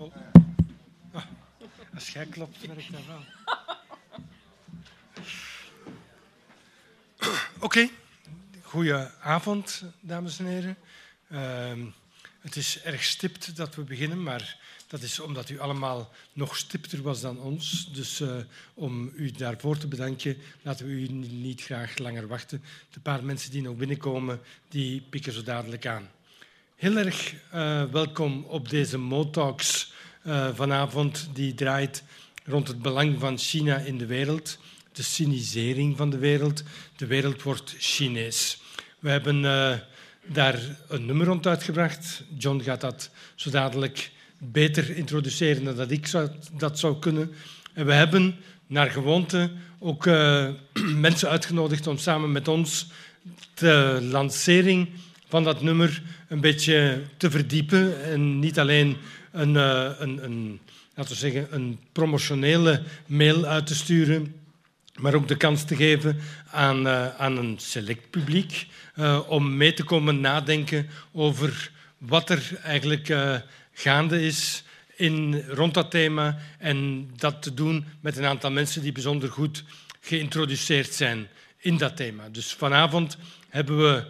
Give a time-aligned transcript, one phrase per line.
[0.00, 0.14] Oh.
[1.12, 1.24] Ah,
[1.94, 3.24] als jij klopt, werkt dat wel.
[7.58, 7.88] Oké,
[8.62, 10.76] goedenavond, dames en heren.
[11.28, 11.86] Uh,
[12.40, 17.02] het is erg stipt dat we beginnen, maar dat is omdat u allemaal nog stipter
[17.02, 17.92] was dan ons.
[17.92, 18.36] Dus uh,
[18.74, 22.62] om u daarvoor te bedanken, laten we u niet graag langer wachten.
[22.90, 26.10] De paar mensen die nog binnenkomen, die pikken zo dadelijk aan.
[26.80, 29.92] Heel erg uh, welkom op deze Motalks
[30.26, 32.02] uh, vanavond, die draait
[32.44, 34.58] rond het belang van China in de wereld,
[34.92, 36.62] de Chinisering van de wereld.
[36.96, 38.62] De wereld wordt Chinees.
[38.98, 39.72] We hebben uh,
[40.26, 42.22] daar een nummer rond uitgebracht.
[42.38, 46.10] John gaat dat zo dadelijk beter introduceren dan dat ik
[46.58, 47.32] dat zou kunnen.
[47.72, 50.04] En we hebben naar gewoonte ook
[51.06, 52.86] mensen uitgenodigd om samen met ons
[53.54, 54.88] de lancering
[55.30, 58.96] van dat nummer een beetje te verdiepen en niet alleen
[59.32, 60.60] een, een, een,
[60.94, 64.34] laten we zeggen, een promotionele mail uit te sturen,
[64.98, 66.16] maar ook de kans te geven
[66.50, 73.16] aan, aan een select publiek uh, om mee te komen nadenken over wat er eigenlijk
[73.72, 74.64] gaande is
[74.96, 79.64] in, rond dat thema en dat te doen met een aantal mensen die bijzonder goed
[80.00, 82.28] geïntroduceerd zijn in dat thema.
[82.28, 83.16] Dus vanavond
[83.48, 84.04] hebben we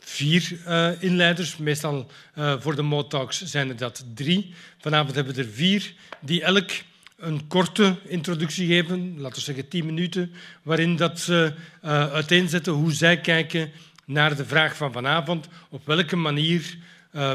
[0.00, 1.56] vier uh, inleiders.
[1.56, 4.54] Meestal uh, voor de Motalks zijn er dat drie.
[4.78, 6.70] Vanavond hebben we er vier die elk
[7.16, 11.52] een korte introductie geven, laten we zeggen tien minuten, waarin dat ze
[11.84, 13.70] uh, uiteenzetten hoe zij kijken
[14.04, 15.48] naar de vraag van vanavond.
[15.68, 16.76] Op welke manier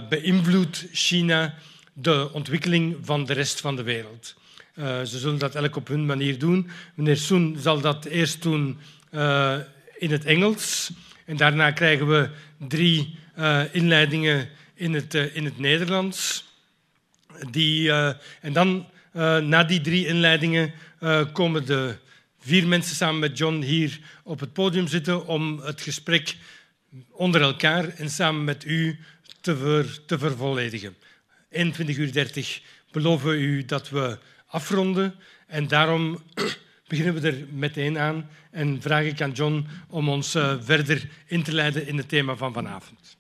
[0.10, 1.54] beïnvloedt China
[1.94, 4.36] de ontwikkeling van de rest van de wereld?
[4.78, 6.70] ze zullen dat elk op hun manier doen.
[6.96, 8.80] Meneer Soen zal dat eerst doen
[9.98, 10.92] in het Engels.
[11.26, 12.30] En daarna krijgen we
[12.68, 16.46] drie uh, inleidingen in het, uh, in het Nederlands.
[17.52, 18.88] Die, uh, en dan,
[19.44, 20.74] na die drie inleidingen,
[21.34, 21.98] komen de
[22.40, 26.36] vier mensen samen met John hier op het podium zitten om het gesprek
[27.12, 29.00] onder elkaar en samen met u
[29.42, 30.96] te, ver, te vervolledigen.
[31.50, 32.62] 21 uur 30
[32.92, 35.16] beloven we u dat we afronden.
[35.48, 36.24] En daarom
[36.88, 41.44] beginnen we er meteen aan en vraag ik aan John om ons uh, verder in
[41.44, 43.18] te leiden in het thema van vanavond.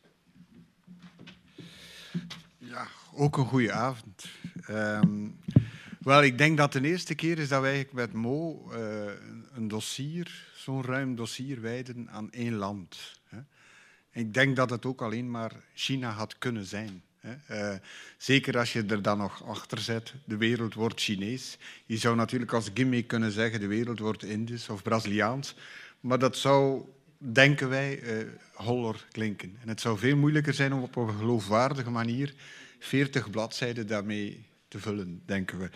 [2.57, 4.25] Ja, ook een goede avond.
[4.69, 5.39] Um,
[5.99, 8.77] wel, ik denk dat de eerste keer is dat wij met Mo uh,
[9.53, 13.19] een dossier, zo'n ruim dossier, wijden aan één land.
[14.11, 17.03] Ik denk dat het ook alleen maar China had kunnen zijn.
[17.51, 17.73] Uh,
[18.17, 21.57] zeker als je er dan nog achter zet, de wereld wordt Chinees.
[21.85, 25.55] Je zou natuurlijk als gimmick kunnen zeggen, de wereld wordt Indisch of Braziliaans.
[25.99, 26.81] Maar dat zou,
[27.17, 29.57] denken wij, uh, holler klinken.
[29.61, 32.33] En het zou veel moeilijker zijn om op een geloofwaardige manier
[32.79, 35.69] 40 bladzijden daarmee te vullen, denken we.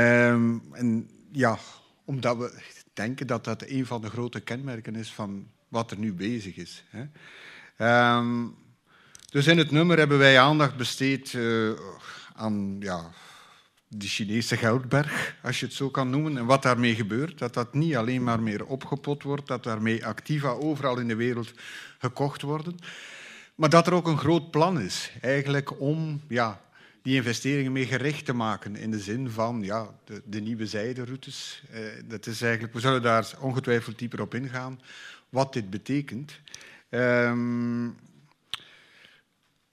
[0.00, 1.58] Um, en ja,
[2.04, 2.62] omdat we
[2.92, 6.84] denken dat dat een van de grote kenmerken is van wat er nu bezig is.
[6.88, 7.04] Hè.
[8.16, 8.54] Um,
[9.34, 11.72] dus in het nummer hebben wij aandacht besteed uh,
[12.34, 13.10] aan ja,
[13.88, 17.38] de Chinese geldberg, als je het zo kan noemen, en wat daarmee gebeurt.
[17.38, 21.52] Dat dat niet alleen maar meer opgepot wordt, dat daarmee activa overal in de wereld
[21.98, 22.76] gekocht worden,
[23.54, 26.60] maar dat er ook een groot plan is, eigenlijk om ja,
[27.02, 31.62] die investeringen mee gericht te maken in de zin van ja, de, de nieuwe zijderoutes.
[31.72, 34.80] Uh, dat is eigenlijk, we zullen daar ongetwijfeld dieper op ingaan,
[35.28, 36.40] wat dit betekent.
[36.90, 37.96] Um,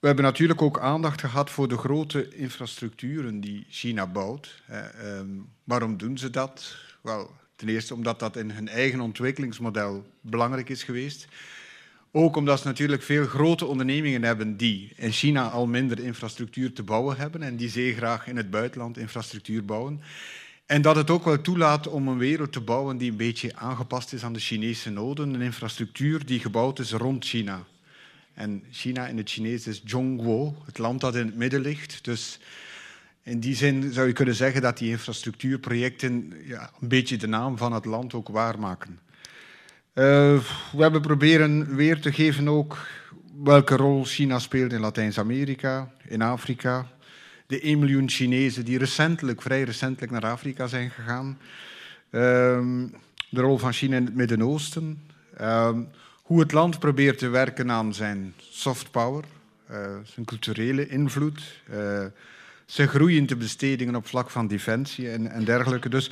[0.02, 4.62] we hebben natuurlijk ook aandacht gehad voor de grote infrastructuren die China bouwt.
[4.68, 6.76] Eh, um, waarom doen ze dat?
[7.02, 11.28] Wel, ten eerste omdat dat in hun eigen ontwikkelingsmodel belangrijk is geweest.
[12.12, 16.84] Ook omdat ze natuurlijk veel grote ondernemingen hebben die in China al minder infrastructuur te
[16.84, 20.02] bouwen hebben en die zeer graag in het buitenland infrastructuur bouwen.
[20.66, 24.14] En dat het ook wel toelaat om een wereld te bouwen die een beetje aangepast
[24.14, 25.34] is aan de Chinese noden.
[25.34, 27.66] Een infrastructuur die gebouwd is rond China.
[28.34, 32.04] En China in het Chinees is Zhongguo, het land dat in het midden ligt.
[32.04, 32.40] Dus
[33.24, 37.58] in die zin zou je kunnen zeggen dat die infrastructuurprojecten ja, een beetje de naam
[37.58, 39.00] van het land ook waarmaken.
[39.94, 40.04] Uh,
[40.72, 42.88] we hebben proberen weer te geven ook
[43.44, 46.88] welke rol China speelt in Latijns-Amerika, in Afrika.
[47.48, 51.38] De 1 miljoen Chinezen die recentelijk, vrij recentelijk naar Afrika zijn gegaan.
[52.12, 52.22] Uh,
[53.30, 55.02] de rol van China in het Midden-Oosten.
[55.42, 55.78] Uh,
[56.32, 59.24] hoe het land probeert te werken aan zijn soft power,
[59.72, 62.06] uh, zijn culturele invloed, uh,
[62.66, 65.90] zijn groeiende bestedingen op vlak van defensie en, en dergelijke.
[65.90, 66.12] Dus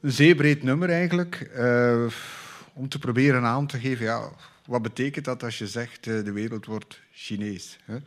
[0.00, 2.06] een zeer breed nummer eigenlijk, uh,
[2.72, 4.28] om te proberen aan te geven, ja,
[4.66, 7.78] wat betekent dat als je zegt de wereld wordt Chinees.
[7.84, 7.98] Hè?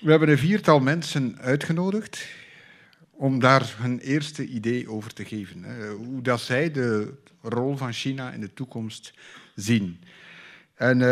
[0.00, 2.26] We hebben een viertal mensen uitgenodigd
[3.20, 5.88] om daar hun eerste idee over te geven.
[5.96, 7.12] Hoe dat zij de
[7.42, 9.12] rol van China in de toekomst
[9.54, 10.00] zien.
[10.74, 11.06] En uh,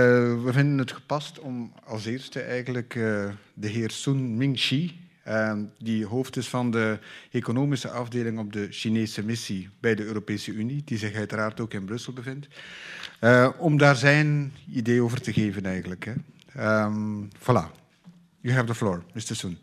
[0.45, 6.07] we vinden het gepast om als eerste eigenlijk uh, de heer Sun Mingxi, uh, die
[6.07, 6.99] hoofd is van de
[7.31, 11.85] economische afdeling op de Chinese missie bij de Europese Unie, die zich uiteraard ook in
[11.85, 12.49] Brussel bevindt,
[13.59, 16.05] om daar zijn idee over te geven eigenlijk.
[16.05, 16.85] Hè.
[16.85, 17.77] Um, voilà.
[18.41, 19.37] You have the floor, Mr.
[19.37, 19.59] Sun.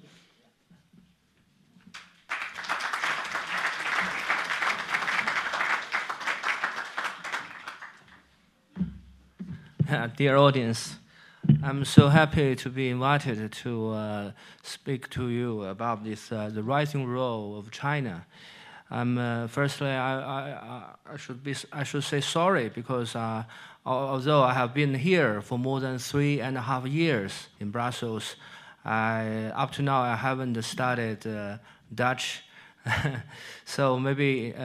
[10.17, 10.97] dear audience,
[11.61, 14.31] I'm so happy to be invited to uh,
[14.63, 18.25] speak to you about this uh, the rising role of China.
[18.89, 20.83] Uh, firstly, I, I,
[21.13, 23.43] I, should be I should say sorry because uh,
[23.85, 28.35] although I have been here for more than three and a half years in Brussels,
[28.83, 31.57] I, up to now I haven't studied uh,
[31.93, 32.43] Dutch.
[33.65, 34.61] so maybe uh,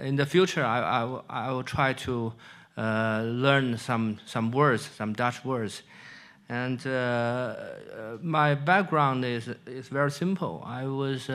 [0.00, 2.32] in the future I, I, I will try to
[2.80, 5.82] uh, learn some, some words, some Dutch words.
[6.48, 7.54] And uh, uh,
[8.22, 10.64] my background is, is very simple.
[10.66, 11.30] I was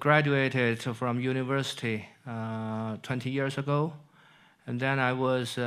[0.00, 3.92] graduated from university 20 years ago,
[4.66, 5.58] and then I was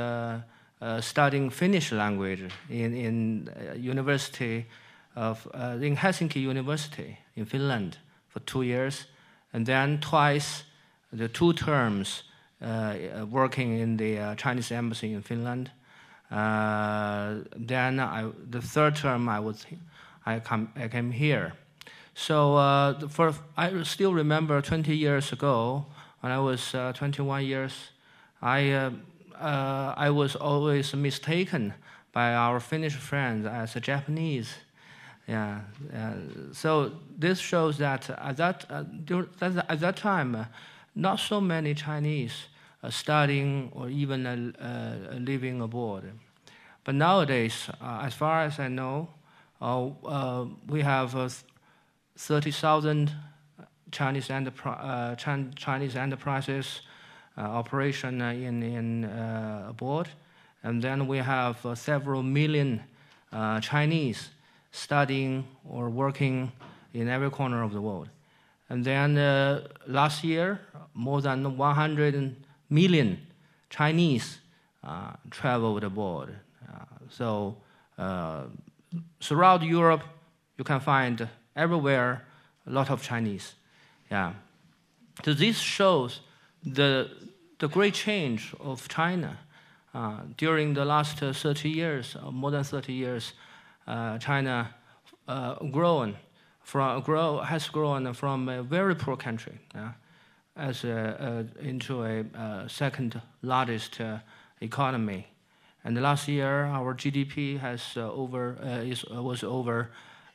[1.04, 4.66] studying Finnish language in, in university
[5.14, 7.98] of uh, in Helsinki University in Finland
[8.28, 9.06] for two years,
[9.52, 10.64] and then twice
[11.12, 12.24] the two terms
[12.60, 15.70] working in the uh, Chinese embassy in Finland.
[16.30, 19.64] Uh, then I, the third term I was,
[20.26, 21.54] I, come, I came here.
[22.14, 25.86] So uh, for, I still remember 20 years ago,
[26.20, 27.72] when I was uh, 21 years,
[28.42, 28.90] I, uh,
[29.96, 31.74] I was always mistaken
[32.12, 34.54] by our Finnish friends as a Japanese.
[35.28, 35.60] Yeah,
[36.52, 40.46] so this shows that at that, at that time,
[40.98, 42.48] not so many Chinese
[42.82, 46.10] uh, studying or even uh, uh, living abroad.
[46.84, 49.08] But nowadays, uh, as far as I know,
[49.62, 51.32] uh, uh, we have
[52.16, 53.12] 30,000
[53.92, 56.82] Chinese, enterpri- Chinese enterprises
[57.36, 59.04] operation in, in
[59.68, 60.08] abroad.
[60.64, 62.82] And then we have several million
[63.60, 64.30] Chinese
[64.72, 66.50] studying or working
[66.92, 68.08] in every corner of the world.
[68.70, 70.60] And then uh, last year,
[70.94, 72.36] more than 100
[72.68, 73.26] million
[73.70, 74.38] Chinese
[74.84, 76.34] uh, traveled abroad.
[76.68, 77.56] Uh, so
[77.96, 78.44] uh,
[79.20, 80.02] throughout Europe,
[80.56, 82.26] you can find everywhere
[82.66, 83.54] a lot of Chinese.
[84.10, 84.32] Yeah.
[85.24, 86.20] So this shows
[86.64, 87.10] the,
[87.58, 89.38] the great change of China.
[89.94, 93.32] Uh, during the last 30 years, more than 30 years,
[93.86, 94.74] uh, China
[95.26, 96.14] uh, grown
[96.68, 99.88] from, grow, has grown from a very poor country uh,
[100.54, 104.18] as a, into a, a, second largest uh,
[104.60, 105.26] economy.
[105.82, 109.88] And last year, our GDP has uh, over uh, is, was over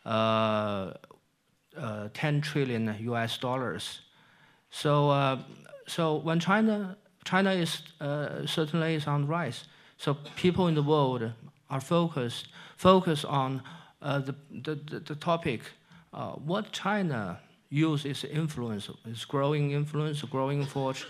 [0.05, 0.95] 10
[2.41, 4.01] trillion US dollars.
[4.71, 5.37] So,
[5.85, 7.83] so when China China is
[8.45, 9.65] certainly is on the rise.
[9.97, 11.31] So people in the world
[11.69, 13.61] are focused focus on
[14.01, 15.61] uh, the, the, the, topic
[16.13, 17.39] uh, what China
[17.69, 21.05] use its influence, its growing influence, growing force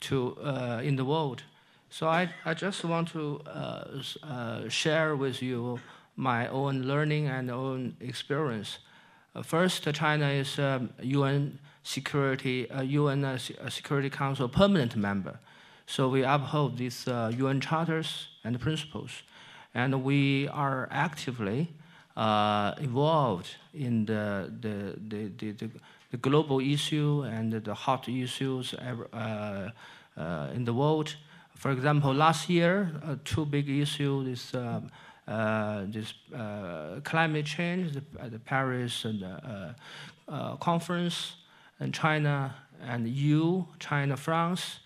[0.00, 1.42] to, uh, in the world.
[1.90, 3.84] So I, I just want to uh,
[4.22, 5.80] uh, share with you
[6.16, 8.78] my own learning and own experience.
[9.34, 15.38] Uh, first, China is a um, UN Security, UN Security Council permanent member.
[15.86, 19.22] So we uphold these UN charters and principles.
[19.74, 21.74] And we are actively
[22.16, 25.70] uh, involved in the, the, the, the,
[26.10, 29.70] the, global issue and the hot issues uh,
[30.16, 31.16] uh, in the world.
[31.56, 34.90] For example, last year, uh, two big issues is um,
[35.26, 39.24] uh, this uh, climate change, the, the Paris and,
[40.60, 41.36] conference,
[41.80, 44.80] and China and EU, China, France,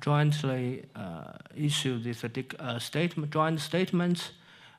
[0.00, 0.84] jointly
[1.56, 2.24] issued this
[2.78, 4.30] statement, joint statements,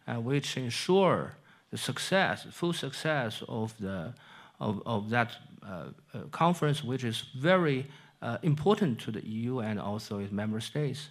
[0.08, 1.37] which ensure
[1.72, 4.14] the success, full success of, the,
[4.60, 7.86] of, of that uh, uh, conference, which is very
[8.22, 11.10] uh, important to the EU and also its member states.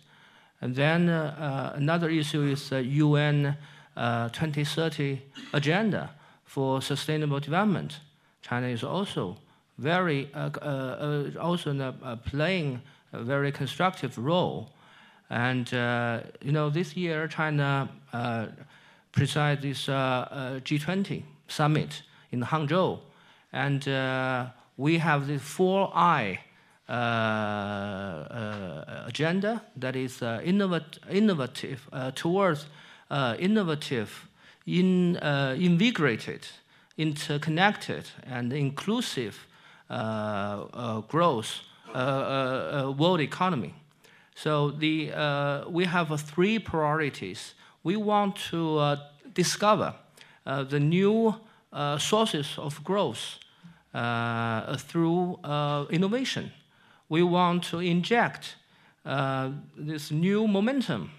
[0.60, 3.56] And then uh, uh, another issue is the UN
[3.96, 5.20] uh, 2030
[5.52, 6.10] agenda
[6.44, 8.00] for sustainable development.
[8.42, 9.36] China is also
[9.78, 10.32] very
[11.38, 11.92] also
[12.24, 12.80] playing
[13.12, 14.70] a very constructive role.
[15.28, 15.70] And
[16.40, 17.88] you know, this year China
[19.16, 22.98] preside this uh, uh, G20 summit in Hangzhou.
[23.52, 24.46] And uh,
[24.76, 26.40] we have the four I
[29.08, 32.66] agenda that is uh, innovat- innovative uh, towards
[33.10, 34.28] uh, innovative,
[34.66, 36.46] in, invigorated,
[36.96, 39.46] interconnected, and inclusive
[41.08, 41.60] growth
[41.94, 43.74] world economy.
[44.34, 47.54] So the, we have three priorities.
[47.86, 48.96] We want to
[49.32, 49.94] discover
[50.44, 51.34] the new
[51.98, 53.38] sources of growth
[54.88, 55.38] through
[55.90, 56.52] innovation
[57.08, 58.56] we want to inject
[59.04, 61.10] uh, this new momentum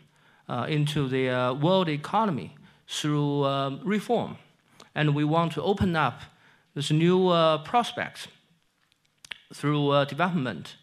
[0.50, 2.56] uh, into the uh, world economy
[2.88, 4.38] through um, reform.
[4.96, 6.22] And we want to open up
[6.74, 8.28] this new uh, prospects
[9.54, 10.76] through uh, development.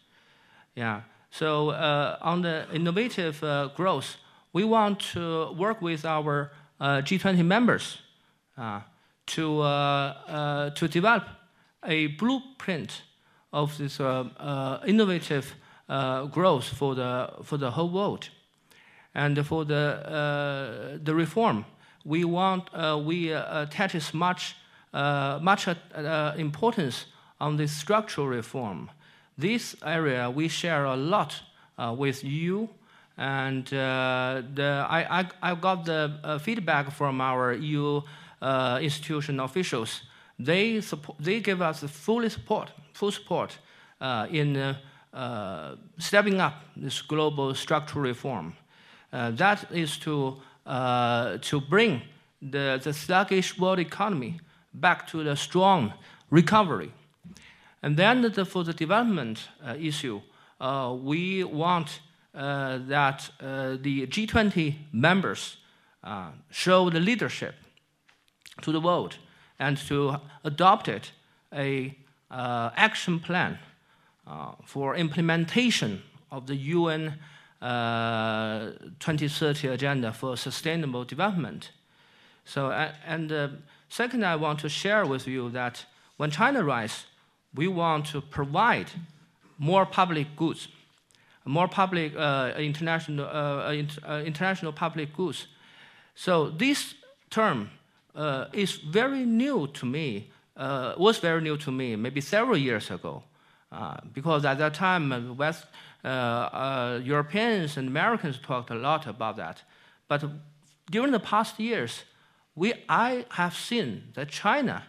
[0.75, 1.01] Yeah.
[1.29, 3.41] So uh, on the innovative
[3.75, 4.17] growth,
[4.55, 7.97] we want to work with our uh, G20 members
[8.57, 8.79] uh,
[9.25, 11.27] to, uh, to develop
[11.83, 13.01] a blueprint
[13.51, 15.55] of this uh, uh, innovative
[15.89, 18.29] uh, growth for the, for the whole world.
[19.13, 21.65] And for the, the reform,
[22.05, 22.69] we want,
[23.05, 24.55] we attach much,
[24.93, 25.67] much
[26.37, 27.05] importance
[27.41, 28.89] on the structural reform.
[29.37, 31.41] This area we share a lot
[31.77, 32.69] with you
[33.17, 38.01] and uh, the, I, I, I, got the uh, feedback from our EU
[38.41, 40.01] uh, institution officials.
[40.37, 43.57] They, support, they give us full support full support
[43.99, 44.75] uh, in uh,
[45.13, 48.55] uh, stepping up this global structural reform.
[49.11, 50.37] that is to,
[51.41, 52.01] to bring
[52.41, 54.39] the, the sluggish world economy
[54.73, 55.93] back to the strong
[56.29, 56.91] recovery.
[57.81, 60.21] And then the, for the development issue,
[61.03, 61.99] we want
[62.35, 65.57] that the G20 members
[66.51, 67.55] show the leadership
[68.61, 69.17] to the world
[69.59, 71.11] and to adopt it
[71.53, 71.97] a
[72.31, 73.57] uh, action plan
[74.27, 76.01] uh, for implementation
[76.31, 77.13] of the UN
[77.61, 81.71] uh, 2030 agenda for sustainable development.
[82.43, 82.71] So,
[83.05, 83.47] and uh,
[83.89, 85.85] second, I want to share with you that
[86.17, 87.05] when China rise,
[87.53, 88.91] we want to provide
[89.57, 90.67] more public goods,
[91.45, 93.71] more public uh, international, uh,
[94.23, 95.47] international public goods.
[96.15, 96.95] So this
[97.29, 97.69] term
[98.53, 103.23] is very new to me uh, was very new to me, maybe several years ago,
[103.71, 105.65] uh, because at that time, uh, West
[106.03, 109.63] uh, uh, Europeans and Americans talked a lot about that.
[110.07, 110.23] But
[110.89, 112.03] during the past years,
[112.55, 114.83] we, I have seen that China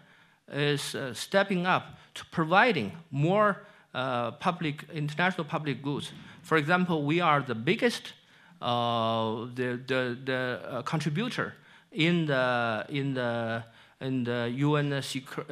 [0.52, 3.62] is uh, stepping up to providing more
[4.40, 6.12] public, international public goods.
[6.46, 8.12] For example, we are the biggest
[8.60, 9.50] the,
[9.86, 11.54] the, the contributor
[11.92, 13.64] in the, in the
[14.00, 15.02] in the UN,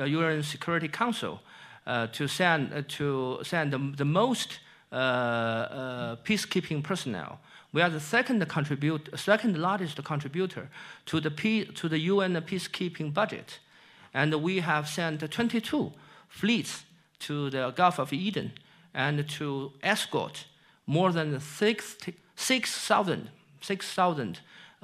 [0.07, 1.41] UN uh, Security Council
[1.87, 4.61] uh, to send, uh, to send the, the most
[4.93, 7.41] peacekeeping personnel.
[7.73, 10.69] We are the second, contribute, second largest contributor
[11.07, 13.59] to the, P, to the UN peacekeeping budget.
[14.13, 15.93] And we have sent 22
[16.29, 16.85] fleets
[17.21, 18.53] to the Gulf of Aden
[18.95, 20.45] and to escort
[20.87, 23.99] more than 6,000 6, 6,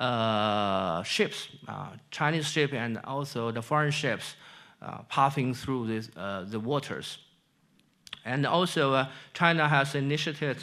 [0.00, 4.34] uh, ships, uh, Chinese ships and also the foreign ships
[4.80, 7.18] uh, passing through this, uh, the waters.
[8.24, 10.56] And also, uh, China has initiated,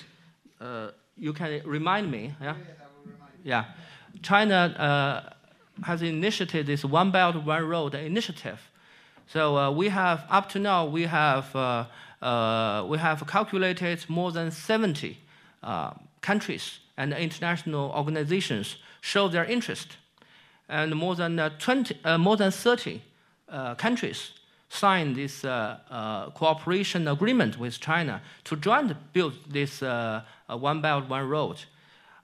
[0.59, 2.55] uh, you can remind me, yeah?
[3.43, 3.65] Yeah.
[4.23, 5.35] China
[5.83, 8.59] has initiated this One Belt, One Road initiative.
[9.27, 11.53] So we have, up to now, we have,
[12.89, 15.19] we have calculated more than 70
[15.63, 19.97] Um, countries and international organizations show their interest.
[20.67, 23.01] And more than, uh, 20, uh, more than 30
[23.49, 24.31] uh, countries
[24.69, 31.07] signed this uh, uh, cooperation agreement with China to jointly build this uh, One Belt,
[31.07, 31.63] One Road.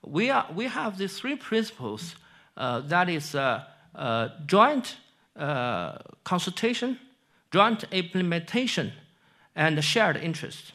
[0.05, 2.15] We, are, we have these three principles
[2.55, 3.35] that is
[4.45, 4.97] joint
[6.23, 6.99] consultation,
[7.51, 8.91] joint implementation,
[9.55, 10.73] and shared interest.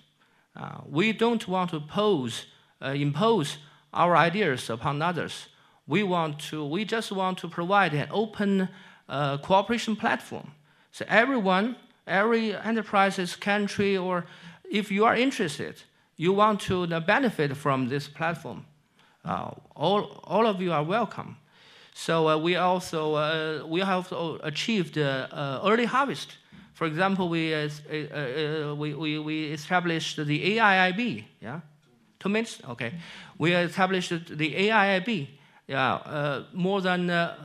[0.89, 2.47] We don't want to pose,
[2.81, 3.59] impose
[3.93, 5.49] our ideas upon others
[5.89, 8.69] we want to, we just want to provide an open
[9.09, 10.53] uh, cooperation platform.
[10.93, 14.27] So everyone, every enterprises, country, or
[14.71, 15.83] if you are interested,
[16.17, 18.67] you want to benefit from this platform,
[19.25, 21.39] uh, all, all of you are welcome.
[21.95, 24.13] So uh, we also uh, we have
[24.43, 26.37] achieved uh, early harvest.
[26.79, 27.69] For example, we, uh,
[28.75, 31.25] we, we, we established the AIIB.
[31.41, 31.61] Yeah,
[32.21, 32.63] two minutes.
[32.69, 32.93] Okay,
[33.37, 35.27] we established the AIIB
[35.69, 37.37] yeah, uh, more than uh,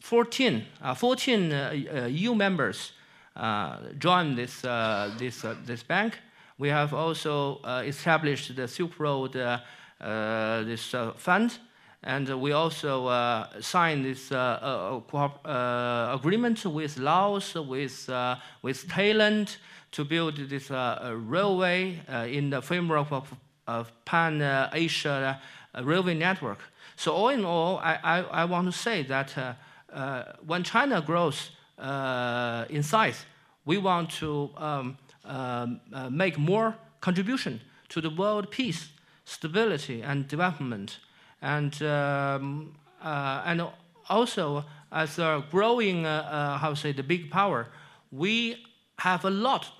[0.00, 2.92] 14, uh, 14 uh, uh, EU members
[3.34, 6.18] uh, joined this, uh, this, uh, this bank.
[6.58, 9.58] We have also uh, established the Silk Road uh,
[10.00, 11.58] uh, this uh, fund,
[12.02, 18.88] and we also uh, signed this uh, uh, uh, agreement with Laos, with, uh, with
[18.88, 19.56] Thailand,
[19.92, 23.32] to build this uh, uh, railway uh, in the framework of,
[23.66, 25.40] of Pan uh, Asia
[25.74, 26.58] uh, railway network.
[26.96, 29.54] So, all in all, I, I, I want to say that uh,
[29.92, 33.26] uh, when China grows uh, in size,
[33.64, 35.66] we want to um, uh,
[36.10, 38.88] make more contribution to the world peace,
[39.24, 40.98] stability, and development.
[41.42, 43.66] And, um, uh, and
[44.08, 47.66] also, as a growing, uh, uh, how say, the big power,
[48.12, 48.64] we
[48.98, 49.72] have a lot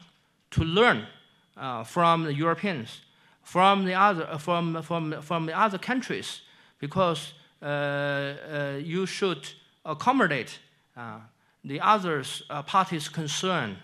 [0.51, 1.07] to learn
[1.85, 3.03] from the Europeans,
[3.43, 6.41] from the other, from, from, from the other countries,
[6.81, 9.49] because you should
[9.85, 10.59] accommodate
[11.65, 13.77] the other uh, parties' concern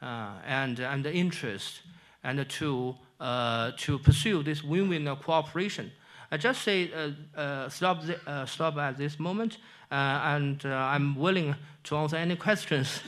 [0.00, 1.82] and, and the interest,
[2.24, 5.92] and to, uh, to pursue this win-win cooperation.
[6.32, 7.10] I just say uh,
[7.40, 9.58] uh, stop, uh, stop at this moment,
[9.90, 13.00] and I'm willing to answer any questions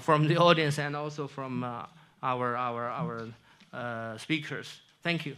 [0.00, 4.80] from the audience and also from our, our, our speakers.
[5.04, 5.36] Thank you.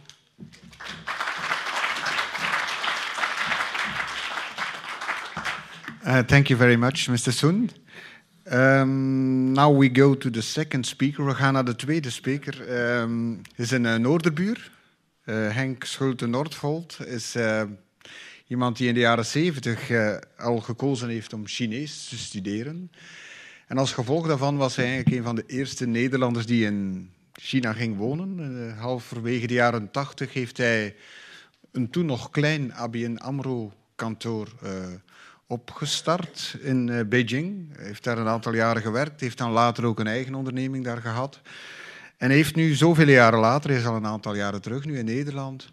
[6.03, 7.31] Uh, thank you very much, Mr.
[7.31, 7.69] Sun.
[8.49, 11.25] Um, now we go to the second speaker.
[11.25, 12.53] We gaan naar de tweede speaker.
[12.99, 14.71] Um, is een uh, Noorderbuur.
[15.27, 17.61] Uh, Henk Schulte-Noordvold is uh,
[18.47, 22.91] iemand die in de jaren zeventig uh, al gekozen heeft om Chinees te studeren.
[23.67, 27.73] En als gevolg daarvan was hij eigenlijk een van de eerste Nederlanders die in China
[27.73, 28.73] ging wonen.
[28.77, 30.95] Halverwege de jaren tachtig heeft hij
[31.71, 34.47] een toen nog klein ABN AMRO-kantoor
[35.47, 37.75] opgestart in Beijing.
[37.75, 41.01] Hij heeft daar een aantal jaren gewerkt, heeft dan later ook een eigen onderneming daar
[41.01, 41.41] gehad.
[42.17, 45.05] En heeft nu zoveel jaren later, hij is al een aantal jaren terug, nu in
[45.05, 45.69] Nederland,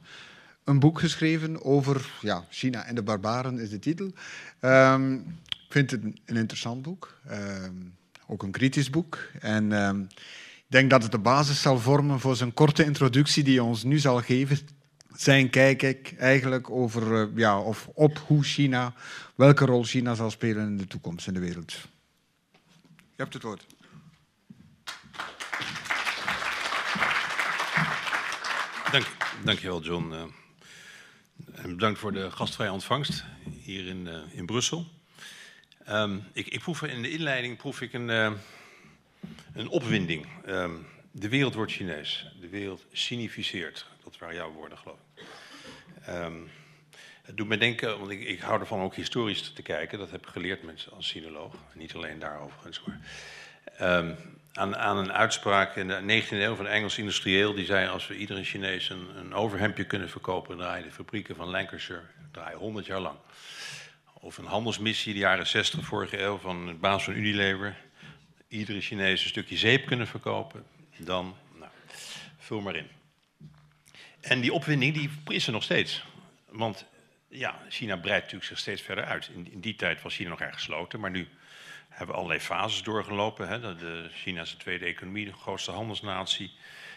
[0.64, 4.12] een boek geschreven over ja, China en de barbaren, is de titel.
[4.60, 5.14] Um,
[5.48, 9.18] ik vind het een, interessant boek, um, ook een kritisch boek.
[9.40, 10.06] En um,
[10.56, 13.82] ik denk dat het de basis zal vormen voor zijn korte introductie die hij ons
[13.82, 14.58] nu zal geven.
[15.16, 18.94] Zijn kijk ik eigenlijk over, uh, ja, of op hoe China,
[19.34, 21.72] welke rol China zal spelen in de toekomst in de wereld.
[22.92, 23.66] Je hebt het woord.
[28.94, 29.06] Dank,
[29.44, 30.12] dankjewel, John.
[30.12, 30.22] Uh,
[31.54, 33.24] en bedankt voor de gastvrije ontvangst
[33.62, 34.86] hier in, uh, in Brussel.
[35.88, 38.32] Um, ik, ik, proef in de inleiding proef ik een, uh,
[39.52, 40.26] een opwinding.
[40.46, 42.26] Um, de wereld wordt Chinees.
[42.40, 43.86] De wereld significeert.
[44.04, 45.24] Dat waren jouw woorden, geloof ik.
[46.08, 46.50] Um,
[47.22, 49.98] het doet me denken, want ik, ik, hou ervan ook historisch te kijken.
[49.98, 51.54] Dat heb ik geleerd als sinoloog.
[51.72, 52.80] Niet alleen daarover.
[52.86, 54.16] Maar,
[54.54, 57.54] aan, aan, een uitspraak in de 19e eeuw van een Engels industrieel.
[57.54, 62.02] Die zei: Als we iedere Chinees een, overhemdje kunnen verkopen, draaien de fabrieken van Lancashire
[62.32, 63.16] draaien 100 jaar lang.
[64.12, 67.76] Of een handelsmissie in de jaren 60 vorige eeuw van de baas van Unilever.
[68.48, 70.64] Iedere Chinees een stukje zeep kunnen verkopen.
[70.96, 71.70] Dan, nou,
[72.38, 72.88] vul maar in.
[74.20, 76.04] En die opwinding die is er nog steeds.
[76.48, 76.86] Want
[77.28, 79.30] ja, China breidt natuurlijk zich steeds verder uit.
[79.50, 81.28] In die tijd was China nog erg gesloten, maar nu
[81.94, 83.48] hebben allerlei fases doorgelopen.
[83.48, 83.76] Hè.
[83.76, 86.52] De, China is de tweede economie, de grootste handelsnatie.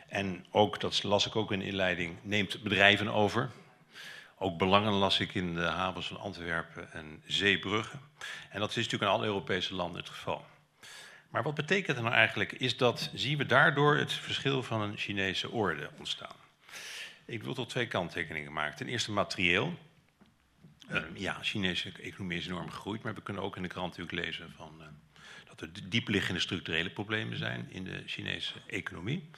[0.07, 3.49] En ook, dat las ik ook in de inleiding, neemt bedrijven over.
[4.37, 7.97] Ook belangen las ik in de havens van Antwerpen en Zeebrugge.
[8.49, 10.45] En dat is natuurlijk in alle Europese landen het geval.
[11.29, 12.51] Maar wat betekent dat nou eigenlijk?
[12.51, 16.35] Is dat, zien we daardoor het verschil van een Chinese orde ontstaan?
[17.25, 18.77] Ik wil tot twee kanttekeningen maken.
[18.77, 19.77] Ten eerste materieel.
[21.13, 24.25] Ja, de Chinese economie is enorm gegroeid, maar we kunnen ook in de krant natuurlijk
[24.25, 24.85] lezen van, uh,
[25.47, 29.29] dat er diepliggende structurele problemen zijn in de Chinese economie.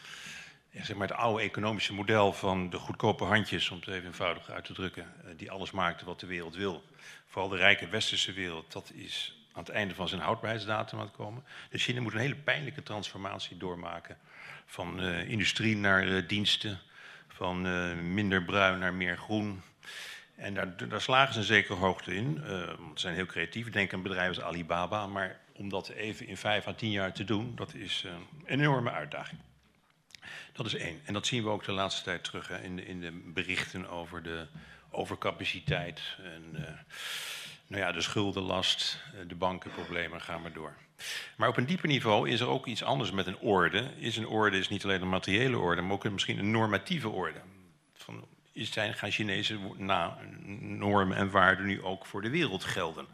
[0.73, 4.65] Zeg maar het oude economische model van de goedkope handjes, om het even eenvoudig uit
[4.65, 6.83] te drukken, uh, die alles maakten wat de wereld wil.
[7.25, 11.15] Vooral de rijke westerse wereld, dat is aan het einde van zijn houdbaarheidsdatum aan het
[11.15, 11.43] komen.
[11.69, 14.17] Dus China moet een hele pijnlijke transformatie doormaken
[14.65, 16.79] van industrie naar diensten,
[17.27, 17.62] van
[18.13, 19.62] minder bruin naar meer groen,
[20.39, 22.38] en daar, daar, slagen ze een zekere hoogte in.
[22.38, 23.69] Uh, ze zijn heel creatief.
[23.69, 25.08] Denk aan bedrijven als Alibaba.
[25.08, 28.60] Maar om dat even in vijf à tien jaar te doen, dat is uh, een
[28.60, 29.39] enorme uitdaging.
[30.54, 31.02] Dat is één.
[31.06, 33.89] En dat zien we ook de laatste tijd terug hè, in, de, in de berichten
[33.89, 34.47] over de
[34.89, 36.02] overcapaciteit.
[36.23, 36.62] En uh,
[37.67, 40.73] nou ja, de schuldenlast, de bankenproblemen, gaan maar door.
[41.38, 43.84] Maar op een dieper niveau is er ook iets anders met een orde.
[43.97, 47.41] Is een orde is niet alleen een materiële orde, maar ook misschien een normatieve orde.
[47.93, 48.28] Van,
[48.65, 50.17] zijn, gaan Chinese na,
[50.60, 53.08] normen en waarden nu ook voor de wereld gelden.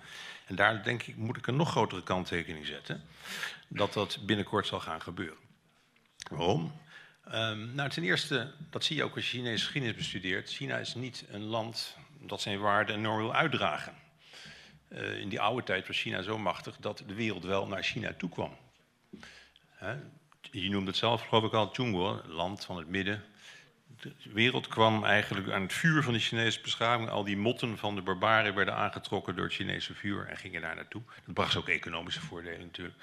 [0.46, 3.04] En daar denk ik, moet ik een nog grotere kanttekening zetten,
[3.68, 5.38] dat dat binnenkort zal gaan gebeuren.
[6.30, 6.74] Waarom?
[7.34, 10.50] Um, nou, ten eerste, dat zie je ook als je Chinese geschiedenis bestudeert.
[10.50, 13.94] China is niet een land dat zijn waarden enorm wil uitdragen.
[14.90, 18.14] Uh, in die oude tijd was China zo machtig dat de wereld wel naar China
[18.18, 18.58] toe kwam.
[20.52, 23.24] Je noemde het zelf, geloof ik al, Zhongguo, land van het midden.
[24.02, 27.10] De wereld kwam eigenlijk aan het vuur van de Chinese beschaving.
[27.10, 30.76] Al die motten van de barbaren werden aangetrokken door het Chinese vuur en gingen daar
[30.76, 31.02] naartoe.
[31.26, 32.98] Dat bracht ook economische voordelen natuurlijk.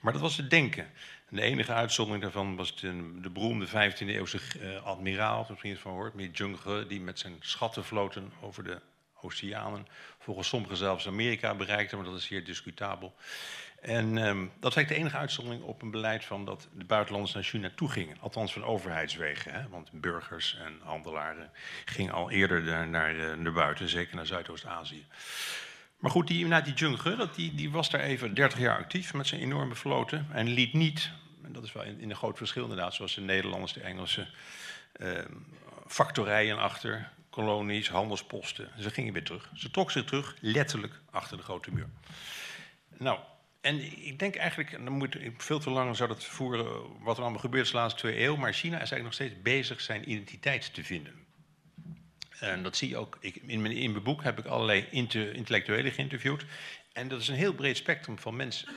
[0.00, 0.84] Maar dat was het denken.
[1.30, 5.92] En de enige uitzondering daarvan was de, de beroemde 15e-eeuwse uh, admiraal, misschien het van
[5.92, 8.80] hoort, Mi Zheng die met zijn schattenvloten over de
[9.20, 9.86] oceanen,
[10.18, 13.14] volgens sommigen zelfs Amerika bereikte, maar dat is zeer discutabel.
[13.80, 17.34] En um, dat was eigenlijk de enige uitzondering op een beleid van dat de buitenlanders
[17.34, 18.16] naar China toe gingen.
[18.20, 19.68] Althans van overheidswegen, hè?
[19.68, 21.50] want burgers en handelaren
[21.84, 25.06] gingen al eerder naar, naar, naar buiten, zeker naar Zuidoost-Azië.
[25.98, 29.26] Maar goed, die, nou, die Jung die, die was daar even 30 jaar actief met
[29.26, 30.26] zijn enorme vloten.
[30.32, 31.10] En liet niet,
[31.44, 34.28] en dat is wel in, een groot verschil inderdaad, zoals de Nederlanders, de Engelsen,
[34.92, 35.18] eh,
[35.86, 38.68] factorijen achter, kolonies, handelsposten.
[38.78, 39.50] Ze gingen weer terug.
[39.54, 41.88] Ze trok zich terug, letterlijk achter de grote muur.
[42.96, 43.18] Nou,
[43.68, 46.66] en ik denk eigenlijk, en dan moet veel te lang zou dat voeren
[47.02, 49.80] wat er allemaal gebeurt de laatste twee eeuwen, maar China is eigenlijk nog steeds bezig
[49.80, 51.26] zijn identiteit te vinden.
[52.40, 53.18] En dat zie je ook.
[53.20, 56.44] Ik, in, mijn, in mijn boek heb ik allerlei intellectuelen geïnterviewd.
[56.92, 58.68] En dat is een heel breed spectrum van mensen.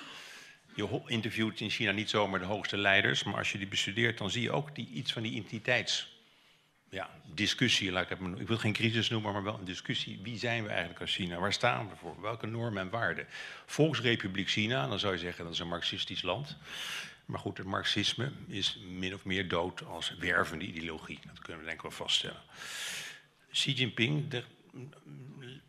[0.76, 4.32] Je interviewt in China niet zomaar de hoogste leiders, maar als je die bestudeert, dan
[4.32, 6.11] zie je ook die, iets van die identiteits.
[6.92, 10.20] Ja, discussie, laat ik, het, ik wil geen crisis noemen, maar wel een discussie.
[10.24, 11.40] Wie zijn we eigenlijk als China?
[11.40, 12.22] Waar staan we voor?
[12.22, 13.28] Welke normen en waarden?
[13.66, 16.58] Volksrepubliek China, dan zou je zeggen dat is een marxistisch land.
[17.26, 21.20] Maar goed, het marxisme is min of meer dood als wervende ideologie.
[21.26, 22.42] Dat kunnen we denk ik wel vaststellen.
[23.52, 24.44] Xi Jinping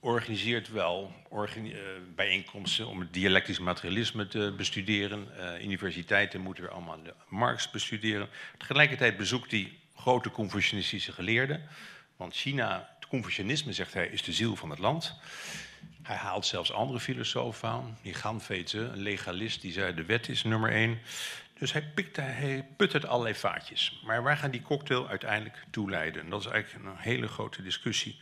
[0.01, 1.81] organiseert wel organi uh,
[2.15, 5.29] bijeenkomsten om het dialectisch materialisme te bestuderen.
[5.37, 8.29] Uh, universiteiten moeten weer allemaal de Marx bestuderen.
[8.59, 11.69] Tegelijkertijd bezoekt hij grote Confucianistische geleerden.
[12.17, 15.17] Want China, het Confucianisme, zegt hij, is de ziel van het land.
[16.03, 17.99] Hij haalt zelfs andere filosofen aan.
[18.03, 20.99] Die Ganfete, een legalist, die zei de wet is nummer één.
[21.59, 24.03] Dus hij, pikt, hij put uit allerlei vaatjes.
[24.05, 26.29] Maar waar gaan die cocktail uiteindelijk toe leiden?
[26.29, 28.21] Dat is eigenlijk een hele grote discussie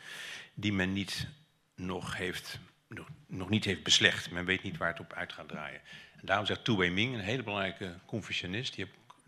[0.55, 1.29] die men niet
[1.75, 4.31] nog, heeft, nog, nog niet heeft beslecht.
[4.31, 5.81] Men weet niet waar het op uit gaat draaien.
[6.17, 8.87] En daarom zegt Tu Weiming, een hele belangrijke Confucianist, die,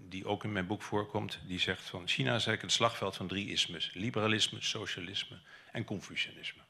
[0.09, 3.27] die ook in mijn boek voorkomt, die zegt van China is eigenlijk het slagveld van
[3.27, 3.91] drie ismes.
[3.95, 5.39] Liberalisme, socialisme
[5.73, 6.63] en Confucianisme.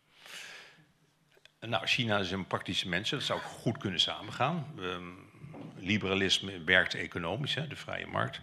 [1.61, 4.75] Nou, China is een praktische mensen, dat zou goed kunnen samengaan.
[4.79, 5.31] Um,
[5.77, 8.41] liberalisme werkt economisch, hè, de vrije markt.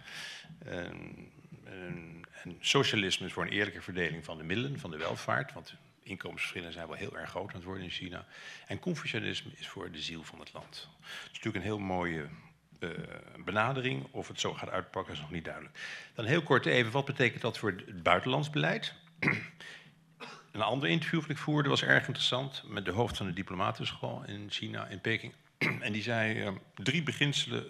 [0.58, 1.28] En,
[1.64, 2.24] en,
[2.60, 5.52] socialisme is voor een eerlijke verdeling van de middelen, van de welvaart.
[5.52, 8.26] Want inkomensverschillen zijn wel heel erg groot aan het worden in China.
[8.66, 10.88] En Confucianisme is voor de ziel van het land.
[11.00, 12.28] Het is natuurlijk een heel mooie
[12.80, 12.90] uh,
[13.44, 14.06] benadering.
[14.10, 15.78] Of het zo gaat uitpakken is nog niet duidelijk.
[16.14, 18.94] Dan heel kort even, wat betekent dat voor het buitenlands beleid?
[20.52, 24.22] Een ander interview dat ik voerde was erg interessant met de hoofd van de diplomatenschool
[24.26, 25.32] in China, in Peking.
[25.80, 27.64] En die zei, uh, drie beginselen,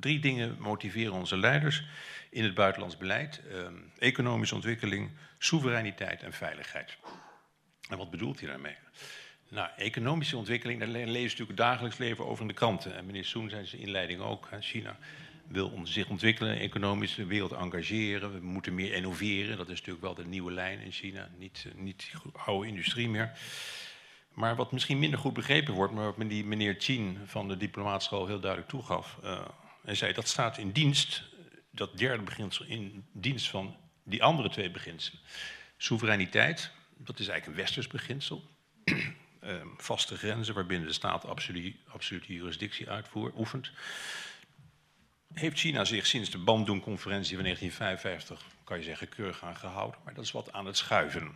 [0.00, 1.84] drie dingen motiveren onze leiders
[2.30, 3.42] in het buitenlands beleid.
[3.50, 3.66] Uh,
[3.98, 6.96] economische ontwikkeling, soevereiniteit en veiligheid.
[7.88, 8.76] En wat bedoelt hij daarmee?
[9.52, 12.96] Nou, economische ontwikkeling, daar lezen natuurlijk het dagelijks leven over in de kranten.
[12.96, 14.98] En meneer Soen zei zijn inleiding ook, China
[15.48, 18.32] wil zich ontwikkelen, economisch de wereld engageren.
[18.32, 19.56] We moeten meer innoveren.
[19.56, 21.28] Dat is natuurlijk wel de nieuwe lijn in China.
[21.38, 23.32] Niet, eh, niet oude industrie meer.
[24.34, 28.40] Maar wat misschien minder goed begrepen wordt, maar wat meneer Chin van de diplomaatschool heel
[28.40, 29.18] duidelijk toegaf.
[29.24, 29.44] Uh,
[29.84, 31.22] hij zei dat staat in dienst,
[31.70, 35.20] dat derde beginsel, in dienst van die andere twee beginselen.
[35.76, 38.50] Soevereiniteit, dat is eigenlijk een westers beginsel.
[39.44, 43.70] Uh, vaste grenzen waarbinnen de staat absolute, absolute juridictie uitvoert, oefent
[45.34, 50.00] heeft China zich sinds de Bandung-conferentie van 1955, kan je zeggen, keurig aan gehouden.
[50.04, 51.32] Maar dat is wat aan het schuiven.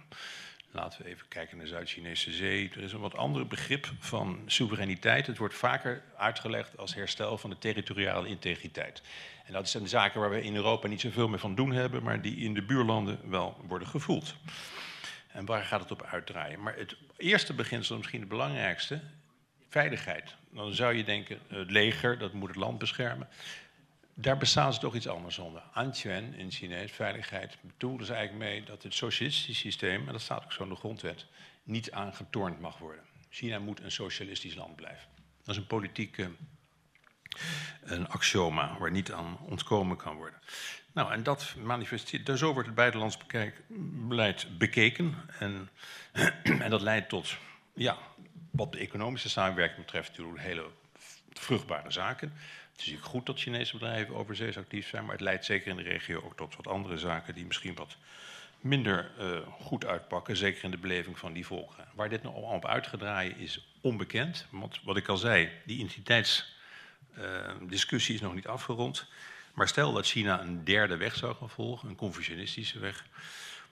[0.70, 2.70] Laten we even kijken naar de Zuid-Chinese Zee.
[2.74, 5.26] Er is een wat ander begrip van soevereiniteit.
[5.26, 9.02] Het wordt vaker uitgelegd als herstel van de territoriale integriteit.
[9.44, 12.22] En dat zijn zaken waar we in Europa niet zoveel meer van doen hebben, maar
[12.22, 14.34] die in de buurlanden wel worden gevoeld.
[15.36, 16.62] En waar gaat het op uitdraaien?
[16.62, 19.00] Maar het eerste beginsel, misschien het belangrijkste,
[19.68, 20.36] veiligheid.
[20.50, 23.28] Dan zou je denken, het leger, dat moet het land beschermen
[24.18, 25.62] daar bestaan ze toch iets anders onder.
[25.72, 30.44] Anquan in Chinees, veiligheid, bedoelde ze eigenlijk mee dat het socialistisch systeem, en dat staat
[30.44, 31.26] ook zo in de grondwet,
[31.62, 33.04] niet aangetornd mag worden.
[33.28, 35.08] China moet een socialistisch land blijven.
[35.42, 36.30] Dat is een politieke
[37.82, 40.38] een axioma waar niet aan ontkomen kan worden.
[40.96, 43.18] Nou, en dat manifesteert, zo wordt het buitenlands
[44.08, 45.14] beleid bekeken.
[45.38, 45.68] En,
[46.62, 47.36] en dat leidt tot,
[47.74, 47.96] ja,
[48.50, 50.66] wat de economische samenwerking betreft, natuurlijk hele
[51.32, 52.28] vruchtbare zaken.
[52.28, 55.76] Het is natuurlijk goed dat Chinese bedrijven overzees actief zijn, maar het leidt zeker in
[55.76, 57.96] de regio ook tot wat andere zaken die misschien wat
[58.60, 61.86] minder uh, goed uitpakken, zeker in de beleving van die volkeren.
[61.94, 66.55] Waar dit nou allemaal op uitgedraaid is onbekend, want wat ik al zei, die identiteitsdiscussie
[67.18, 69.06] uh, is nog niet afgerond.
[69.54, 73.04] Maar stel dat China een derde weg zou gaan volgen, een confucianistische weg,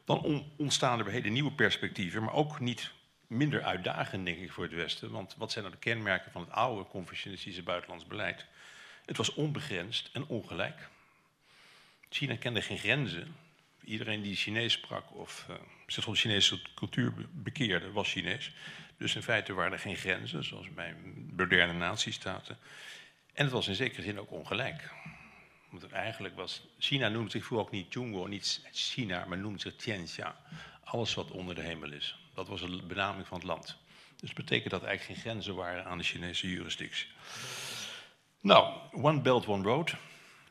[0.05, 2.91] dan ontstaan er hele nieuwe perspectieven, maar ook niet
[3.27, 5.11] minder uitdagend, denk ik, voor het Westen.
[5.11, 8.47] Want wat zijn nou de kenmerken van het oude confucianistische buitenlands beleid?
[9.05, 10.89] Het was onbegrensd en ongelijk.
[12.09, 13.37] China kende geen grenzen.
[13.85, 18.53] Iedereen die Chinees sprak of uh, zich tot Chinese cultuur bekeerde, was Chinees.
[18.97, 20.95] Dus in feite waren er geen grenzen, zoals bij
[21.37, 22.59] moderne natiestaten.
[23.35, 24.93] En het was in zekere zin ook ongelijk.
[25.71, 29.77] Want eigenlijk was, China noemde zich vroeger ook niet Zhongguo, niet China, maar noemde zich
[29.77, 30.37] Tianxia.
[30.85, 32.19] Alles wat onder de hemel is.
[32.35, 33.77] Dat was een benaming van het land.
[34.17, 37.07] Dus dat betekent dat eigenlijk geen grenzen waren aan de Chinese jurisdictie.
[38.41, 39.95] Nou, One Belt, One Road.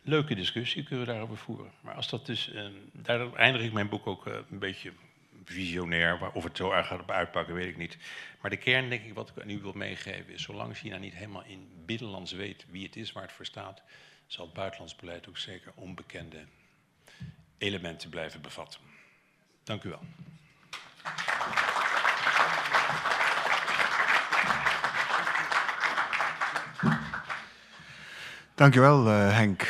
[0.02, 1.72] Leuke discussie kunnen we daarover voeren.
[1.82, 4.94] Maar als dat dus, uh, daar eindig ik mijn boek ook uh, een beetje
[5.46, 6.32] visionair.
[6.32, 7.98] Of het zo erg gaat uitpakken, weet ik niet.
[8.42, 11.44] Maar de kern, denk ik, wat ik nu wil meegeven, is: zolang China niet helemaal
[11.44, 13.82] in binnenlands weet wie het is waar het voor staat,
[14.28, 16.46] zal het buitenlands beleid ook zeker onbekende
[17.58, 18.82] elementen blijven bevatten.
[19.64, 20.02] Dank u wel.
[28.56, 29.68] Dankjewel, uh, Henk.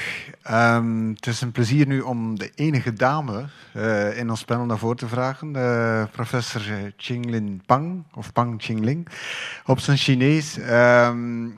[0.52, 4.78] Um, het is een plezier nu om de enige dame uh, in ons panel naar
[4.78, 5.56] voren te vragen.
[5.56, 6.62] Uh, professor
[6.98, 9.08] Qinglin Pang, of Pang Qingling,
[9.65, 10.58] op zijn Chinees.
[10.58, 11.58] Um,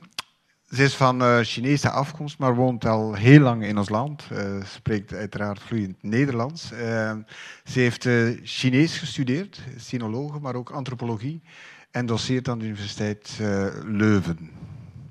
[0.68, 4.28] ze is van Chinese afkomst, maar woont al heel lang in ons land.
[4.64, 6.72] spreekt uiteraard vloeiend Nederlands.
[6.72, 7.20] Ehm,
[7.64, 8.08] ze heeft
[8.42, 11.42] Chinees gestudeerd, sinologe, maar ook antropologie.
[11.90, 13.40] En doseert aan de Universiteit
[13.84, 14.50] Leuven.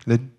[0.03, 0.33] Lin?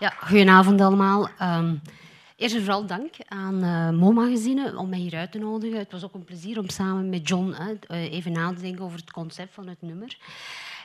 [0.00, 1.28] Ja, goedenavond allemaal.
[1.42, 1.82] Um,
[2.36, 5.78] eerst en vooral dank aan uh, Mo-magazine om mij hier uit te nodigen.
[5.78, 7.54] Het was ook een plezier om samen met John
[7.90, 10.18] uh, even na te denken over het concept van het nummer.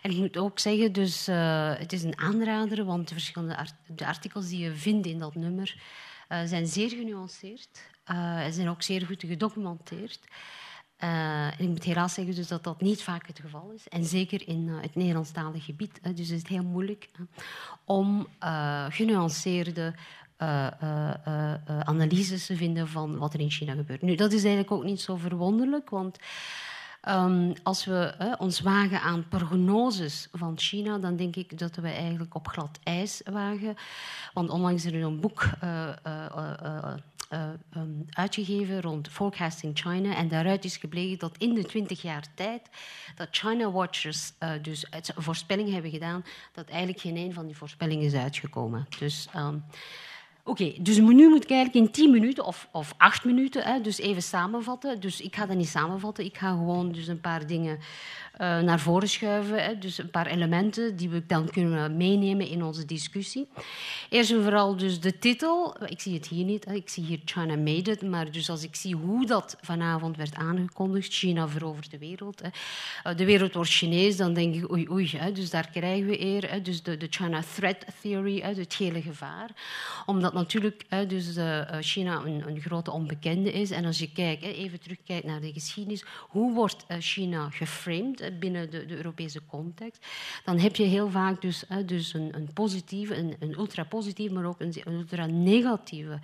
[0.01, 1.25] En ik moet ook zeggen, dus,
[1.79, 5.81] het is een aanrader, want de verschillende de artikels die je vindt in dat nummer
[6.45, 7.83] zijn zeer genuanceerd.
[8.03, 10.19] en zijn ook zeer goed gedocumenteerd.
[11.03, 13.87] Uh, en ik moet helaas zeggen dus dat dat niet vaak het geval is.
[13.87, 15.99] En zeker in uh, het Nederlandstalige gebied.
[16.03, 17.09] Uh, dus is het heel moeilijk
[17.85, 18.27] om
[18.89, 19.93] genuanceerde
[21.83, 24.01] analyses te vinden van wat er in China gebeurt.
[24.01, 26.17] Nu, dat is eigenlijk ook niet zo verwonderlijk, want
[27.09, 32.35] um, als we ons wagen aan prognoses van China, dan denk ik dat we eigenlijk
[32.35, 33.75] op glad ijs wagen.
[34.33, 35.89] Want onlangs is er een boek uh,
[37.75, 40.15] um, uitgegeven rond Forecasting China.
[40.15, 42.69] En daaruit is gebleken dat in de 20 jaar tijd
[43.15, 48.13] dat China Watchers dus voorspellingen hebben gedaan, dat eigenlijk geen een van die voorspellingen is
[48.13, 48.87] uitgekomen.
[48.99, 49.63] Dus um,
[50.45, 53.81] Oké, okay, dus nu moet ik eigenlijk in 10 minuten of, of 8 minuten hè,
[53.81, 54.99] dus even samenvatten.
[54.99, 56.25] Dus ik ga dat niet samenvatten.
[56.25, 57.79] Ik ga gewoon dus een paar dingen
[58.41, 59.63] uh, naar voren schuiven.
[59.63, 63.47] Hè, dus een paar elementen die we dan kunnen meenemen in onze discussie.
[64.09, 65.75] Eerst en vooral dus de titel.
[65.85, 66.65] Ik zie het hier niet.
[66.65, 68.01] Hè, ik zie hier China Made It.
[68.01, 72.41] Maar dus als ik zie hoe dat vanavond werd aangekondigd, China verovert de wereld.
[72.41, 72.47] Hè.
[73.11, 75.09] Uh, de wereld wordt Chinees, dan denk ik oei oei.
[75.17, 76.63] Hè, dus daar krijgen we eer.
[76.63, 79.49] Dus de, de China Threat Theory, het gele gevaar.
[80.05, 83.71] Omdat natuurlijk dus, uh, China een, een, grote onbekende is.
[83.71, 88.85] En als je kijkt, even terugkijkt naar de geschiedenis, hoe wordt China geframed binnen de,
[88.85, 90.05] de, Europese context,
[90.43, 94.45] dan heb je heel vaak dus, hè, dus een, een positieve, een, een ultra-positieve, maar
[94.45, 96.19] ook een, ultra-negatieve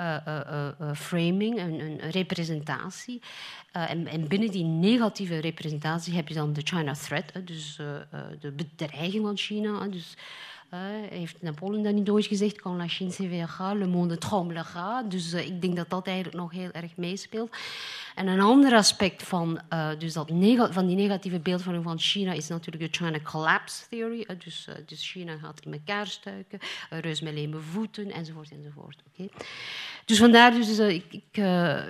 [0.00, 3.22] uh, framing, een, een representatie.
[3.72, 7.76] En, en, binnen die negatieve representatie heb je dan de China threat, dus
[8.40, 9.88] de bedreiging van China.
[9.88, 10.16] Dus,
[11.10, 12.60] heeft Napoleon dat niet ooit gezegd?
[12.60, 15.02] Quand la Chine s'éveillera, le monde tremblera.
[15.02, 17.56] Dus uh, ik denk dat dat eigenlijk nog heel erg meespeelt.
[18.14, 20.30] En een ander aspect van, uh, dus dat
[20.70, 24.26] van die negatieve beeldvorming van China is natuurlijk de China Collapse Theory.
[24.44, 26.58] dus, dus, China gaat in elkaar stuiken,
[26.90, 29.02] reus met leme voeten, enzovoort, enzovoort.
[29.12, 29.30] Okay?
[30.04, 31.36] Dus vandaar, dus, ik, ik,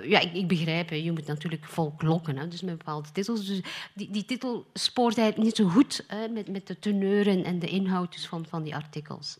[0.03, 3.45] ja, ik, ik begrijp, je moet natuurlijk volk lokken, hè, dus met bepaalde titels.
[3.45, 3.61] Dus
[3.93, 7.67] die, die titel spoort eigenlijk niet zo goed hè, met, met de teneur en, de
[7.67, 9.37] inhoud dus van, van die artikels.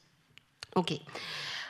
[0.73, 0.93] Oké.
[0.93, 1.01] Okay.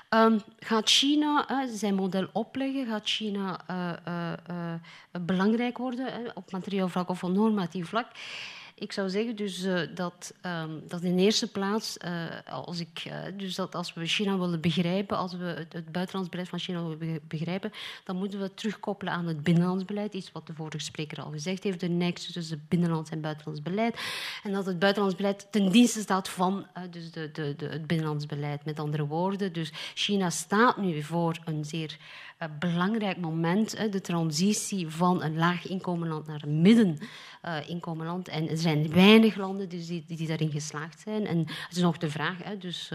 [0.10, 2.86] Um, gaat China zijn model opleggen?
[2.86, 4.74] Gaat China uh,
[5.22, 8.08] belangrijk worden op materieel vlak of op normatief vlak?
[8.78, 13.14] Ik zou zeggen dus uh, dat, um, dat in eerste plaats, uh, als, ik, uh,
[13.38, 17.20] dus dat als we China willen begrijpen, als we het, buitenlands beleid van China willen
[17.28, 17.72] begrijpen,
[18.04, 20.14] dan moeten we het terugkoppelen aan het binnenlands beleid.
[20.14, 24.00] Iets wat de vorige spreker al gezegd heeft, de nexus tussen binnenlands en buitenlands beleid.
[24.44, 28.26] En dat het buitenlands beleid ten dienste staat van dus de, de, de, het binnenlands
[28.26, 28.66] beleid.
[28.66, 31.98] Met andere woorden, dus China staat nu voor een zeer
[32.60, 38.28] belangrijk moment, de transitie van een laag inkomenland naar een middeninkomenland.
[38.28, 41.28] En er zijn weinig landen die, die, daarin geslaagd zijn.
[41.28, 42.91] En het is nog de vraag dus,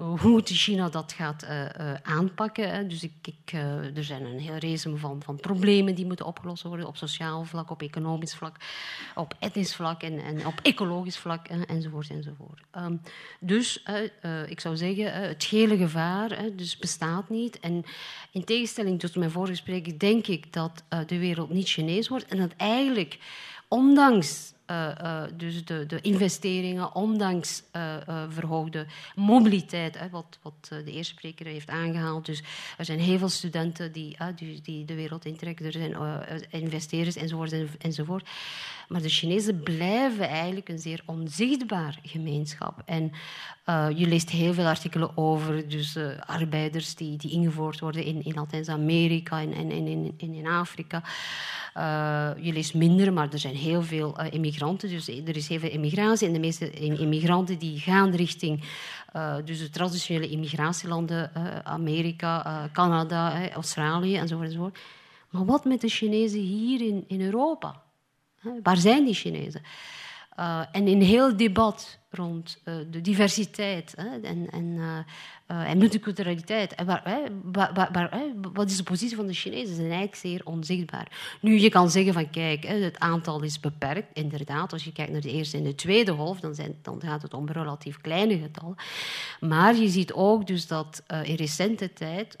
[0.00, 2.88] hoe China dat gaat uh, uh, aanpakken.
[2.88, 3.52] Dus ik, ik,
[3.94, 7.70] er zijn een hele race van, van problemen die moeten opgelost worden op sociaal vlak,
[7.70, 8.56] op economisch vlak,
[9.14, 12.10] op etnisch vlak en, en op ecologisch vlak enzovoort.
[12.10, 12.60] enzovoort.
[12.76, 13.00] Um,
[13.40, 13.82] dus
[14.46, 17.60] ik zou zeggen, het gele gevaar dus bestaat niet.
[17.60, 17.84] En
[18.30, 22.38] in tegenstelling tot mijn vorige spreker denk ik dat de wereld niet Chinees wordt en
[22.38, 23.18] dat eigenlijk,
[23.68, 24.52] ondanks
[25.36, 27.62] dus de, de, investeringen, ondanks
[28.28, 32.26] verhoogde mobiliteit, hè, wat, wat de eerste spreker heeft aangehaald.
[32.26, 32.42] Dus
[32.78, 34.16] er zijn heel veel studenten die,
[34.62, 35.96] die, de wereld intrekken, er zijn
[36.50, 38.28] investeerders enzovoort, enzovoort.
[38.88, 42.82] Maar de Chinezen blijven eigenlijk een zeer onzichtbaar gemeenschap.
[42.84, 43.12] En
[43.96, 49.40] je leest heel veel artikelen over dus, arbeiders die, die ingevoerd worden in, in Latijns-Amerika
[49.40, 51.02] en in, in, in, in Afrika.
[52.40, 54.59] Je leest minder, maar er zijn heel veel immigranten.
[54.90, 56.26] Dus er is heel veel immigratie.
[56.26, 58.64] En de meeste immigranten die gaan richting
[59.44, 61.30] dus de traditionele immigratielanden,
[61.64, 64.78] Amerika, Canada, Australië enzovoort, enzovoort.
[65.30, 67.82] Maar wat met de Chinezen hier in, in Europa?
[68.62, 69.62] Waar zijn die Chinezen?
[70.38, 74.98] Uh, en in heel debat rond uh, de diversiteit hè, en, en, uh,
[75.50, 76.74] en multiculturaliteit.
[76.74, 78.10] En waar, waar,
[78.52, 79.68] wat is de positie van de Chinezen?
[79.68, 81.36] Ze zijn eigenlijk zeer onzichtbaar.
[81.40, 84.08] Nu, je kan zeggen van kijk, het aantal is beperkt.
[84.12, 87.22] Inderdaad, als je kijkt naar de eerste en de tweede golf, dan, zijn, dan gaat
[87.22, 88.76] het om relatief kleine getallen.
[89.40, 92.36] Maar je ziet ook dus dat in recente tijd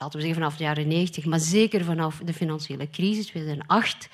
[0.00, 4.10] laten we zeggen vanaf de jaren 90, maar zeker vanaf de financiële crisis 2008, uh,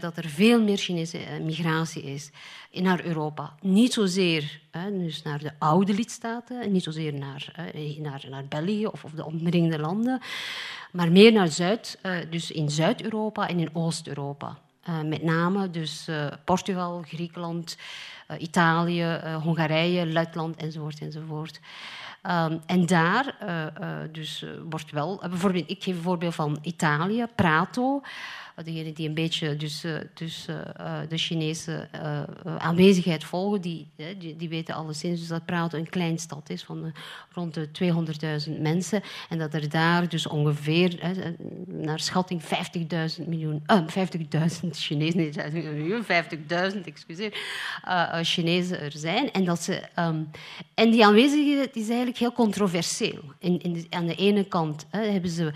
[0.00, 2.30] dat er veel meer Chinese uh, migratie is
[2.72, 3.54] naar Europa.
[3.60, 9.04] Niet zozeer uh, dus naar de oude lidstaten, niet zozeer naar, naar, naar België of,
[9.04, 10.20] of, de omringende landen,
[10.92, 11.98] maar meer naar Zuid,
[12.30, 14.58] dus in Zuid-Europa en in Oost-Europa.
[15.04, 16.08] met name dus
[16.44, 17.76] Portugal, Griekenland,
[18.38, 21.60] Italië, Hongarije, Letland enzovoort enzovoort.
[22.22, 23.34] Um, en daar
[24.12, 28.02] dus, wordt wel, ik geef een voorbeeld van Italië, Prato
[28.64, 31.88] degenen die een beetje dus, eh, dus, uh, de Chinese
[32.58, 33.86] aanwezigheid volgen, die,
[34.18, 36.92] die, die, weten alleszins dus dat Prato een klein stad is van
[37.32, 37.68] rond de
[38.48, 39.02] 200.000 mensen.
[39.28, 41.14] En dat er daar dus ongeveer,
[41.66, 45.32] naar schatting, 50.000 miljoen, 50.000 Chinezen,
[46.74, 47.38] 50.000, excuseer,
[48.22, 49.32] Chinezen er zijn.
[49.32, 50.30] En, dat ze, um,
[50.74, 53.22] en die aanwezigheid is eigenlijk heel controversieel.
[53.38, 55.52] In, in aan de ene kant hebben ze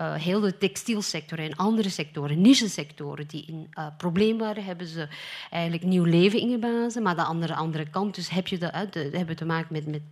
[0.00, 5.08] uh, heel de textielsector en andere sectoren, niche-sectoren die in uh, probleem waren, hebben ze
[5.50, 7.02] eigenlijk nieuw leven ingeblazen.
[7.02, 9.86] Maar de andere, andere kant dus heb je de, uh, de, hebben te maken met,
[9.86, 10.02] met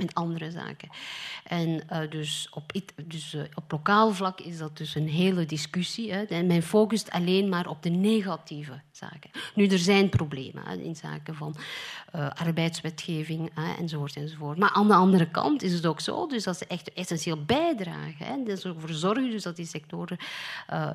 [0.00, 0.88] met andere zaken.
[1.44, 2.72] En uh, dus, op,
[3.04, 6.12] dus uh, op lokaal vlak is dat dus een hele discussie.
[6.12, 6.22] Hè.
[6.22, 9.30] En men focust alleen maar op de negatieve zaken.
[9.54, 11.56] Nu, er zijn problemen in zaken van
[12.14, 14.58] uh, arbeidswetgeving hè, enzovoort, enzovoort.
[14.58, 18.26] Maar aan de andere kant is het ook zo dus dat ze echt essentieel bijdragen.
[18.26, 18.42] Hè.
[18.44, 20.18] Dus ervoor zorgen dus dat die sectoren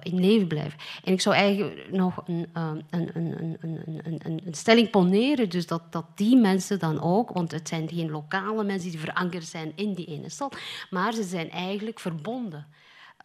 [0.02, 0.80] in leven blijven.
[1.04, 3.58] En ik zou eigenlijk nog een, een, een,
[4.04, 8.10] een, een stelling poneren, dus dat, dat die mensen dan ook, want het zijn geen
[8.10, 10.58] lokale mensen verankerd zijn in die ene stad,
[10.90, 12.68] maar ze zijn eigenlijk verbonden.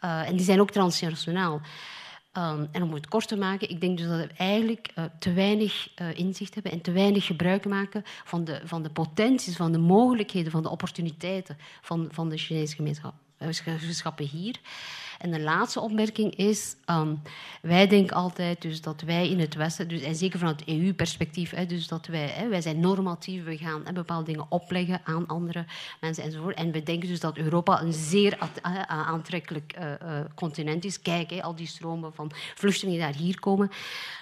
[0.04, 1.60] Uh, en die zijn ook transnationaal.
[2.38, 5.32] Um, en om het kort te maken, ik denk dus dat we eigenlijk uh, te
[5.32, 9.72] weinig uh, inzicht hebben en te weinig gebruik maken van de, van de potenties, van
[9.72, 14.56] de mogelijkheden, van de opportuniteiten van, van de Chinese gemeenschap, gemeenschappen hier.
[15.20, 17.22] En de laatste opmerking is, um,
[17.62, 21.54] wij denken altijd dus dat wij in het Westen, dus, en zeker van het EU-perspectief,
[21.54, 25.64] dus dat wij, hè, wij zijn normatief, we gaan bepaalde dingen opleggen aan andere
[26.00, 26.56] mensen enzovoort.
[26.56, 28.38] En we denken dus dat Europa een zeer
[28.86, 31.00] aantrekkelijk uh, uh, continent is.
[31.00, 33.70] Kijk, hè, al die stromen van vluchtelingen die daar hier komen.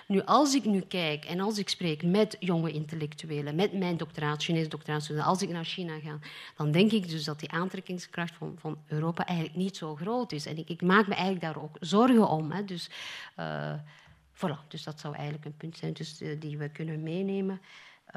[0.09, 4.42] Nu, als ik nu kijk en als ik spreek met jonge intellectuelen, met mijn doctoraat,
[4.42, 6.18] Chinese doctoraat, als ik naar China ga,
[6.56, 10.46] dan denk ik dus dat die aantrekkingskracht van, van Europa eigenlijk niet zo groot is.
[10.46, 12.50] En ik, ik maak me eigenlijk daar ook zorgen om.
[12.52, 12.64] Hè.
[12.64, 12.90] Dus,
[13.36, 13.74] uh,
[14.34, 17.61] voilà, dus dat zou eigenlijk een punt zijn dus, uh, die we kunnen meenemen.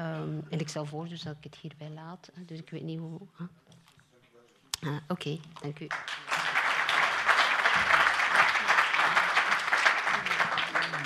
[0.00, 2.30] Um, en ik stel voor dus dat ik het hierbij laat.
[2.46, 3.20] Dus ik weet niet hoe...
[3.36, 3.46] Huh?
[4.80, 5.86] Uh, Oké, dank u.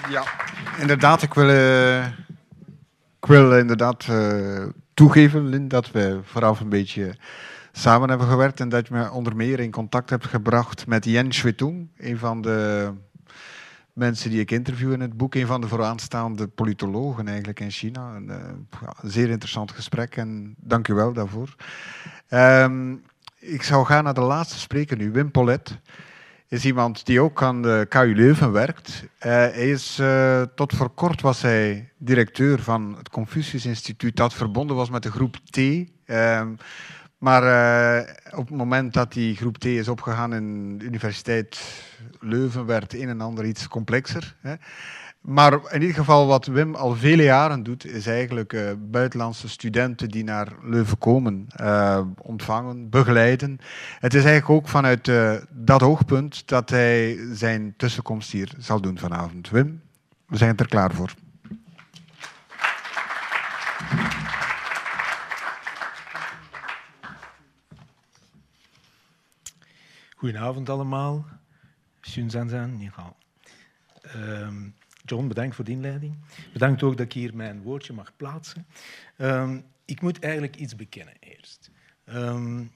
[0.09, 0.25] Ja,
[0.79, 1.23] inderdaad.
[1.23, 2.07] Ik wil, uh,
[3.21, 7.15] ik wil inderdaad uh, toegeven, Lin, dat we vooraf een beetje
[7.73, 11.33] samen hebben gewerkt en dat je me onder meer in contact hebt gebracht met Yen
[11.33, 12.93] Shuitung, een van de
[13.93, 18.15] mensen die ik interview in het boek, een van de vooraanstaande politologen eigenlijk in China.
[18.15, 18.31] Een,
[19.03, 21.55] zeer interessant gesprek en dank u wel daarvoor.
[22.31, 23.03] Um,
[23.39, 25.79] ik zou gaan naar de laatste spreker nu, Wim Polet
[26.49, 29.03] is iemand die ook aan de KU Leuven werkt.
[29.03, 34.35] Uh, hij is, uh, tot voor kort was hij directeur van het Confucius Instituut dat
[34.35, 35.57] verbonden was met de groep T.
[35.57, 36.43] Uh,
[37.19, 41.85] maar uh, op het moment dat die groep T is opgegaan in de Universiteit
[42.21, 44.37] Leuven, werd een en ander iets complexer.
[44.41, 44.55] Hè.
[45.27, 50.09] Maar in ieder geval, wat Wim al vele jaren doet, is eigenlijk uh, buitenlandse studenten
[50.09, 53.59] die naar Leuven komen uh, ontvangen, begeleiden.
[53.99, 58.99] Het is eigenlijk ook vanuit uh, dat oogpunt dat hij zijn tussenkomst hier zal doen
[58.99, 59.51] vanavond.
[59.51, 59.83] Wim,
[60.27, 61.15] we zijn er klaar voor.
[70.17, 71.27] Goedenavond allemaal.
[72.01, 73.17] Xun Zanzan, ni hao.
[74.17, 74.75] Um,
[75.07, 76.17] John, bedankt voor de inleiding.
[76.53, 78.67] Bedankt ook dat ik hier mijn woordje mag plaatsen.
[79.19, 81.71] Um, ik moet eigenlijk iets bekennen eerst.
[82.07, 82.71] Um,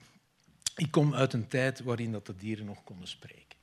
[0.77, 3.59] ik kom uit een tijd waarin dat de dieren nog konden spreken.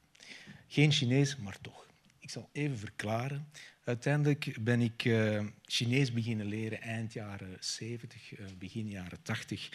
[0.68, 1.86] Geen Chinees, maar toch.
[2.20, 3.48] Ik zal even verklaren.
[3.84, 9.70] Uiteindelijk ben ik uh, Chinees beginnen leren eind jaren 70, uh, begin jaren 80.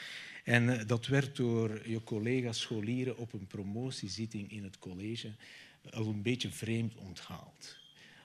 [0.44, 5.32] En uh, dat werd door je collega's scholieren op een promotiezitting in het college
[5.90, 7.80] al een beetje vreemd onthaald.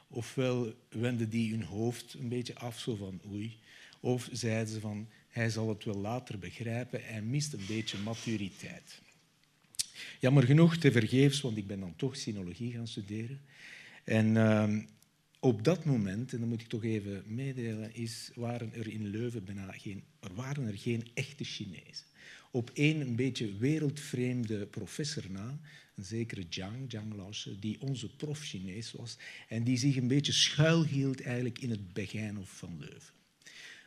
[0.07, 3.57] Ofwel wenden die hun hoofd een beetje af, zo van oei.
[3.99, 9.01] Of zeiden ze van, hij zal het wel later begrijpen, hij mist een beetje maturiteit.
[10.19, 13.41] Jammer genoeg, te vergeefs, want ik ben dan toch sinologie gaan studeren.
[14.03, 14.77] En uh,
[15.39, 19.45] op dat moment, en dat moet ik toch even meedelen, is, waren er in Leuven
[19.45, 22.05] bijna geen, er waren er geen echte Chinezen.
[22.51, 25.59] Op één een beetje wereldvreemde professor na,
[25.95, 29.17] een zekere Zhang, Zhang Laoshe, die onze prof Chinees was
[29.47, 33.13] en die zich een beetje schuilhield eigenlijk in het Begijnhof van Leuven.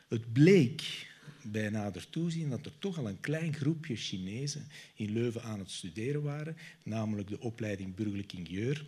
[0.09, 1.09] Het bleek
[1.43, 5.71] bij nader toezien dat er toch al een klein groepje Chinezen in Leuven aan het
[5.71, 8.85] studeren waren, namelijk de opleiding burgerlijk ingenieur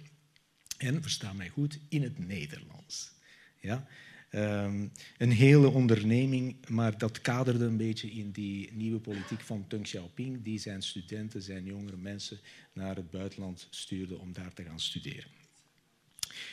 [0.82, 3.12] en, versta mij goed, in het Nederlands.
[3.60, 3.86] Ja?
[4.34, 9.82] Um, een hele onderneming, maar dat kaderde een beetje in die nieuwe politiek van Deng
[9.82, 12.38] Xiaoping, die zijn studenten, zijn jongere mensen
[12.72, 15.30] naar het buitenland stuurde om daar te gaan studeren.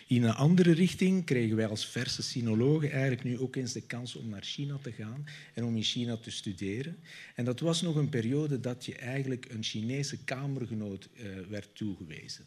[0.08, 4.16] In een andere richting kregen wij als verse sinologen eigenlijk nu ook eens de kans
[4.16, 6.98] om naar China te gaan en om in China te studeren.
[7.36, 12.46] En dat was nog een periode dat je eigenlijk een Chinese kamergenoot uh, werd toegewezen.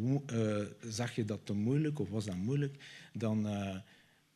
[0.00, 2.76] Uh, zag je dat te moeilijk of was dat moeilijk,
[3.12, 3.76] dan uh,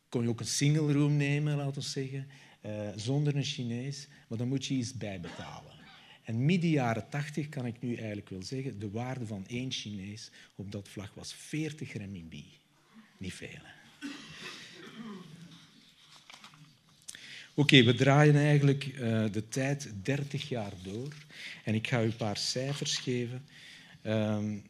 [0.09, 2.27] kon je ook een single room nemen, laten we zeggen,
[2.65, 5.73] uh, zonder een Chinees, maar dan moet je iets bijbetalen.
[6.23, 10.31] En midden jaren 80 kan ik nu eigenlijk wel zeggen, de waarde van één Chinees
[10.55, 12.45] op dat vlak was 40 renminbi.
[13.17, 13.61] Niet veel.
[17.53, 18.83] Oké, we draaien eigenlijk
[19.31, 21.13] de tijd 30 jaar door.
[21.63, 23.45] En ik ga u een paar cijfers geven.
[24.03, 24.63] Um,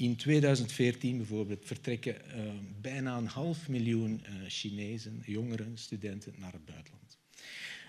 [0.00, 6.64] in 2014 bijvoorbeeld vertrekken uh, bijna een half miljoen uh, Chinezen, jongeren, studenten naar het
[6.64, 7.18] buitenland.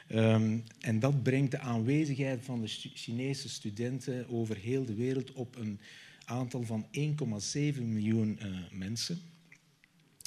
[0.10, 5.56] Um, en dat brengt de aanwezigheid van de Chinese studenten over heel de wereld op
[5.56, 5.80] een
[6.26, 9.20] aantal van 1,7 miljoen uh, mensen.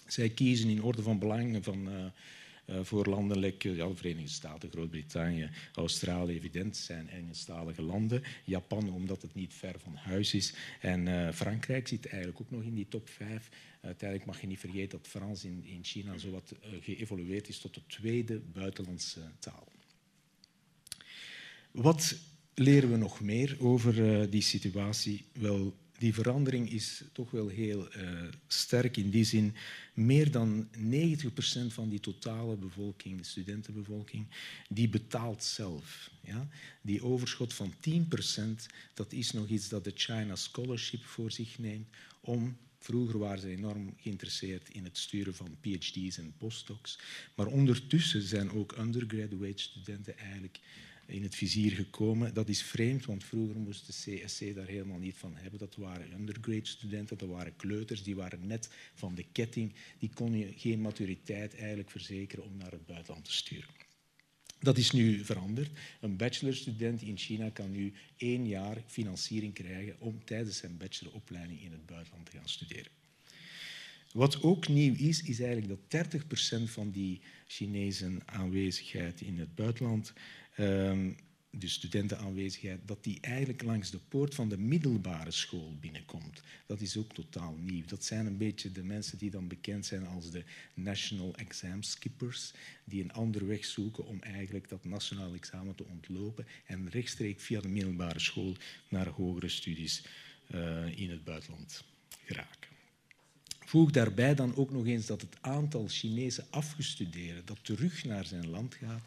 [0.07, 1.89] Zij kiezen in orde van belang van
[2.83, 8.23] voor landen like ja, de Verenigde Staten, Groot-Brittannië, Australië, evident zijn Engelstalige landen.
[8.45, 10.55] Japan, omdat het niet ver van huis is.
[10.81, 13.49] En uh, Frankrijk zit eigenlijk ook nog in die top 5.
[13.81, 17.75] Uiteindelijk mag je niet vergeten dat Frans in, in China zowat uh, geëvolueerd is tot
[17.75, 19.69] de tweede buitenlandse taal.
[21.71, 22.17] Wat
[22.55, 25.25] leren we nog meer over die situatie?
[25.33, 29.55] Wel, die verandering is toch wel heel uh, sterk in die zin.
[29.95, 30.77] Meer dan 90%
[31.69, 34.27] van die totale bevolking, de studentenbevolking,
[34.69, 36.11] die betaalt zelf.
[36.21, 36.49] Ja?
[36.81, 41.89] Die overschot van 10%, dat is nog iets dat de China Scholarship voor zich neemt
[42.21, 46.99] om Vroeger waren ze enorm geïnteresseerd in het sturen van PhD's en postdocs.
[47.35, 50.61] Maar ondertussen zijn ook undergraduate studenten eigenlijk
[51.07, 52.35] in het vizier gekomen.
[52.35, 55.59] Dat is vreemd, want vroeger moest de CSC daar helemaal niet van hebben.
[55.59, 59.75] Dat waren undergrad studenten, dat waren kleuters, die waren net van de ketting.
[59.99, 63.69] Die kon je geen maturiteit eigenlijk verzekeren om naar het buitenland te sturen.
[64.59, 65.71] Dat is nu veranderd.
[66.01, 71.73] Een bachelorstudent in China kan nu één jaar financiering krijgen om tijdens zijn bacheloropleiding in
[71.73, 72.93] het buitenland te gaan studeren.
[74.13, 76.07] Wat ook nieuw is, is eigenlijk dat
[76.61, 80.13] 30% van die Chinese aanwezigheid in het buitenland
[80.55, 81.11] ehm,
[81.59, 86.43] de studentenaanwezigheid, dat die eigenlijk langs de poort van de middelbare school binnenkomt.
[86.67, 87.85] Dat is ook totaal nieuw.
[87.87, 90.45] Dat zijn een beetje de mensen die dan bekend zijn als de
[90.75, 92.53] National Exam Skippers,
[92.85, 97.61] die een andere weg zoeken om eigenlijk dat nationaal examen te ontlopen en rechtstreeks via
[97.61, 98.57] de middelbare school
[98.89, 100.05] naar hogere studies
[100.55, 101.85] uh, in het buitenland
[102.25, 102.73] geraken.
[103.65, 108.49] Voeg daarbij dan ook nog eens dat het aantal Chinese afgestudeerden dat terug naar zijn
[108.49, 109.03] land gaat,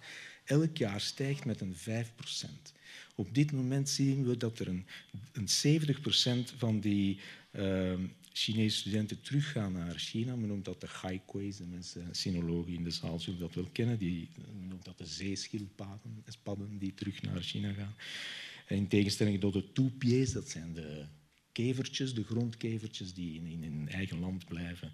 [0.47, 1.79] elk jaar stijgt met een 5%
[3.15, 4.85] Op dit moment zien we dat er een,
[5.31, 5.85] een
[6.51, 7.19] 70% van die
[7.51, 7.93] uh,
[8.33, 10.35] Chinese studenten teruggaan naar China.
[10.35, 13.97] Men noemt dat de haikweis, de mensen, sinologen in de zaal zullen dat wel kennen.
[13.97, 14.29] Die,
[14.67, 17.95] noemt dat de zeeschildpadden die terug naar China gaan.
[18.67, 21.05] In tegenstelling tot de toepies, dat zijn de
[21.57, 24.91] kevertjes, de grondkevertjes die in, hun eigen land blijven.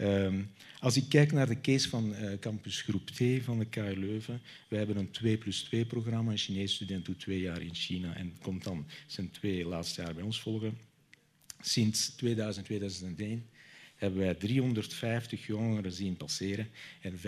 [0.00, 0.50] Um,
[0.80, 4.40] als ik kijk naar de case van uh, campus groep T van de KU Leuven,
[4.68, 6.30] wij hebben een 2 plus 2 programma.
[6.30, 10.14] Een Chinees student doet twee jaar in China en komt dan zijn twee laatste jaar
[10.14, 10.78] bij ons volgen.
[11.60, 13.46] Sinds 2000, 2001
[13.96, 16.68] hebben wij 350 jongeren zien passeren
[17.00, 17.20] en 65%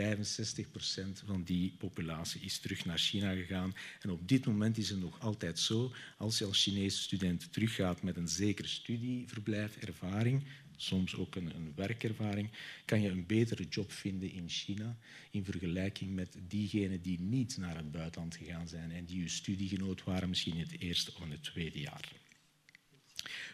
[1.25, 3.75] van die populatie is terug naar China gegaan.
[4.01, 8.03] En op dit moment is het nog altijd zo, als je als Chinese student teruggaat
[8.03, 10.43] met een zekere studieverblijf, ervaring,
[10.77, 12.51] soms ook een, een, werkervaring,
[12.85, 14.97] kan je een betere job vinden in China
[15.31, 20.05] in vergelijking met diegenen die niet naar het buitenland gegaan zijn en die je studiegenoot
[20.05, 22.13] waren misschien het eerste of het tweede jaar.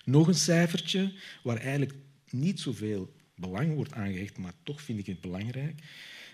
[0.04, 1.12] Nog een cijfertje
[1.42, 1.94] waar eigenlijk
[2.31, 5.81] niet zoveel belang wordt aangehecht, maar toch vind ik het belangrijk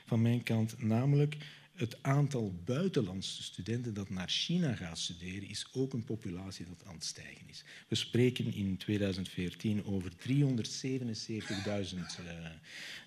[0.07, 1.37] van mijn kant, namelijk
[1.81, 6.95] het aantal buitenlandse studenten dat naar China gaat studeren is ook een populatie dat aan
[6.95, 7.65] het stijgen is.
[7.89, 11.95] We spreken in 2014 over 377.000 uh,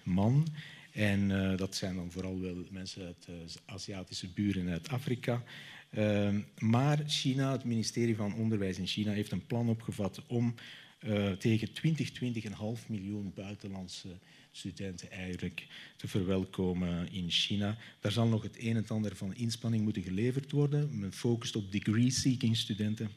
[0.04, 0.48] man.
[0.92, 5.44] En uh, dat zijn dan vooral wel mensen uit uh, Aziatische buren en uit Afrika.
[6.58, 10.56] Maar China, het ministerie van Onderwijs in China, heeft een plan opgevat om
[11.06, 14.18] uh, tegen 2020 een half miljoen buitenlandse
[14.52, 17.78] studenten eigenlijk te verwelkomen in China.
[18.00, 21.00] Daar zal nog het een en ander van inspanning moeten geleverd worden.
[21.00, 23.10] Men focust op degree-seeking studenten.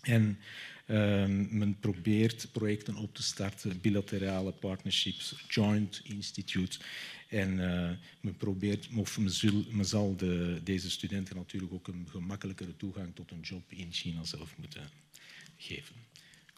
[0.00, 0.38] En
[0.86, 6.80] uh, men probeert projecten op te starten, bilaterale partnerships, joint institutes.
[7.28, 7.90] En uh,
[8.20, 9.18] men probeert, of
[9.70, 14.24] men zal de, deze studenten natuurlijk ook een gemakkelijkere toegang tot een job in China
[14.24, 14.90] zelf moeten
[15.56, 16.09] geven.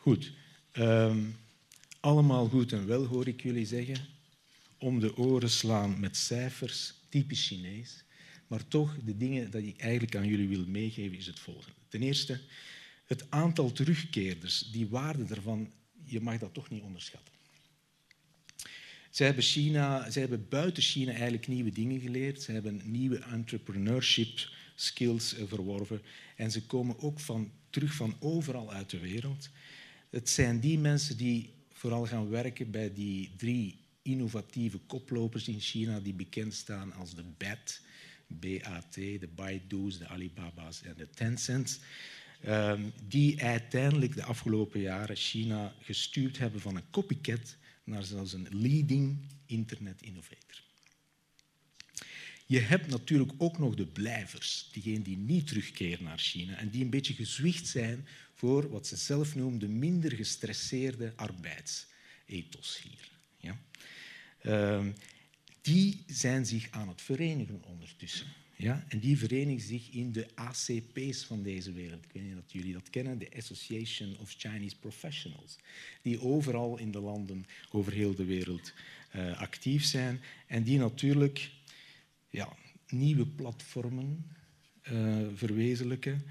[0.03, 0.32] Goed.
[0.78, 1.36] Um,
[2.00, 3.96] allemaal goed en wel, hoor ik jullie zeggen.
[4.78, 8.05] Om de oren slaan met cijfers, typisch Chinees.
[8.46, 11.76] Maar toch, de dingen die ik eigenlijk aan jullie wil meegeven, is het volgende.
[11.88, 12.40] Ten eerste,
[13.07, 15.70] het aantal terugkeerders, die waarde daarvan,
[16.05, 17.34] je mag dat toch niet onderschatten.
[19.11, 22.42] Zij hebben, China, zij hebben buiten China eigenlijk nieuwe dingen geleerd.
[22.42, 26.03] Ze hebben nieuwe entrepreneurship skills verworven.
[26.36, 29.50] En ze komen ook van, terug van overal uit de wereld.
[30.12, 36.00] Het zijn die mensen die vooral gaan werken bij die drie innovatieve koplopers in China
[36.00, 37.80] die bekend staan als de BAT,
[38.26, 41.80] BAT, de Baidu's, de Alibaba's en de Tencents,
[42.46, 48.48] um, die uiteindelijk de afgelopen jaren China gestuurd hebben van een copycat naar zelfs een
[48.50, 50.62] leading internet innovator.
[52.46, 56.84] Je hebt natuurlijk ook nog de blijvers, diegenen die niet terugkeren naar China en die
[56.84, 58.06] een beetje gezwicht zijn
[58.43, 63.11] voor wat ze zelf noemen de minder gestresseerde arbeidsethos hier.
[63.36, 63.59] Ja?
[64.43, 64.86] Uh,
[65.61, 68.26] die zijn zich aan het verenigen ondertussen.
[68.57, 68.84] Ja?
[68.88, 72.05] En die verenigen zich in de ACP's van deze wereld.
[72.05, 75.59] Ik weet niet of jullie dat kennen, de Association of Chinese Professionals.
[76.03, 78.72] Die overal in de landen over heel de wereld
[79.16, 80.20] uh, actief zijn.
[80.47, 81.51] En die natuurlijk
[82.30, 82.57] ja,
[82.88, 84.26] nieuwe platformen
[84.93, 86.24] uh, verwezenlijken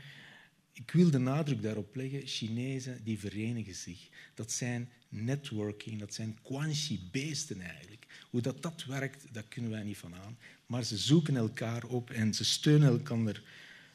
[0.86, 4.10] ik wil de nadruk daarop leggen, Chinezen die verenigen zich.
[4.34, 8.06] Dat zijn networking, dat zijn quanxi-beesten eigenlijk.
[8.30, 10.38] Hoe dat, dat werkt, dat kunnen wij niet van aan.
[10.66, 13.42] Maar ze zoeken elkaar op en ze steunen elkaar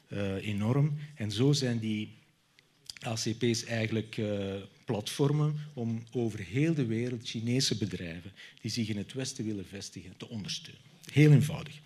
[0.07, 0.97] uh, enorm.
[1.15, 2.15] En zo zijn die
[2.99, 8.31] ACP's eigenlijk uh, platformen om over heel de wereld Chinese bedrijven
[8.61, 10.81] die zich in het Westen willen vestigen te ondersteunen.
[11.11, 11.79] Heel eenvoudig.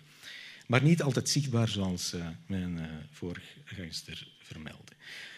[0.66, 4.28] Maar niet altijd zichtbaar zoals uh, mijn uh, voorgangster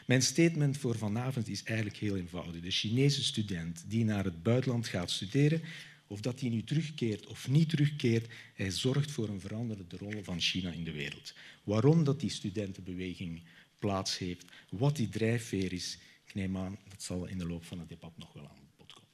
[0.06, 2.62] Mijn statement voor vanavond is eigenlijk heel eenvoudig.
[2.62, 5.62] De Chinese student die naar het buitenland gaat studeren,
[6.06, 10.40] Of dat die nu terugkeert of niet terugkeert, hij zorgt voor een veranderde rol van
[10.40, 11.34] China in de wereld.
[11.62, 13.42] Waarom dat die studentenbeweging
[13.78, 17.78] plaats heeft, wat die drijfveer is, ik neem aan, dat zal in de loop van
[17.78, 19.08] het debat nog wel aan bod komen.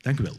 [0.00, 0.36] Dank u wel.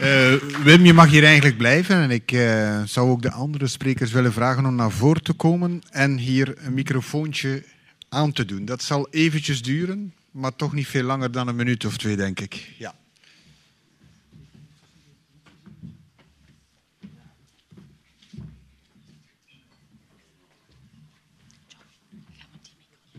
[0.00, 4.12] Uh, Wim, je mag hier eigenlijk blijven en ik uh, zou ook de andere sprekers
[4.12, 7.64] willen vragen om naar voren te komen en hier een microfoontje
[8.08, 8.64] aan te doen.
[8.64, 12.40] Dat zal eventjes duren, maar toch niet veel langer dan een minuut of twee, denk
[12.40, 12.54] ik.
[12.78, 12.94] Ja.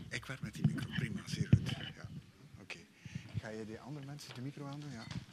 [0.08, 1.68] Ik werk met die micro, prima, zeer goed.
[1.68, 2.08] Ja.
[2.60, 2.78] Oké.
[3.40, 4.90] Ga je de andere mensen de micro aandoen?
[4.92, 5.29] Ja.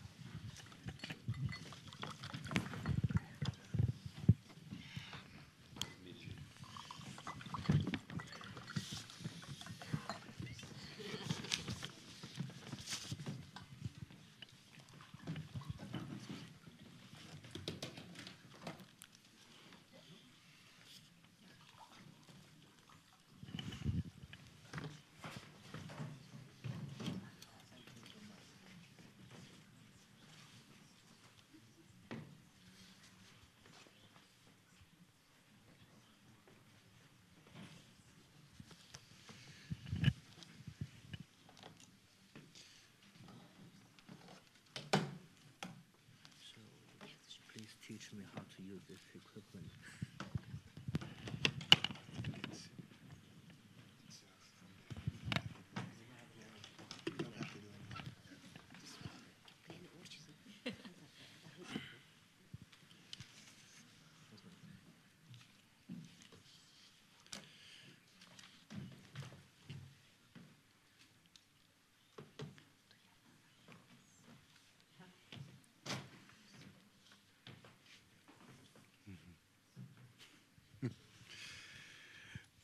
[48.67, 49.71] Use this equipment.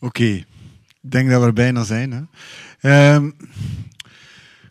[0.04, 0.46] Oké, ik
[1.12, 2.30] denk dat we er bijna zijn.
[2.82, 3.16] Hè?
[3.16, 3.30] Uh,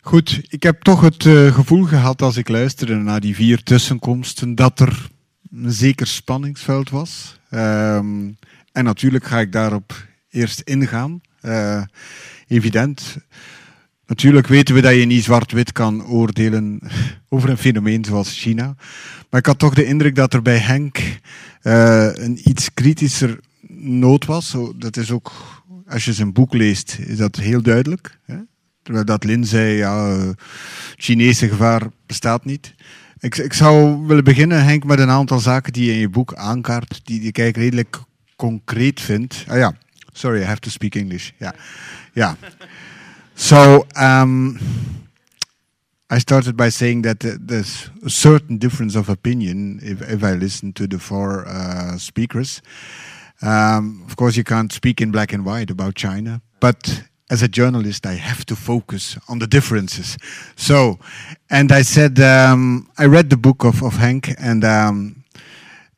[0.01, 4.55] goed, ik heb toch het uh, gevoel gehad als ik luisterde naar die vier tussenkomsten
[4.55, 5.09] dat er
[5.51, 7.39] een zeker spanningsveld was.
[7.49, 8.37] Uh, en
[8.71, 11.21] natuurlijk ga ik daarop eerst ingaan.
[11.41, 11.83] Uh,
[12.47, 13.17] evident.
[14.05, 16.79] Natuurlijk weten we dat je niet zwart-wit kan oordelen
[17.29, 18.75] over een fenomeen zoals China.
[19.29, 20.97] Maar ik had toch de indruk dat er bij Henk
[21.63, 23.39] uh, een iets kritischer
[23.83, 24.55] nood was.
[24.75, 25.31] Dat is ook,
[25.87, 28.19] als je zijn boek leest, is dat heel duidelijk.
[28.25, 28.35] Hè?
[28.81, 30.33] Terwijl dat Lin zei, ja,
[30.95, 32.73] Chinese gevaar bestaat niet.
[33.19, 36.33] Ik, ik zou willen beginnen, Henk, met een aantal zaken die je in je boek
[36.33, 38.01] aankaart, die, die ik redelijk
[38.35, 39.43] concreet vind.
[39.47, 39.73] Ah ja,
[40.11, 41.29] sorry, I have to speak English.
[41.37, 41.53] Ja,
[42.13, 42.37] ja.
[43.33, 44.57] So, um,
[46.15, 50.73] I started by saying that there's a certain difference of opinion if, if I listen
[50.73, 52.61] to the four uh, speakers.
[53.41, 57.47] Um, of course, you can't speak in black and white about China, but as a
[57.47, 60.17] journalist, I have to focus on the differences.
[60.55, 60.99] So,
[61.49, 65.23] and I said, um, I read the book of, of Hank, and um,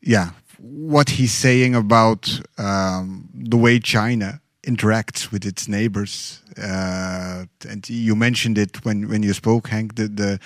[0.01, 0.29] yeah,
[0.59, 6.41] what he's saying about um, the way China interacts with its neighbors.
[6.57, 10.39] Uh, and you mentioned it when, when you spoke, Hank, the, the,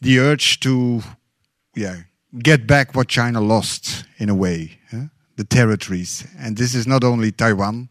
[0.00, 1.02] the urge to
[1.74, 1.96] yeah,
[2.38, 4.78] get back what China lost in a way.
[5.38, 6.26] The territories.
[6.38, 7.88] And this is not only Taiwan.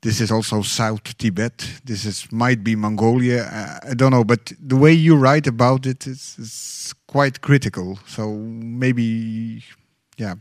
[0.00, 1.80] This is also South Tibet.
[1.84, 3.44] This is might be Mongolia.
[3.44, 7.98] Uh, I don't know, but the way you write about it is, is quite critical.
[8.06, 9.62] So maybe,
[10.16, 10.34] yeah,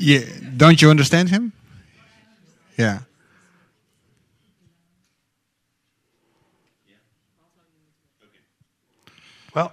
[0.00, 0.20] Yeah,
[0.56, 1.52] don't you understand him?
[2.76, 3.00] Yeah.
[9.52, 9.72] Well,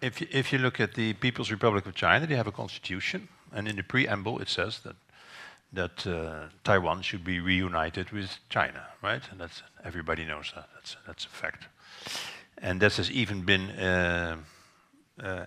[0.00, 3.28] if you, if you look at the People's Republic of China, they have a constitution,
[3.52, 4.96] and in the preamble it says that
[5.72, 9.22] that uh, Taiwan should be reunited with China, right?
[9.32, 10.68] And that's everybody knows that.
[10.76, 11.66] That's that's a fact,
[12.62, 13.70] and this has even been.
[13.70, 14.36] Uh,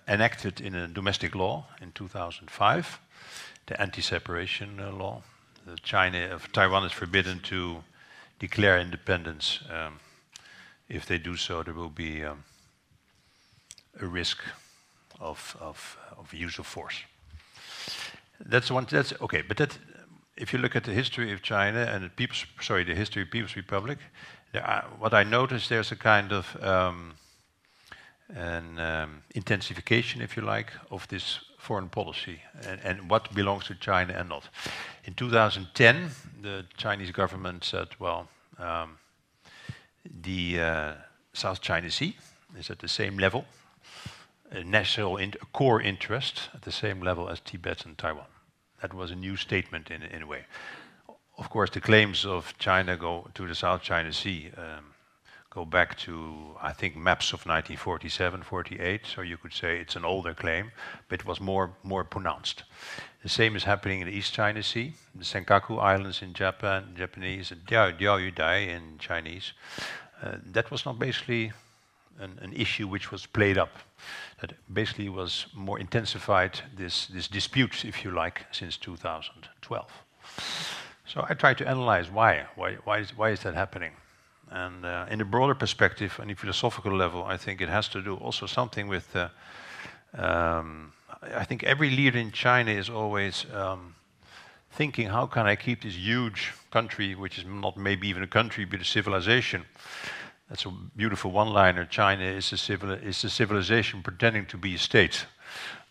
[0.08, 3.00] enacted in a domestic law in 2005,
[3.66, 5.22] the anti-separation uh, law.
[5.82, 7.84] China of Taiwan is forbidden to
[8.40, 9.60] declare independence.
[9.70, 10.00] Um,
[10.88, 12.42] if they do so, there will be um,
[14.00, 14.38] a risk
[15.20, 17.04] of, of, of use of force.
[18.44, 18.86] That's one.
[18.90, 19.42] That's okay.
[19.42, 19.78] But that,
[20.36, 23.30] if you look at the history of China and the People's, sorry, the history of
[23.30, 23.98] People's Republic,
[24.54, 27.14] are, what I noticed there's a kind of um,
[28.34, 33.74] an um, intensification, if you like, of this foreign policy and, and, what belongs to
[33.74, 34.48] China and not.
[35.04, 36.10] In 2010,
[36.40, 38.28] the Chinese government said, well,
[38.58, 38.98] um,
[40.22, 40.92] the uh,
[41.32, 42.16] South China Sea
[42.58, 43.44] is at the same level,
[44.50, 45.18] a national
[45.52, 48.26] core interest at the same level as Tibet and Taiwan.
[48.80, 50.44] That was a new statement in, in a way.
[51.36, 54.94] Of course, the claims of China go to the South China Sea um,
[55.50, 59.00] go back to, I think, maps of 1947, 48.
[59.04, 60.70] So you could say it's an older claim,
[61.08, 62.62] but it was more, more pronounced.
[63.22, 67.50] The same is happening in the East China Sea, the Senkaku Islands in Japan, Japanese,
[67.50, 69.52] and Diaoyutai in Chinese.
[70.22, 71.52] Uh, that was not basically
[72.20, 73.78] an, an, issue which was played up.
[74.40, 79.90] That basically was more intensified this, this dispute, if you like, since 2012.
[81.06, 82.46] So I try to analyze why.
[82.54, 83.92] Why, why, is, why is that happening?
[84.50, 88.02] And uh, in a broader perspective, on a philosophical level, I think it has to
[88.02, 89.14] do also something with.
[89.14, 89.28] Uh,
[90.14, 90.92] um,
[91.22, 93.94] I think every leader in China is always um,
[94.72, 98.64] thinking, how can I keep this huge country, which is not maybe even a country,
[98.64, 99.64] but a civilization?
[100.48, 101.84] That's a beautiful one-liner.
[101.84, 105.26] China is a, is a civilization pretending to be a state.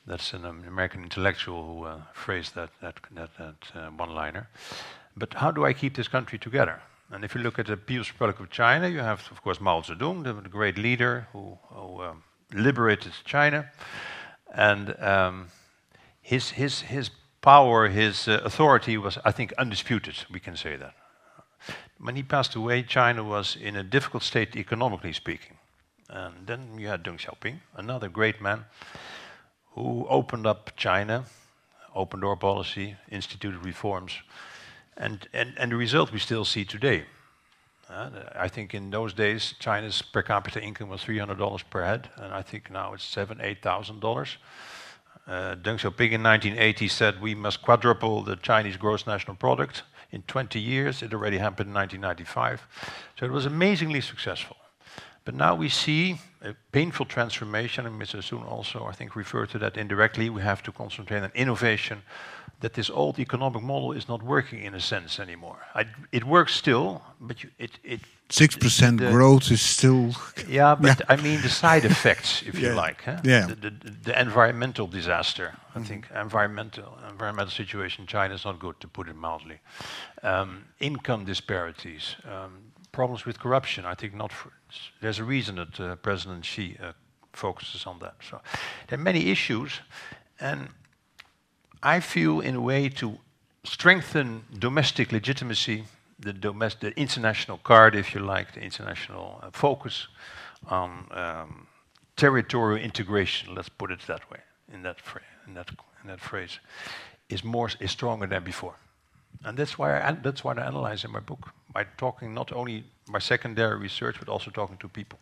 [0.05, 4.49] That's an um, American intellectual who uh, phrased that, that, that, that uh, one-liner.
[5.15, 6.81] But how do I keep this country together?
[7.11, 9.81] And if you look at the People's Republic of China, you have, of course, Mao
[9.81, 13.71] Zedong, the, great leader who, who um, liberated China.
[14.53, 15.47] And um,
[16.21, 17.09] his, his, his
[17.41, 20.93] power, his uh, authority was, I think, undisputed, we can say that.
[21.99, 25.57] When he passed away, China was in a difficult state economically speaking.
[26.09, 28.65] And then you had Deng Xiaoping, another great man,
[29.73, 31.25] who opened up China,
[31.95, 34.13] open door policy, instituted reforms,
[34.99, 37.05] and, and, and the result we still see today.
[37.89, 42.33] Uh, I think in those days, China's per capita income was $300 per head, and
[42.33, 44.37] I think now it's seven, eight thousand dollars.
[45.25, 50.23] Uh, Deng Xiaoping in 1980 said we must quadruple the Chinese gross national product in
[50.23, 51.01] 20 years.
[51.01, 52.67] It already happened in 1995.
[53.19, 54.57] So it was amazingly successful.
[55.25, 58.23] But now we see a painful transformation, and Mr.
[58.23, 60.29] Sun also, I think, referred to that indirectly.
[60.29, 62.01] We have to concentrate on innovation,
[62.59, 65.57] that this old economic model is not working in a sense anymore.
[65.73, 70.13] I, it works still, but you, it, it six percent growth is still.
[70.47, 71.05] Yeah, but yeah.
[71.07, 72.69] I mean the side effects, if yeah.
[72.69, 73.03] you like.
[73.03, 73.21] Huh?
[73.23, 73.47] Yeah.
[73.47, 73.71] The, the,
[74.03, 75.45] the, environmental disaster.
[75.45, 75.83] Mm -hmm.
[75.83, 76.21] I think Mm-hmm.
[76.21, 79.59] environmental environmental situation in China is not good, to put it mildly.
[80.23, 82.51] Um, income disparities, um,
[82.91, 83.91] problems with corruption.
[83.93, 84.31] I think not.
[84.31, 84.51] For,
[84.99, 86.91] there's a reason that uh, President Xi uh,
[87.31, 88.13] focuses on that.
[88.19, 88.41] So
[88.87, 89.81] there are many issues,
[90.39, 90.69] and
[91.81, 93.17] I feel, in a way, to
[93.63, 95.85] strengthen domestic legitimacy,
[96.19, 100.07] the, the international card, if you like, the international uh, focus
[100.67, 101.67] on um,
[102.15, 103.55] territorial integration.
[103.55, 104.39] Let's put it that way,
[104.73, 104.97] in that,
[105.47, 105.69] in that,
[106.03, 106.59] in that phrase,
[107.29, 108.75] is more is stronger than before,
[109.45, 112.83] and that's why I, that's what I analyze in my book by talking not only
[113.07, 115.19] by secondary research but also talking to people.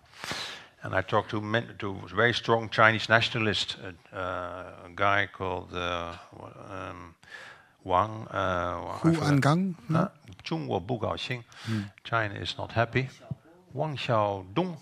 [0.83, 3.77] And I talked to, men, to a very strong Chinese nationalist,
[4.13, 6.13] uh, a guy called uh,
[6.69, 7.15] um,
[7.83, 8.27] Wang.
[8.29, 9.75] Uh, Hu Angang?
[9.93, 10.09] Uh,
[11.65, 11.81] hmm.
[12.03, 13.09] China is not happy.
[13.73, 14.77] Wang Xiaodong.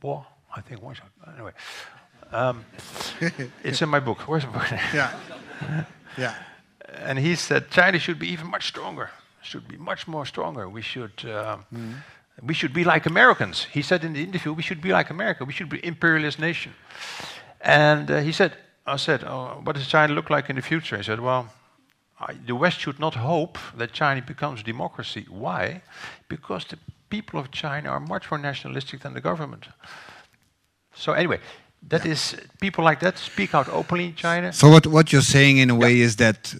[0.00, 1.34] Bo, I think Wang Xiaodong.
[1.34, 1.52] Anyway.
[2.32, 2.64] Um,
[3.64, 4.18] it's in my book.
[4.28, 4.70] Where's the book?
[4.94, 5.12] yeah.
[6.18, 6.34] Yeah.
[6.94, 9.10] And he said China should be even much stronger.
[9.42, 10.68] Should be much more stronger.
[10.68, 11.24] We should.
[11.24, 11.94] Uh, mm.
[12.42, 13.66] We should be like Americans.
[13.72, 15.44] He said in the interview, we should be like America.
[15.44, 16.74] We should be imperialist nation.
[17.60, 18.52] And uh, he said,
[18.86, 20.96] I said, oh, what does China look like in the future?
[20.96, 21.48] He said, well,
[22.20, 25.26] I, the West should not hope that China becomes a democracy.
[25.28, 25.82] Why?
[26.28, 26.78] Because the
[27.08, 29.68] people of China are much more nationalistic than the government.
[30.94, 31.40] So anyway,
[31.88, 32.12] that yeah.
[32.12, 34.52] is people like that speak out openly in China.
[34.52, 36.04] So what what you're saying in a way yeah.
[36.04, 36.54] is that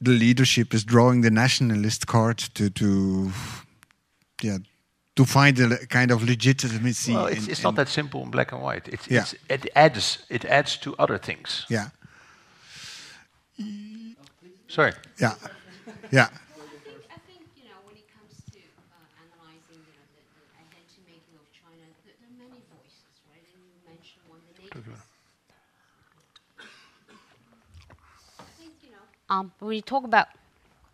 [0.00, 3.30] the leadership is drawing the nationalist card to to
[4.42, 4.58] yeah
[5.14, 7.12] to find a kind of legitimacy.
[7.12, 8.88] Well, it's, in, it's not that simple in black and white.
[8.88, 9.20] It's, yeah.
[9.20, 11.66] It's, it adds it adds to other things.
[11.68, 11.88] Yeah.
[14.68, 14.92] Sorry.
[15.20, 15.34] Yeah.
[16.10, 16.28] Yeah.
[16.28, 18.58] I think, you know, when it comes to
[19.20, 23.44] analyzing you know, the, the identity making of China, there, there, are many voices, right?
[23.52, 24.96] And you mentioned one, the native.
[28.40, 30.28] I think, you know, um, when we talk about,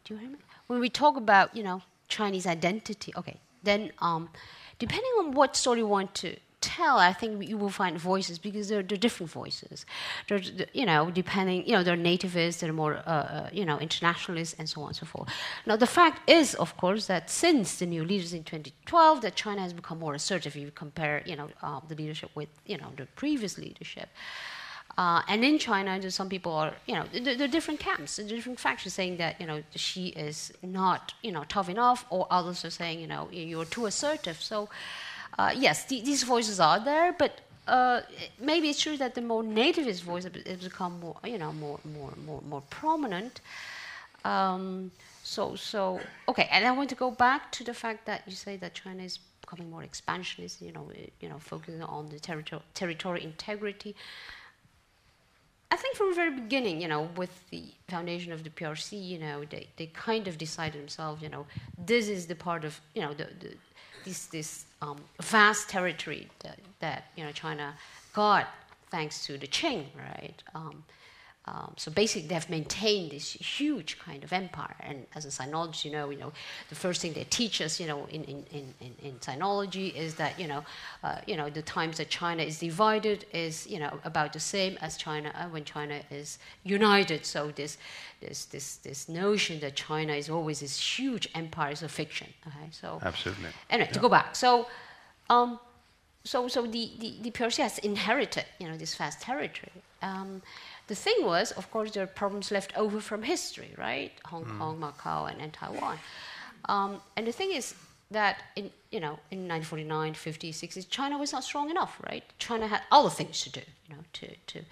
[0.05, 0.39] do you hear me?
[0.66, 4.31] When we talk about, you know, Chinese identity, okay, then um,
[4.79, 8.69] depending on what story you want to tell, I think you will find voices because
[8.69, 9.87] they're, they're different voices.
[10.27, 10.41] They're,
[10.73, 14.69] you know, depending, you know, they're nativists, they're more, uh, uh, you know, internationalists, and
[14.69, 15.29] so on and so forth.
[15.67, 19.61] Now, the fact is, of course, that since the new leaders in 2012, that China
[19.61, 20.57] has become more assertive.
[20.57, 24.09] If you compare, you know, uh, the leadership with, you know, the previous leadership.
[24.99, 28.29] Uh, and in China, some people are, you know, there, are different camps, there are
[28.29, 32.65] different factions saying that, you know, Xi is not, you know, tough enough, or others
[32.65, 34.43] are saying, you know, you're too assertive.
[34.43, 34.69] So,
[35.39, 38.01] uh, yes, th- these voices are there, but uh,
[38.41, 42.13] maybe it's true that the more nativist voice has become more, you know, more, more,
[42.27, 43.41] more, more prominent.
[44.25, 44.91] Um,
[45.23, 48.57] so, so okay, and I want to go back to the fact that you say
[48.57, 50.91] that China is becoming more expansionist, you know,
[51.21, 53.95] you know, focusing on the territorial territorial integrity.
[55.71, 59.19] I think from the very beginning, you know, with the foundation of the PRC, you
[59.19, 61.47] know, they, they kind of decided themselves, you know,
[61.77, 63.55] this is the part of, you know, the, the
[64.05, 67.75] this, this um, vast territory that, that, you know, China
[68.14, 68.49] got
[68.91, 70.43] thanks to the Qing, right?
[70.55, 70.85] Um,
[71.49, 74.77] um, so basically, they've maintained this huge kind of empire.
[74.81, 76.33] And as a sinologist, you know, you know,
[76.69, 80.39] the first thing they teach us, you know, in, in, in, in sinology is that,
[80.39, 80.63] you know,
[81.03, 84.77] uh, you know, the times that China is divided is, you know, about the same
[84.83, 87.25] as China uh, when China is united.
[87.25, 87.79] So this,
[88.21, 92.29] this, this, this notion that China is always this huge empire is a fiction.
[92.47, 92.69] Okay?
[92.73, 93.49] So absolutely.
[93.71, 93.95] Anyway, yeah.
[93.95, 94.67] to go back, so.
[95.31, 95.61] Um,
[96.25, 99.73] so, so the, the, the PRC has inherited, you know, this vast territory.
[100.03, 100.43] Um,
[100.89, 104.12] the thing was, of course, there are problems left over from history, right?
[104.26, 104.59] Hong mm.
[104.59, 105.99] Kong, Macau, and, and Taiwan.
[106.68, 107.74] Um, and the thing is
[108.11, 112.24] that in, you know, in 1949, 50s, 60s, China was not strong enough, right?
[112.39, 114.64] China had other things to do, you know, to, to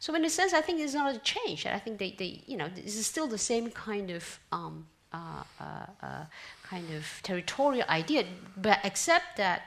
[0.00, 1.66] so in a sense, I think it's not a change.
[1.66, 5.44] I think they, they you know, this is still the same kind of um, uh,
[5.60, 5.64] uh,
[6.02, 6.24] uh,
[6.62, 8.24] kind of territorial idea,
[8.56, 9.62] but except that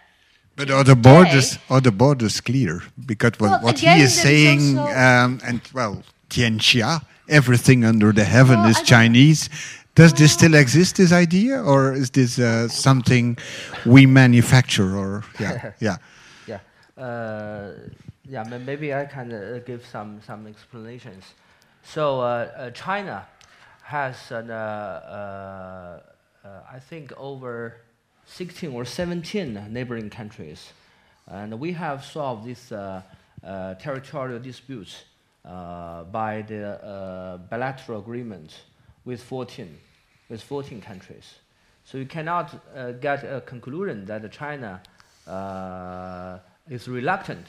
[0.56, 2.82] but are the borders are the borders clear?
[3.06, 8.24] Because what, well, what again, he is saying, um, and well, Tianxia, everything under the
[8.24, 9.50] heaven well, is Chinese.
[9.96, 10.98] Does well, this still exist?
[10.98, 13.38] This idea, or is this uh, something
[13.86, 14.96] we manufacture?
[14.96, 15.98] Or yeah, yeah,
[16.48, 16.60] yeah,
[17.04, 17.72] uh,
[18.26, 18.44] yeah.
[18.44, 21.24] Maybe I can uh, give some some explanations.
[21.84, 23.28] So uh, uh, China
[23.84, 26.00] has, an, uh,
[26.44, 27.83] I think, over
[28.26, 30.72] 16 or 17 neighboring countries.
[31.28, 33.02] And we have solved these uh,
[33.44, 35.04] uh, territorial disputes
[35.46, 38.62] uh, by the uh, bilateral agreement
[39.04, 39.78] with 14,
[40.30, 41.36] with 14 countries.
[41.84, 44.82] So you cannot uh, get a conclusion that China
[45.28, 47.46] uh, is reluctant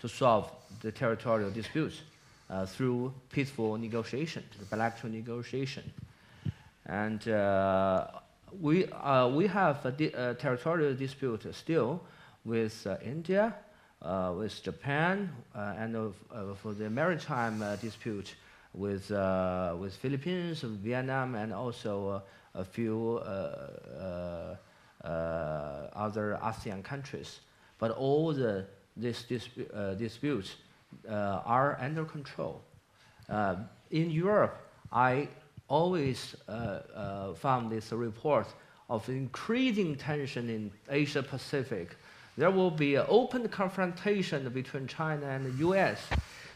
[0.00, 0.50] to solve
[0.80, 2.02] the territorial disputes
[2.66, 5.90] through peaceful negotiation, bilateral negotiation.
[6.86, 7.26] And
[8.60, 12.02] we, uh, we have a, di- a, territorial dispute still
[12.44, 13.54] with uh, India,
[14.02, 16.10] uh, with Japan, uh, and uh,
[16.54, 18.34] for the maritime uh, dispute
[18.74, 19.10] with,
[19.78, 22.22] with Philippines, Vietnam, and also
[22.54, 23.18] a few
[25.94, 27.40] other ASEAN countries.
[27.78, 29.58] But all the these disp-
[29.98, 30.56] disputes
[31.08, 32.62] are under control.
[33.90, 34.58] in Europe,
[34.90, 35.28] I
[35.72, 38.46] always uh, uh, found this report
[38.90, 41.96] of increasing tension in Asia Pacific.
[42.36, 45.98] There will be an open confrontation between China and the U.S.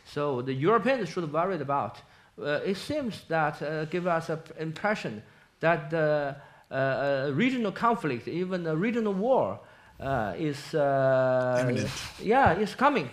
[0.05, 1.97] So the Europeans should worry about.
[2.39, 5.23] Uh, it seems that uh, give us an impression
[5.61, 6.37] that the
[6.71, 9.59] uh, uh, regional conflict, even a regional war,
[9.99, 11.89] uh, is uh,
[12.21, 13.09] yeah, is coming.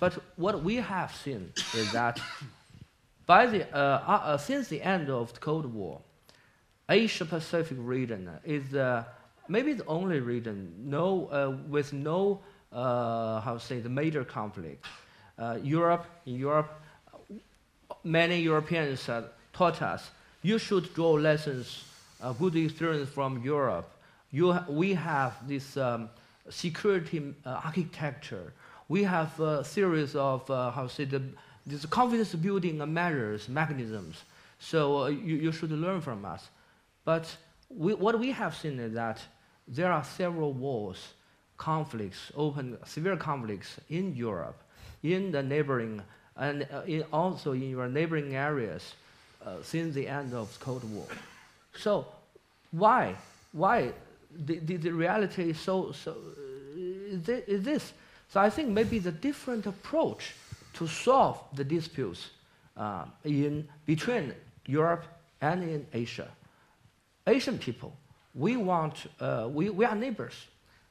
[0.00, 2.18] but what we have seen is that
[3.26, 6.00] by the, uh, uh, since the end of the Cold War,
[6.88, 9.04] Asia Pacific region is uh,
[9.48, 12.40] maybe the only region no, uh, with no,
[12.72, 14.84] how to say, the major conflict.
[15.62, 16.80] Europe, in Europe,
[18.04, 19.08] many Europeans
[19.52, 20.10] taught us
[20.42, 21.84] you should draw lessons,
[22.38, 23.88] good experience from Europe.
[24.30, 26.10] You we have this um,
[26.48, 28.52] security architecture.
[28.88, 31.22] We have a series of, how to say, the
[31.66, 34.22] these confidence building measures, mechanisms.
[34.58, 36.48] So uh, you, you should learn from us.
[37.04, 37.34] But
[37.68, 39.20] we, what we have seen is that
[39.66, 40.98] there are several wars,
[41.56, 44.60] conflicts, open, severe conflicts in Europe,
[45.02, 46.02] in the neighboring,
[46.36, 48.94] and uh, in also in your neighboring areas
[49.44, 51.06] uh, since the end of the Cold War.
[51.76, 52.06] So
[52.70, 53.14] why?
[53.52, 53.92] Why?
[54.46, 57.92] The, the, the reality is so, so uh, is this.
[58.30, 60.34] So I think maybe the different approach
[60.74, 62.30] to solve the disputes
[62.76, 64.32] uh, in between
[64.66, 65.04] Europe
[65.40, 66.28] and in Asia.
[67.26, 67.92] Asian people,
[68.34, 70.34] we want, uh, we, we are neighbors.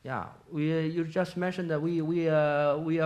[0.03, 3.01] Yeah, we, you just mentioned that we, we, uh, we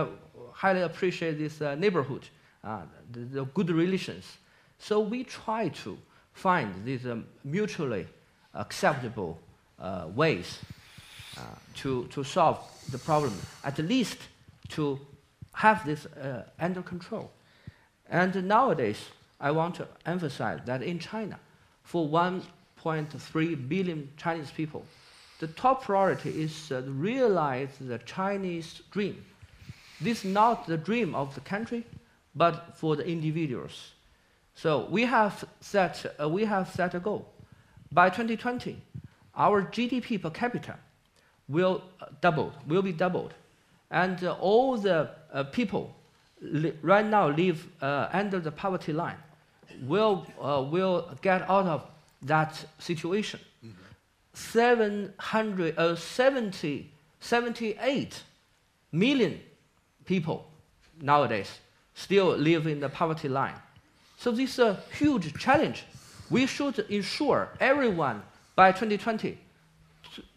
[0.52, 2.28] highly appreciate this uh, neighborhood,
[2.64, 4.38] uh, the, the good relations.
[4.78, 5.98] So we try to
[6.32, 8.06] find these um, mutually
[8.54, 9.38] acceptable
[9.78, 10.58] uh, ways
[11.74, 12.58] to, to solve
[12.90, 14.16] the problem, at least
[14.70, 14.98] to
[15.56, 17.30] have this uh, under control.
[18.10, 19.00] And nowadays,
[19.40, 21.38] I want to emphasize that in China,
[21.82, 24.84] for 1.3 billion Chinese people,
[25.38, 29.24] the top priority is uh, to realize the Chinese dream.
[30.00, 31.86] This is not the dream of the country,
[32.34, 33.92] but for the individuals.
[34.54, 37.26] So we have set, uh, we have set a goal.
[37.92, 38.76] By 2020,
[39.34, 40.76] our GDP per capita
[41.48, 43.32] will uh, double, will be doubled.
[43.90, 45.94] And uh, all the uh, people
[46.82, 49.16] right now live uh, under the poverty line
[49.82, 51.82] will, uh, will get out of
[52.22, 53.40] that situation.
[54.34, 58.22] 770, 78
[58.92, 59.40] million
[60.04, 60.46] people
[61.00, 61.58] nowadays
[61.94, 63.54] still live in the poverty line.
[64.18, 65.84] So this is a huge challenge.
[66.30, 68.22] We should ensure everyone
[68.54, 69.38] by 2020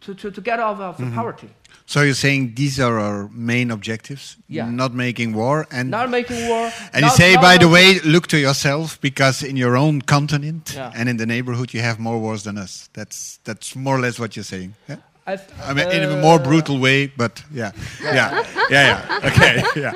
[0.01, 1.15] to, to, to get out of Mm-hmm.
[1.15, 1.49] poverty.
[1.89, 4.37] So you're saying these are our main objectives?
[4.47, 4.69] Yeah.
[4.69, 6.71] Not making war and Not making war.
[6.93, 10.91] and you say, by the way, look to yourself because in your own continent Yeah.
[10.95, 12.89] and in the neighborhood you have more wars than us.
[12.93, 14.75] That's that's more or less what you're saying.
[14.87, 14.97] Yeah?
[15.25, 17.71] I, I mean, in a more uh, brutal way, but yeah,
[18.03, 19.27] yeah, yeah, yeah.
[19.29, 19.93] Okay, yeah.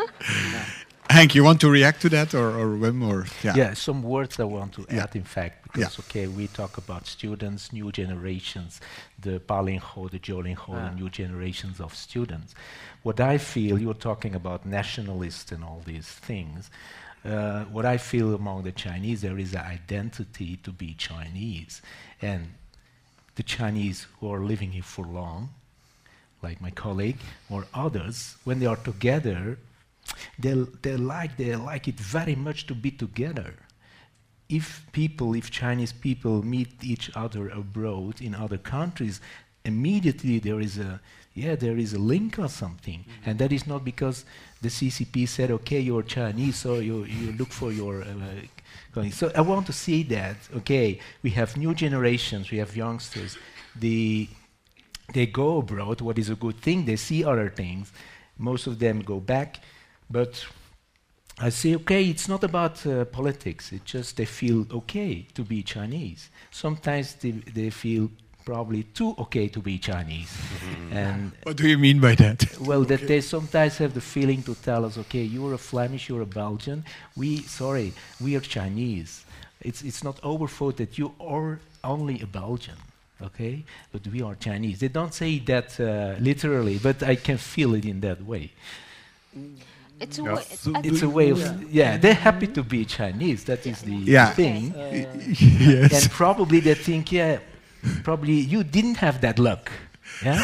[1.14, 4.40] Hank, you want to react to that, or or Wim, or yeah, Yeah, some words
[4.40, 5.04] I want to Yeah.
[5.04, 8.82] add, in fact, because, okay, we talk about students, new generations,
[9.26, 10.90] the Balinghou, the Jiulinghou, Ah.
[10.90, 12.50] the new generations of students.
[13.08, 16.70] What I feel, you're talking about nationalists and all these things.
[17.24, 21.74] Uh, what I feel among the Chinese, there is an identity to be Chinese.
[22.22, 22.42] And
[23.36, 25.42] the Chinese who are living here for long,
[26.42, 27.20] like my colleague
[27.54, 29.58] or others, when they are together,
[30.38, 33.56] they, they like they like it very much to be together.
[34.50, 39.22] If people, if Chinese people meet each other abroad in other countries,
[39.66, 41.00] immediately there is a
[41.34, 44.26] yeah there is a link or something, and that is not because
[44.62, 48.16] the CCP said okay you're Chinese so you you look for your uh,
[48.94, 49.12] going.
[49.12, 51.00] So I want to see that okay?
[51.22, 53.38] We have new generations, we have youngsters,
[53.76, 54.28] the
[55.14, 57.92] they go abroad, what is a good thing, they see other things.
[58.38, 59.60] Most of them go back,
[60.10, 60.46] but
[61.40, 65.64] I say, okay, it's not about uh, politics, it's just they feel okay to be
[65.64, 66.30] Chinese.
[66.52, 68.10] Sometimes they, they feel
[68.46, 70.32] probably too okay to be Chinese.
[70.92, 72.58] and What do you mean by that?
[72.62, 76.22] well, that they sometimes have the feeling to tell us, okay, you're a Flemish, you're
[76.22, 76.84] a Belgian.
[77.16, 79.26] We, sorry, we are Chinese.
[79.62, 82.76] It's, it's not our fault that you are only a Belgian,
[83.22, 83.64] okay?
[83.92, 84.80] But we are Chinese.
[84.80, 88.52] They don't say that uh, literally, but I can feel it in that way.
[90.04, 90.34] It's a Yeah.
[90.36, 91.40] way, it's, It's a way of,
[91.80, 93.40] yeah, they're happy to be Chinese.
[93.46, 94.30] That is the Yeah.
[94.42, 94.74] thing.
[95.40, 95.94] yes.
[96.04, 97.40] And probably they think, yeah,
[98.04, 99.72] probably you didn't have that luck.
[100.24, 100.42] Yeah?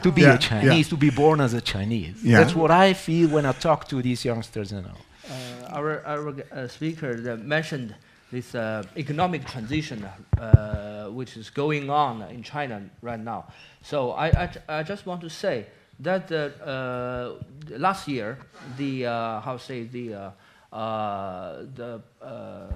[0.02, 2.16] to be Yeah, a Chinese, to be born as a Chinese.
[2.22, 2.38] Yeah.
[2.40, 5.00] That's what I feel when I talk to these youngsters and all.
[5.30, 6.22] uh, our, our
[6.52, 7.94] uh, speaker mentioned
[8.32, 10.04] this uh, economic transition
[10.38, 13.46] uh, which is going on in China right now.
[13.82, 15.66] So I, I, I just want to say
[16.00, 17.34] that uh, uh,
[17.70, 18.38] last year
[18.76, 20.30] the uh, how say the uh,
[20.74, 22.66] uh, the uh,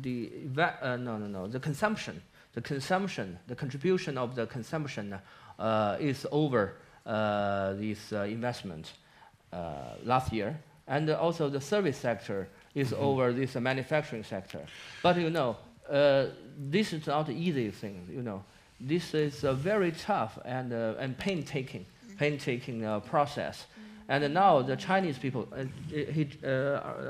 [0.00, 2.22] the uh, no no no the consumption
[2.54, 5.18] the consumption the contribution of the consumption
[5.58, 6.74] uh, is over
[7.06, 8.92] uh, this uh, investment
[9.52, 14.60] uh, last year, and also the service sector is over this manufacturing sector.
[15.02, 15.56] But you know,
[15.90, 16.26] uh,
[16.58, 18.08] this is not an easy thing.
[18.10, 18.44] You know,
[18.80, 21.86] this is a very tough and uh, and painstaking,
[22.18, 23.66] painstaking uh, process.
[24.08, 26.48] And now the Chinese people, uh, he, uh,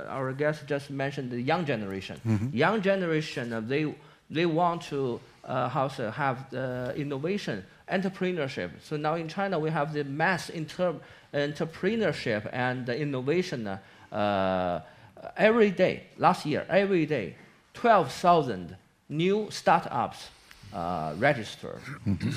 [0.09, 2.21] our- guest just mentioned the young generation.
[2.53, 3.95] Young generation, uh, they
[4.31, 8.71] they want to uh, how to have the innovation, entrepreneurship.
[8.83, 10.95] So now in China we have the mass inter-
[11.35, 13.79] entrepreneurship and the innovation uh,
[14.15, 14.81] uh,
[15.37, 16.05] every day.
[16.19, 17.35] Last year, every day,
[17.75, 18.77] 12,000
[19.09, 20.31] new startups
[20.73, 21.81] uh, registered.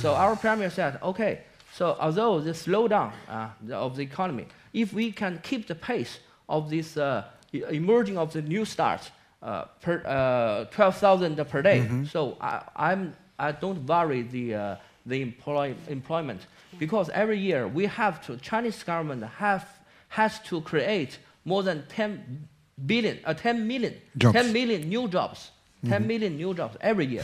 [0.02, 1.40] so our premier said, okay,
[1.78, 6.70] so although the slowdown uh, of the economy, if we can keep the pace of
[6.70, 7.24] this uh,
[7.72, 9.12] emerging of the new starts
[9.44, 15.22] uh, per uh, 12,000 per day, so I, I'm I don't worry the uh, the
[15.22, 16.42] employ, employment
[16.80, 19.66] because every year we have to Chinese government have
[20.10, 22.48] has to create more than 10
[22.86, 24.34] billion uh, 10 million Jobs.
[24.36, 25.52] 10 million new jobs
[25.88, 27.24] 10 million new jobs every year.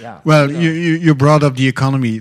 [0.00, 0.20] Yeah.
[0.24, 2.20] Well, So- you, you, you brought up the economy.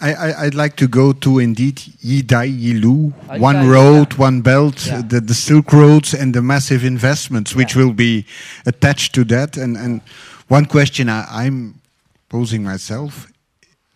[0.00, 4.18] I, I, would like to go to indeed Yidai Yilu, Uh, one Yidai, road, yeah.
[4.18, 5.02] one belt, Yeah.
[5.02, 7.82] the, the Silk Roads and the massive investments which Yeah.
[7.84, 8.24] will be
[8.64, 9.56] attached to that.
[9.56, 10.00] And, and
[10.48, 11.74] one question I, I'm
[12.28, 13.26] posing myself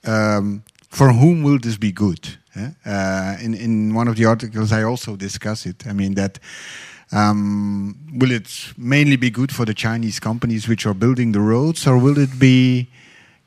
[0.07, 2.37] um, for whom will this be good?
[2.57, 2.71] eh?
[2.85, 5.87] Uh, in, in one of the articles, I also discuss it.
[5.87, 6.39] I mean, that
[7.13, 11.87] um, will it mainly be good for the Chinese companies which are building the roads,
[11.87, 12.89] or will it be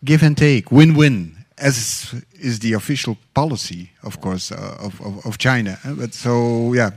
[0.03, 1.36] give and take, win win?
[1.57, 5.77] As is the official policy, of course, uh, of, of, of China.
[5.83, 5.93] eh?
[5.97, 6.91] But so, yeah.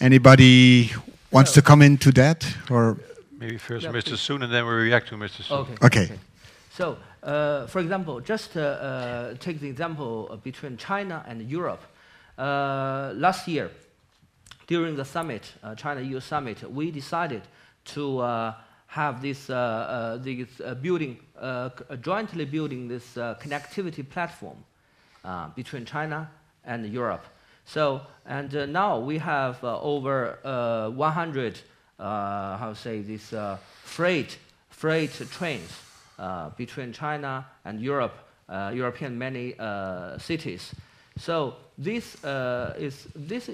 [0.00, 0.90] Anybody
[1.30, 2.96] wants to come into that, or
[3.38, 4.04] Maybe first Yeah, Mr.
[4.04, 4.20] please.
[4.20, 5.42] Sun, and then we react to Mr.
[5.42, 5.60] Sun.
[5.60, 6.04] Okay.
[6.04, 6.18] Okay.
[6.70, 11.82] So, uh, for example, just uh, uh, take the example uh, between China and Europe.
[12.38, 13.70] Uh, last year,
[14.66, 17.42] during the summit, uh, China-EU summit, we decided
[17.84, 18.54] to uh,
[18.86, 21.31] have this, uh, uh, this uh, building, c-
[22.00, 24.56] jointly building this uh, connectivity platform
[25.24, 26.30] uh, between China
[26.64, 27.24] and Europe.
[27.64, 31.60] So, and uh, now we have uh, over uh, 100,
[31.98, 34.38] uh, how say this, uh, freight,
[34.70, 35.70] freight trains
[36.18, 38.14] uh, between China and Europe,
[38.48, 40.74] uh, European many uh, cities.
[41.18, 43.50] So this uh, is this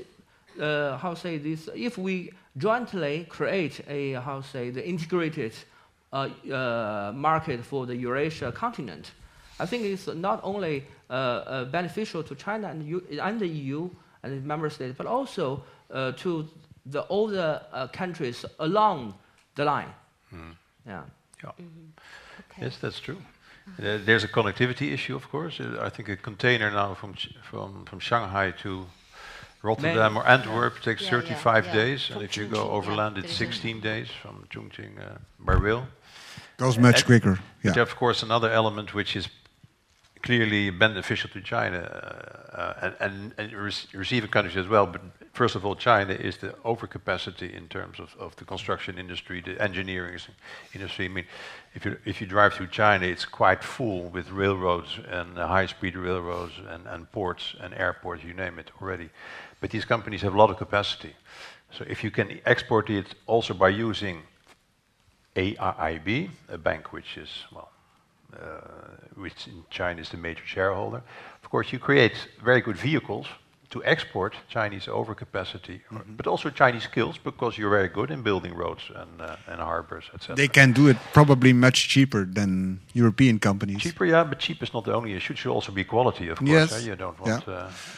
[0.61, 5.78] uh, how say this if we jointly create a how say the integrated uh, uh,
[6.12, 9.12] market for the Eurasia continent,
[9.61, 13.90] I think it's not only uh, uh, beneficial to China and, U- and the EU
[14.22, 16.46] and the member states, but also uh, to
[16.86, 19.14] the all the uh, countries along
[19.54, 19.92] the line.
[20.86, 21.02] Yeah.
[21.42, 21.50] Yeah.
[22.50, 22.62] Okay.
[22.62, 23.16] Yes, that's true.
[23.78, 25.61] Uh, there's a connectivity issue, of course.
[25.61, 28.86] Uh, I think a container now from Ch- from from Shanghai to
[29.62, 31.72] Rotterdam or Antwerp takes Yeah, yeah, 35 yeah.
[31.72, 35.18] days, From and if you go yeah, overland, there it's 16 days from Chongqing uh,
[35.38, 35.82] by rail.
[36.59, 37.38] Goes much quicker?
[37.72, 39.28] But of course, another element which is
[40.22, 44.86] clearly beneficial to China uh, and, and, and rec- receiving countries as well.
[44.86, 45.00] But
[45.32, 49.61] first of all, China is the overcapacity in terms of, of the construction industry, the
[49.62, 50.18] engineering
[50.74, 51.04] industry.
[51.04, 51.24] I mean,
[51.74, 56.54] if you if you drive through China, it's quite full with railroads and high-speed railroads
[56.68, 59.11] and, and ports and airports, you name it already.
[59.61, 61.14] But these companies have a lot of capacity.
[61.70, 64.22] So if you can export it also by using
[65.39, 67.70] AIIB, a bank which is, well,
[68.34, 68.61] uh,
[69.14, 71.03] which in China is the major shareholder.
[71.43, 73.26] Of course, you create very good vehicles
[73.71, 78.55] to export Chinese overcapacity, or- but also Chinese skills because you're very good in building
[78.55, 80.37] roads and, uh, and harbors, etc.
[80.37, 83.83] They can do it probably much cheaper than European companies.
[83.83, 85.33] Cheaper, yeah, but cheap is not the only issue.
[85.35, 86.51] It should also be quality, of course.
[86.51, 86.87] Yes, eh?
[86.89, 87.33] You don't yeah.
[87.33, 87.53] want uh,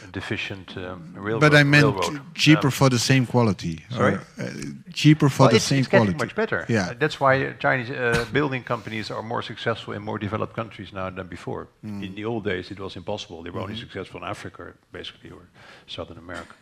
[0.09, 1.41] a deficient um, railroad.
[1.41, 2.21] But I meant railroad.
[2.35, 3.85] cheaper Um, for the same quality.
[3.93, 4.15] or, Sorry?
[4.15, 4.47] uh,
[4.93, 6.15] cheaper for well, the it's, same it's quality.
[6.15, 6.65] much better.
[6.69, 6.91] Yeah.
[6.91, 10.93] Uh, that's why uh, Chinese uh, building companies are more successful in more developed countries
[10.93, 11.69] now than before.
[11.85, 12.03] Mm.
[12.07, 13.43] In the old days, it was impossible.
[13.45, 13.83] They were only Mm-hmm.
[13.89, 14.63] successful in Africa,
[14.93, 15.43] basically, or
[15.87, 16.55] Southern America.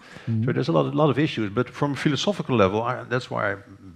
[0.44, 1.50] So there's a lot, a lot of issues.
[1.50, 3.94] But from a philosophical level, I, that's why I mm,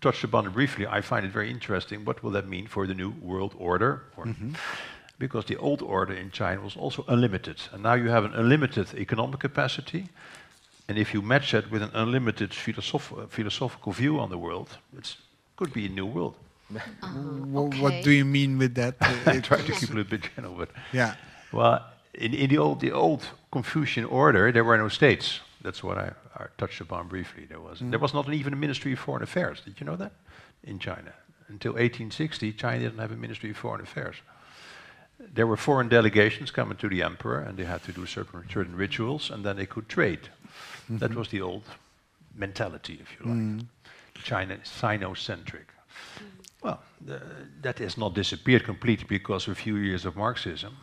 [0.00, 0.86] touched upon it briefly.
[0.86, 2.04] I find it very interesting.
[2.04, 4.02] What will that mean for the new world order?
[4.16, 4.52] Or, Mm-hmm.
[5.18, 8.86] Because the old order in China was also unlimited, and now you have an unlimited
[8.94, 10.08] economic capacity.
[10.88, 14.68] And if you match that with an unlimited philosoph- uh, philosophical view on the world,
[14.96, 15.16] it
[15.56, 16.34] could be a new world.
[16.72, 17.80] Wha- okay.
[17.82, 18.94] What do you mean with that?
[19.00, 21.14] Uh, I it- try to keep it a little bit general, but yeah.
[21.52, 21.84] well,
[22.14, 25.40] in, in the old the old Confucian order, there were no states.
[25.62, 27.46] That's what I, I touched upon briefly.
[27.46, 27.90] There was mm.
[27.90, 29.60] there was not even a Ministry of Foreign Affairs.
[29.64, 30.12] Did you know that?
[30.62, 31.12] In China,
[31.48, 34.16] until 1860, China didn't have a Ministry of Foreign Affairs.
[35.34, 38.76] There were foreign delegations coming to the emperor, and they had to do certain certain
[38.76, 40.20] rituals, and then they could trade.
[40.84, 40.98] Mm-hmm.
[40.98, 41.64] That was the old
[42.34, 43.38] mentality, if you like.
[43.38, 43.66] Mm.
[44.22, 45.68] China is Sinocentric.
[46.18, 46.40] Mm.
[46.62, 47.20] Well, the,
[47.62, 50.76] that has not disappeared completely because of a few years of Marxism.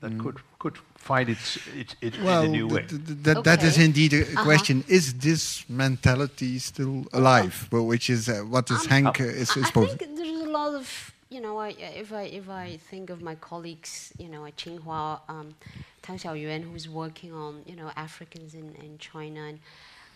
[0.00, 2.82] That could could find its its, its Well, in a new way.
[2.88, 3.84] th- th- that, that is Okay.
[3.84, 4.42] indeed a Uh-huh.
[4.44, 4.84] question.
[4.88, 7.68] Is this mentality still alive?
[7.70, 9.98] Well, which is uh, what is Hank uh, is, I is I posing.
[9.98, 10.86] think there's a lot of,
[11.30, 11.68] you know, I,
[12.02, 15.54] if I if I think of my colleagues, you know, at Tsinghua, um,
[16.02, 19.58] Tang Xiaoyang, who's working on, you know, Africans in, in China, and,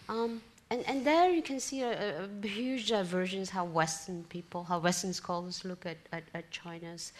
[0.08, 1.92] um, and and there you can see a,
[2.22, 7.12] a, a huge divergence how Western people, how Western scholars look at at, at China's.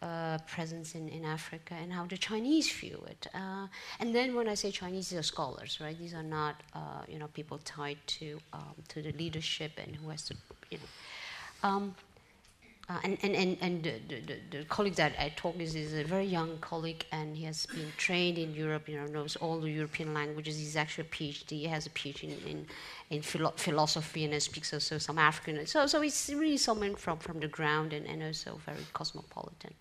[0.00, 3.26] Uh, presence in, in Africa and how the Chinese view it.
[3.34, 3.66] Uh,
[3.98, 5.98] and then when I say Chinese, these are scholars, right?
[5.98, 10.08] These are not, uh, you know, people tied to um, to the leadership and who
[10.10, 10.36] has to,
[10.70, 11.68] you know.
[11.68, 11.94] Um,
[12.88, 16.04] uh, and and, and, and the, the, the- colleague that I talk is, is a
[16.04, 18.88] very young colleague, and he has been trained in Europe.
[18.88, 20.58] You know, knows all the European languages.
[20.58, 21.50] He's actually a PhD.
[21.50, 22.66] He has a PhD in in,
[23.10, 25.66] in philo- philosophy, and he speaks also some African.
[25.66, 29.74] So so he's really someone from, from the ground, and, and also very cosmopolitan.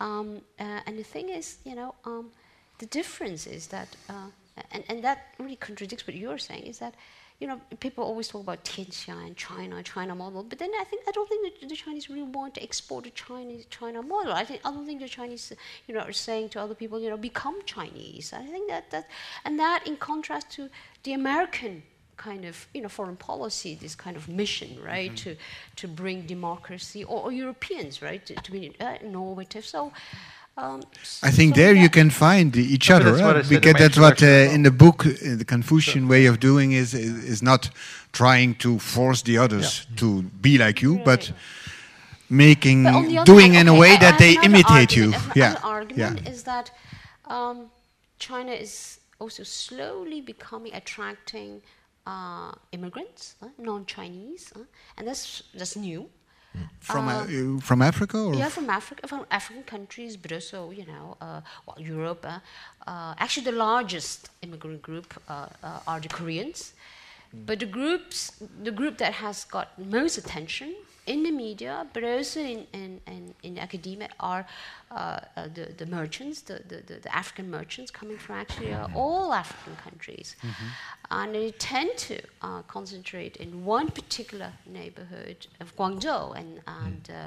[0.00, 2.30] Um, uh, and the thing is, you know, um,
[2.78, 4.28] the difference is that, uh,
[4.72, 6.94] and, and that really contradicts what you're saying, is that,
[7.40, 11.02] you know, people always talk about Tianxia, and China, China model, but then I think
[11.08, 14.32] I don't think that the Chinese really want to export the Chinese China model.
[14.32, 15.52] I think I don't think the Chinese,
[15.86, 18.32] you know, are saying to other people, you know, become Chinese.
[18.32, 19.08] I think that that,
[19.44, 20.70] and that in contrast to
[21.02, 21.82] the American
[22.16, 25.30] kind of you know foreign policy, this kind of mission, right, mm-hmm.
[25.30, 25.36] to
[25.76, 29.66] to bring democracy, or, or Europeans, right, to, to be uh, innovative.
[29.66, 29.92] So.
[30.56, 30.82] Um,
[31.22, 33.48] I think so there you can find each other, right?
[33.48, 37.24] because that's what uh, in the book uh, the Confucian way of doing is, is,
[37.24, 37.70] is not
[38.12, 39.96] trying to force the others yeah.
[39.96, 41.04] to be like you, right.
[41.04, 41.32] but
[42.30, 45.24] making but doing hand, in okay, a way I, that I they imitate argument.
[45.24, 45.32] you.
[45.34, 46.30] Yeah, argument yeah.
[46.30, 46.70] is that
[47.24, 47.70] um,
[48.18, 51.62] China is also slowly becoming attracting
[52.06, 54.60] uh, immigrants, uh, non-Chinese, uh,
[54.96, 56.08] and that's that's new.
[56.80, 58.34] From uh, um, from Africa, or?
[58.34, 62.24] yeah, from Africa, from African countries, but also you know, uh, well, Europe.
[62.26, 66.72] Uh, actually, the largest immigrant group are the Koreans,
[67.34, 67.46] mm.
[67.46, 70.74] but the groups, the group that has got most attention
[71.06, 74.46] in the media, but also in, in, in, in academia, are
[74.90, 79.32] uh, uh, the, the merchants, the, the, the, African merchants coming from actually uh, all
[79.32, 80.36] African countries.
[80.40, 80.66] Mm-hmm.
[81.10, 87.26] And they tend to uh, concentrate in one particular neighborhood of Guangzhou, and, and, mm.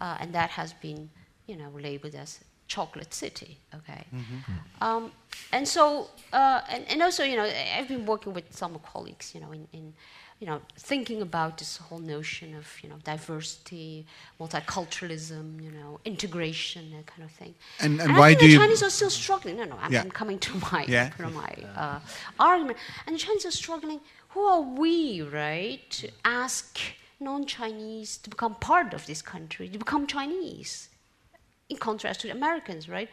[0.00, 1.08] uh, uh, and that has been
[1.46, 3.56] you know, labeled as chocolate city.
[3.74, 4.84] Okay, mm-hmm.
[4.84, 5.10] um,
[5.52, 9.52] and so and, and also you know I've been working with some colleagues you know
[9.52, 9.94] in, in
[10.40, 14.06] you know, thinking about this whole notion of, you know, diversity,
[14.40, 17.54] multiculturalism, you know, integration, that kind of thing.
[17.80, 18.58] And, and, and why do the you...
[18.58, 19.56] Chinese are still struggling.
[19.56, 20.02] No, no, I'm, yeah.
[20.02, 21.08] I'm coming to my, yeah.
[21.10, 21.98] to my uh,
[22.38, 22.78] argument.
[23.06, 24.00] And the Chinese are struggling.
[24.28, 26.78] Who are we, right, to ask
[27.18, 30.88] non-Chinese to become part of this country, to become Chinese?
[31.68, 33.10] In contrast to the Americans, right,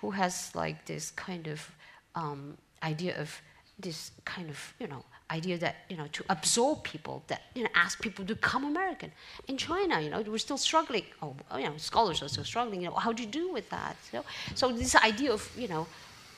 [0.00, 1.70] who has like this kind of
[2.14, 3.40] um, idea of
[3.78, 7.70] this kind of, you know, idea that you know to absorb people that you know
[7.74, 9.10] ask people to become American.
[9.48, 11.04] In China, you know, we're still struggling.
[11.22, 12.82] Oh, you know, scholars are still struggling.
[12.82, 13.96] You know, how do you do with that?
[14.10, 14.24] So,
[14.54, 15.86] so this idea of you know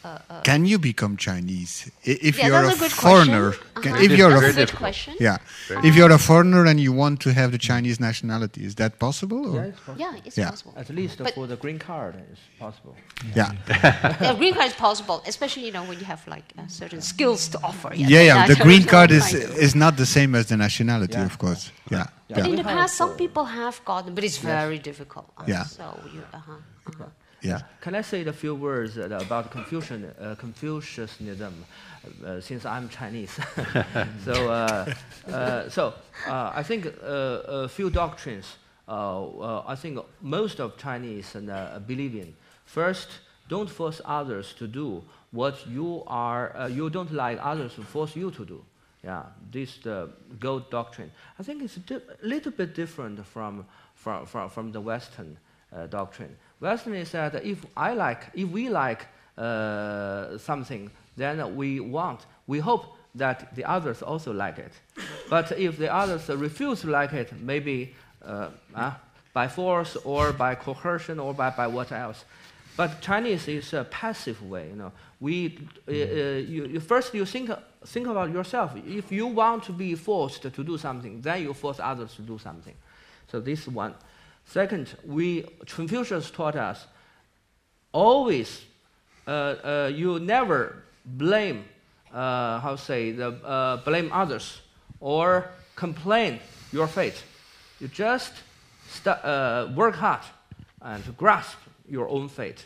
[0.07, 3.49] uh, uh, can you become Chinese if yeah, you're a, a foreigner?
[3.49, 3.81] Uh-huh.
[3.85, 5.15] Can, if you're a, a good question.
[5.19, 5.39] Yeah,
[5.89, 9.43] if you're a foreigner and you want to have the Chinese nationality, is that possible?
[9.55, 10.05] Yeah, it's possible.
[10.05, 10.51] Yeah, it's yeah.
[10.51, 10.75] possible.
[10.77, 12.95] At least but for the green card, it's possible.
[13.35, 14.35] Yeah, yeah.
[14.41, 17.59] green card is possible, especially you know when you have like uh, certain skills to
[17.71, 17.91] offer.
[17.95, 18.47] Yeah, yeah, yeah.
[18.47, 19.27] the green card is
[19.67, 21.73] is not the same as the nationality, of course.
[21.91, 22.07] Yeah.
[22.29, 25.27] But in the past, some people have gotten, but it's very difficult.
[25.39, 25.65] Uh, yeah.
[25.65, 27.26] So you, uh-huh, uh-huh.
[27.47, 27.61] Yeah.
[27.81, 31.53] Can I say a few words about Confucian, uh, Confucianism,
[32.25, 33.39] uh, since I'm Chinese?
[34.25, 34.93] so, uh,
[35.29, 35.95] uh so
[36.27, 38.57] uh, I think uh, a few doctrines.
[38.89, 41.37] I think most of Chinese
[41.87, 42.35] believe in.
[42.65, 43.09] First,
[43.49, 46.69] don't force others to do what you are.
[46.71, 48.65] you don't like others to force you to do.
[49.05, 50.09] Yeah, this the
[50.41, 51.13] gold doctrine.
[51.39, 55.39] I think it's a little bit different from from from, from the Western
[55.91, 56.37] doctrine.
[56.61, 59.07] Western said if I like, if we like
[59.37, 64.73] uh, something, then we want, we hope that the others also like it.
[65.31, 68.93] but if the others refuse to like it, maybe uh, uh,
[69.33, 72.25] by force or by coercion or by, by what else.
[72.77, 74.69] But Chinese is a passive way.
[74.69, 75.59] You know, we
[75.89, 77.51] uh, uh, you, you first you think
[77.87, 78.73] think about yourself.
[78.87, 82.39] If you want to be forced to do something, then you force others to do
[82.39, 82.75] something.
[83.29, 83.95] So this one.
[84.47, 86.87] Second, we Confucius taught us
[87.93, 88.65] always
[89.27, 91.65] uh, uh, you never blame
[92.13, 94.61] uh, how say the uh, blame others
[95.01, 96.39] or complain
[96.73, 97.23] your fate.
[97.81, 98.33] You just
[99.05, 100.23] uh, work hard
[100.81, 101.59] and grasp
[101.89, 102.65] your own fate.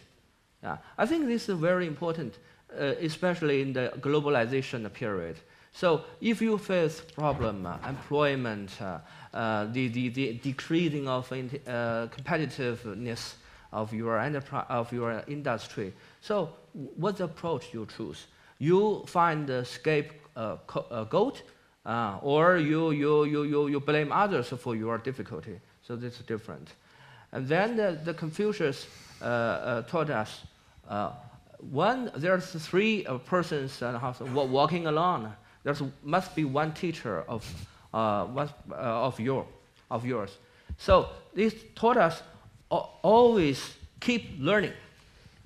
[0.63, 0.77] Yeah.
[0.99, 2.39] I think this is very important,
[2.79, 5.37] uh, especially in the globalization period.
[5.73, 8.71] So if you face problem, employment,
[9.33, 11.37] the, the, the decreasing of uh,
[12.09, 13.35] competitiveness
[13.73, 15.93] of your, enterprise, of your industry.
[16.21, 18.27] So what approach you choose?
[18.59, 21.43] You find the scapegoat,
[21.87, 25.59] uh, or you, you, you, you, you blame others for your difficulty.
[25.83, 26.75] So this is different.
[27.33, 28.87] And then the, the Confucius
[29.23, 30.43] uh, uh, taught us
[30.89, 31.13] uh,
[31.71, 33.83] one, there's three persons
[34.23, 35.33] walking along.
[35.63, 37.45] There must be one teacher of
[37.93, 39.47] uh, what, uh, of, your,
[39.91, 40.37] of yours.
[40.79, 42.23] So this taught us
[42.71, 44.73] always keep learning.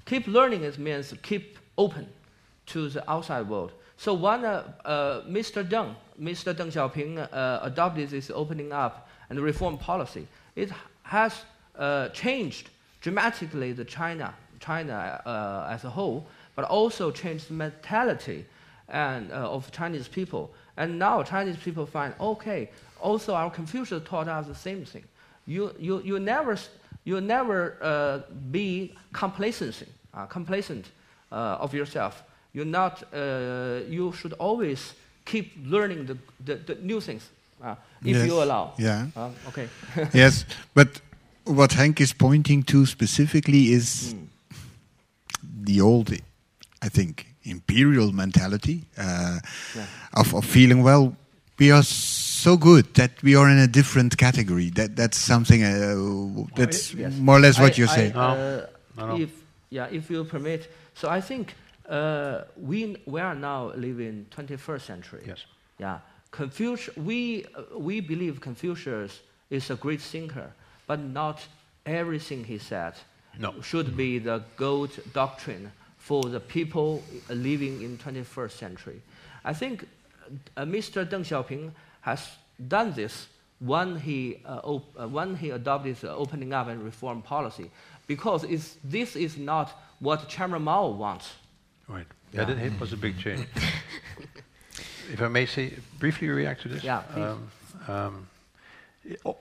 [0.07, 2.07] Keep learning it means keep open
[2.67, 3.73] to the outside world.
[3.97, 5.67] So when uh, uh, Mr.
[5.67, 6.55] Deng, Mr.
[6.55, 10.27] Deng Xiaoping uh, adopted this opening up and reform policy,
[10.57, 10.71] it
[11.03, 11.43] has
[11.79, 18.45] uh, changed dramatically the China, China as a whole, but also changed the mentality
[18.89, 20.53] and, uh, of Chinese people.
[20.77, 22.71] And now Chinese people find, okay,
[23.01, 25.05] also our Confucius taught us the same thing.
[25.47, 26.57] You, you, you never,
[27.05, 28.21] you never uh,
[28.51, 30.87] be complacency, uh, complacent
[31.31, 32.23] uh, of yourself.
[32.53, 34.95] You're not, uh, you should always
[35.25, 37.29] keep learning the, the, the new things,
[37.63, 38.27] uh, if Yes.
[38.27, 38.73] you allow.
[38.79, 39.07] Yeah.
[39.49, 39.69] Okay.
[40.13, 40.45] yes,
[40.75, 41.01] but
[41.45, 44.15] what Hank is pointing to specifically is
[45.43, 46.11] the old,
[46.83, 49.39] I think, imperial mentality uh,
[49.77, 49.87] Yeah.
[50.15, 51.15] of, of feeling well.
[51.59, 54.71] We are so good that we are in a different category.
[54.71, 55.63] That that's something.
[55.63, 57.15] Uh, that's Yes.
[57.19, 58.17] more or less what I- you're I, saying.
[58.17, 58.67] uh,
[58.97, 59.17] No, no.
[59.23, 59.31] If,
[59.71, 60.69] yeah, if you permit.
[60.95, 61.55] So I think
[61.89, 65.23] uh, we, we are now living 21st century.
[65.27, 65.45] Yes.
[65.79, 65.99] Yeah.
[66.31, 70.53] Confucius, we, uh, we believe Confucius is a great thinker,
[70.87, 71.41] but not
[71.87, 72.95] everything he said
[73.39, 73.55] No.
[73.63, 75.71] should be the gold doctrine
[76.05, 79.01] for the people living in 21st century.
[79.43, 79.89] I think
[80.55, 81.07] uh, Mr.
[81.07, 81.71] Deng Xiaoping
[82.03, 82.21] has
[82.69, 83.29] done this
[83.59, 87.71] when he, uh, op- uh, when he adopted the opening up and reform policy,
[88.07, 91.33] because it's, this is not what Chairman Mao wants.
[91.89, 92.07] Right.
[92.35, 93.47] Yeah, that it was a big change.
[95.11, 96.85] if I may say, briefly react to this.
[96.85, 97.23] Yeah, please.
[97.23, 97.51] Um,
[97.89, 98.29] um,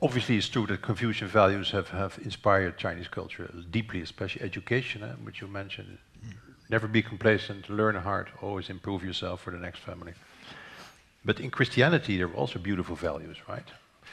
[0.02, 5.12] obviously, it's true that Confucian values have, have inspired Chinese culture deeply, especially education, eh,
[5.24, 5.98] which you mentioned.
[6.70, 10.14] Never be complacent, learn hard, always improve yourself for the next family.
[11.26, 13.68] But in Christianity, there are also beautiful values, right?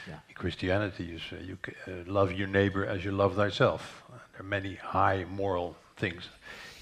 [0.07, 0.15] Yeah.
[0.29, 1.57] In Christianity, you say you
[1.87, 4.03] uh, love your neighbor as you love thyself.
[4.09, 6.29] There are many high moral things.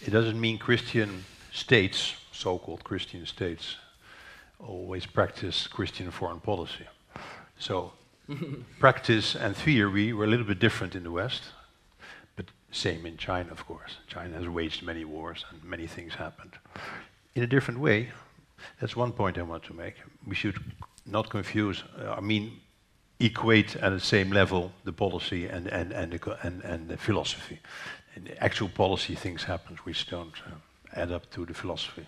[0.01, 3.75] It doesn't mean Christian states, so-called Christian states,
[4.59, 6.87] always practice Christian foreign policy.
[7.57, 7.91] So,
[8.79, 11.43] practice and theory were a little bit different in the West,
[12.71, 13.97] same in China, of course.
[14.07, 16.53] China has waged many wars and many things happened.
[17.35, 18.09] In a different way,
[18.79, 19.95] that's one point I want to make.
[20.25, 20.59] We should
[21.05, 22.59] not confuse, uh, I mean,
[23.19, 27.59] equate at the same level the policy and, and, and, the, and, and the philosophy.
[28.15, 30.55] In the actual policy, things happen which don't uh,
[30.93, 32.05] add up to the philosophy.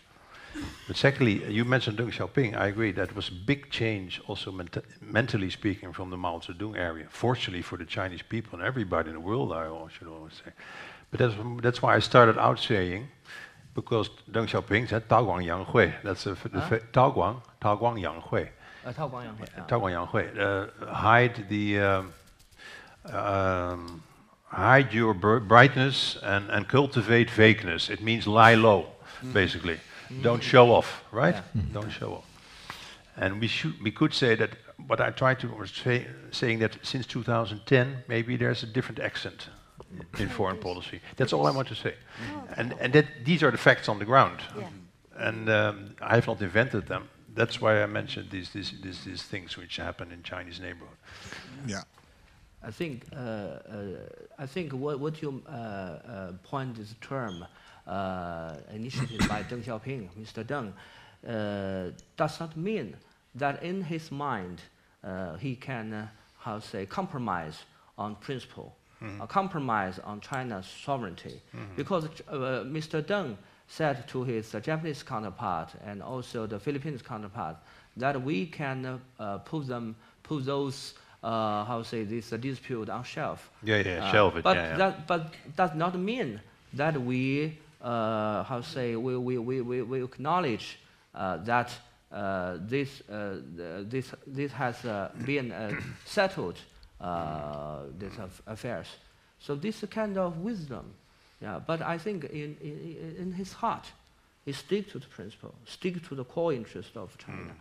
[0.87, 2.57] But secondly, you mentioned Deng Xiaoping.
[2.57, 6.75] I agree that was a big change, also ment- mentally speaking, from the Mao Zedong
[6.77, 7.07] area.
[7.09, 9.65] Fortunately for the Chinese people and everybody in the world, I
[9.97, 10.51] should always say.
[11.11, 13.07] But that's, that's why I started out saying,
[13.73, 15.91] because Deng Xiaoping said Tao Guang Yang Hui.
[16.03, 18.47] That's a, f- the fa- Tao Guang, Tao Guang Yang Hui.
[18.83, 19.63] Uh, Tao Guangyang, yeah.
[19.65, 20.39] Tao Guang Yang Hui.
[20.39, 22.13] Uh, hide the um,
[23.05, 24.03] um,
[24.45, 27.89] hide your br- brightness and, and cultivate vagueness.
[27.89, 28.87] It means lie low,
[29.33, 29.79] basically.
[30.21, 31.35] Don't show off, right?
[31.73, 32.25] Don't show off.
[33.17, 34.49] And we should we could say that.
[34.87, 39.49] What I tried to was say, saying that since 2010, maybe there's a different accent
[40.17, 41.01] in foreign policy.
[41.17, 41.93] That's all I want to say.
[42.57, 44.39] And and that these are the facts on the ground.
[45.17, 47.09] And um, I have not invented them.
[47.35, 50.97] That's why I mentioned these, these, these, these things which happen in Chinese neighborhood.
[51.65, 51.83] Yeah.
[52.63, 53.59] I think uh, uh,
[54.37, 57.45] I think what, what you uh, uh, point this term uh,
[58.73, 60.43] initiated by Deng Xiaoping, Mr.
[60.43, 60.73] Deng,
[61.27, 62.95] uh, does not mean
[63.35, 64.61] that in his mind
[65.03, 66.07] uh, he can uh,
[66.39, 67.63] how to say compromise
[67.97, 71.39] on principle, uh, compromise on China's sovereignty,
[71.75, 73.01] because uh, Mr.
[73.03, 73.35] Deng
[73.67, 77.55] said to his Japanese counterpart and also the Philippines counterpart
[77.97, 80.93] that we can uh, uh, put them put those
[81.23, 83.49] uh, how say this uh, dispute on shelf.
[83.63, 84.77] Yeah, yeah, Uh, shelve it, But yeah, yeah.
[84.77, 86.41] that but does not mean
[86.73, 90.77] that we uh, how to say we we, we, we, we acknowledge
[91.15, 91.71] uh, that
[92.11, 93.37] uh, this uh,
[93.89, 95.71] this this has uh, been uh,
[96.05, 96.57] settled
[96.99, 98.87] uh, these aff- affairs.
[99.39, 100.93] So this kind of wisdom,
[101.41, 101.59] yeah.
[101.65, 103.85] But I think in in, in his heart,
[104.45, 107.53] he stick to the principle, stick to the core interest of China.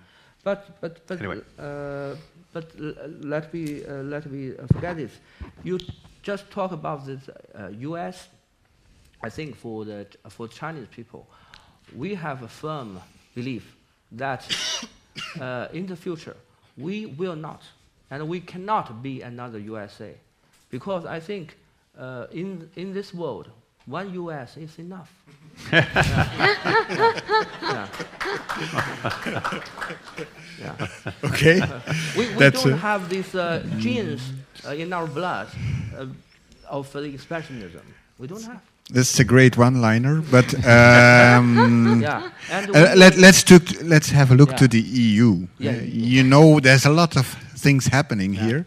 [0.45, 1.41] But but but Anyway.
[1.59, 2.15] uh,
[2.53, 5.13] but l- let me uh, let me uh, forget this.
[5.65, 5.79] You
[6.23, 7.19] just talk about the
[7.55, 8.29] uh, U.S.
[9.23, 11.27] I think for the for Chinese people,
[11.95, 13.01] we have a firm
[13.35, 13.77] belief
[14.13, 14.45] that
[15.41, 16.37] uh, in the future
[16.77, 17.63] we will not
[18.11, 20.15] and we cannot be another USA,
[20.71, 21.57] because I think
[21.99, 23.51] uh, in in this world
[23.87, 24.57] one U.S.
[24.57, 25.11] is enough.
[25.73, 25.87] yeah.
[30.61, 30.87] yeah.
[31.25, 31.61] Okay.
[32.17, 34.33] We, we That's don't have these uh, genes
[34.67, 35.49] uh, in our blood
[35.97, 36.07] uh,
[36.69, 37.83] of the expressionism.
[38.19, 38.63] We don't have.
[38.93, 42.31] That's a great one-liner, but um, Yeah.
[42.51, 44.57] Uh, let, let's took, let's have a look Yeah.
[44.57, 45.47] to the EU.
[45.59, 47.27] Yeah, Uh, you know, there's a lot of
[47.57, 48.65] things happening here.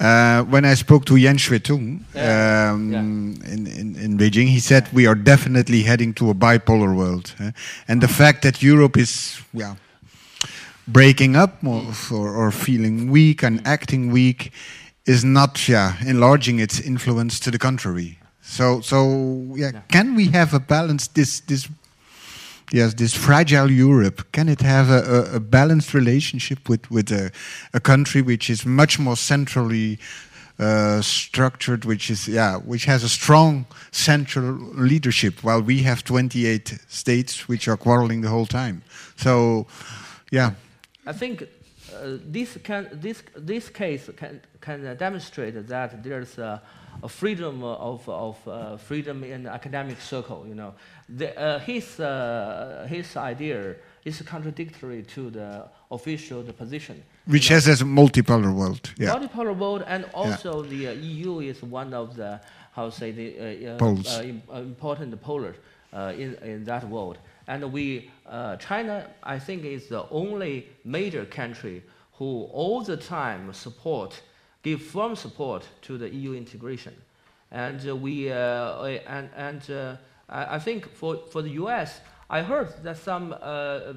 [0.00, 2.94] Uh, when I spoke to Yan Xuetong um,
[3.44, 7.34] in, in, in Beijing, he said we are definitely heading to a bipolar world.
[7.38, 7.50] eh?
[7.86, 9.74] And the fact that Europe is yeah,
[10.88, 14.52] breaking up more or, or feeling weak and acting weak
[15.04, 18.18] is not yeah, enlarging its influence to the contrary.
[18.42, 19.06] So, so
[19.54, 19.80] yeah, Yeah.
[19.88, 21.08] can we have a balance?
[21.08, 21.68] This, this,
[22.72, 24.22] yes, this fragile Europe.
[24.32, 25.02] Can it have a,
[25.32, 27.30] a, a balanced relationship with with a,
[27.72, 29.98] a country which is much more centrally
[30.58, 36.78] uh, structured, which is yeah, which has a strong central leadership, while we have 28
[36.88, 38.82] states which are quarreling the whole time.
[39.16, 39.66] So,
[40.30, 40.50] yeah,
[41.06, 46.60] I think uh, this can this this case can can uh, demonstrate that there's a,
[47.02, 50.44] a freedom of of uh, freedom in the academic circle.
[50.48, 50.74] You know,
[51.08, 57.02] the, uh, his uh, his idea is contradictory to the official the position.
[57.26, 58.90] which has a multipolar world.
[58.98, 62.40] Yeah, multipolar world, and also the uh, EU is one of the
[62.72, 64.06] how say the uh, uh, Poles.
[64.06, 65.54] uh, uh, important polar
[65.92, 67.18] uh, in in that world.
[67.46, 71.82] And we uh, China, I think, is the only major country
[72.18, 74.22] who all the time support,
[74.62, 76.94] give firm support to the EU integration.
[77.50, 82.00] And uh, we uh, uh, and and I, think for for the U.S.
[82.32, 83.92] I heard that some uh,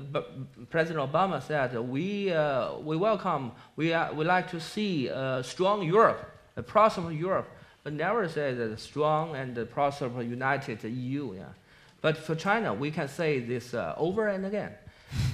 [0.72, 5.84] President Obama said we uh, we welcome we uh, we like to see uh, strong
[5.84, 7.48] Europe, a prosperous Europe,
[7.84, 11.36] but never said that a strong and uh, prosperous united EU.
[11.36, 11.44] Yeah,
[12.02, 14.72] but for China we can say this over and again,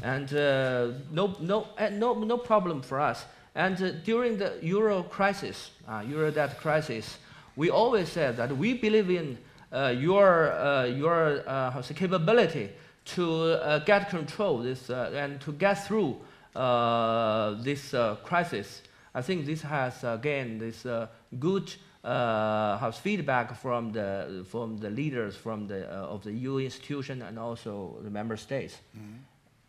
[0.03, 3.23] and no no no no problem for us.
[3.59, 7.17] And uh, during the Euro crisis, uh, Euro debt crisis,
[7.57, 9.37] we always said that we believe in
[9.73, 12.69] uh, your uh, your uh, how to say, capability
[13.15, 16.15] to uh, get control this uh, and to get through
[16.55, 18.81] uh, this uh, crisis.
[19.13, 21.07] I think this has again this uh,
[21.37, 21.69] good
[22.05, 27.21] uh, has feedback from the from the leaders from the uh, of the EU institution
[27.23, 28.77] and also the member states.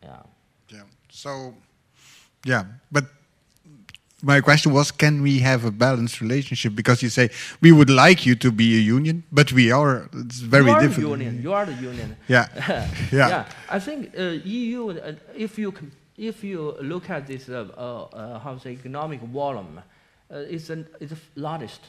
[0.01, 0.23] Yeah.
[0.69, 0.83] yeah.
[1.09, 1.53] So,
[2.45, 3.03] yeah, but.
[4.23, 6.75] My question was, can we have a balanced relationship?
[6.75, 7.29] Because you say
[7.61, 10.09] we would like you to be a union, but we are.
[10.13, 11.17] It's very you are difficult.
[11.19, 11.43] The union.
[11.43, 12.15] You are the union.
[12.27, 12.47] Yeah.
[13.11, 13.29] Yeah.
[13.29, 13.45] yeah.
[13.69, 14.89] I think uh, EU.
[14.91, 15.73] Uh, if you
[16.17, 20.69] if you look at this, uh, uh, uh, how to say, economic volume, uh, it's
[20.69, 21.81] an, it's the largest.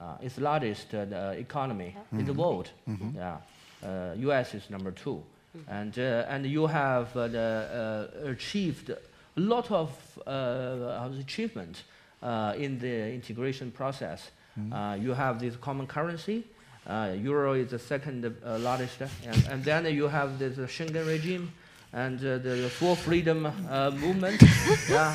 [0.00, 2.70] Uh, it's the largest uh, the economy in the world.
[3.14, 3.36] Yeah.
[3.82, 4.54] Uh, U.S.
[4.54, 5.22] is number 2
[5.68, 8.90] and uh, and you have uh, the, uh, achieved
[9.38, 9.90] a lot of
[10.26, 11.84] uh, how to say, achievement
[12.22, 14.30] uh, in the integration process.
[14.72, 16.42] Uh, you have this common currency.
[16.84, 21.06] Uh, Euro is the second uh, largest, and, and then you have this uh, Schengen
[21.06, 21.52] regime
[21.92, 24.42] and uh, the, the full freedom uh, movement.
[24.90, 25.14] yeah,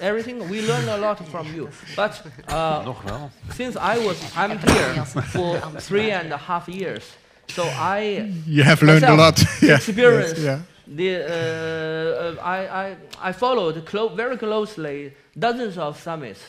[0.00, 1.68] everything we learn a lot from you.
[1.94, 7.04] But uh, since I was I'm here for three and a half years,
[7.48, 9.40] so I You have learned a lot.
[9.62, 9.76] yeah.
[9.76, 10.38] experience.
[10.38, 10.60] Yes, yeah.
[10.92, 16.40] The, uh, uh, I, I, I followed clo- very closely dozens of summits,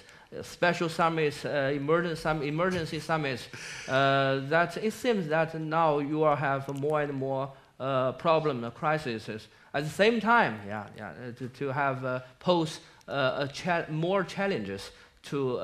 [0.42, 3.48] special summits, uh, emergency, sum- emergency summits.
[3.88, 8.72] Uh, that it seems that now you are have more and more uh, problem, uh,
[8.72, 9.30] crises.
[9.76, 14.24] At the same time, yeah, yeah, uh, to, to have uh, pose uh, cha- more
[14.24, 14.90] challenges
[15.24, 15.60] to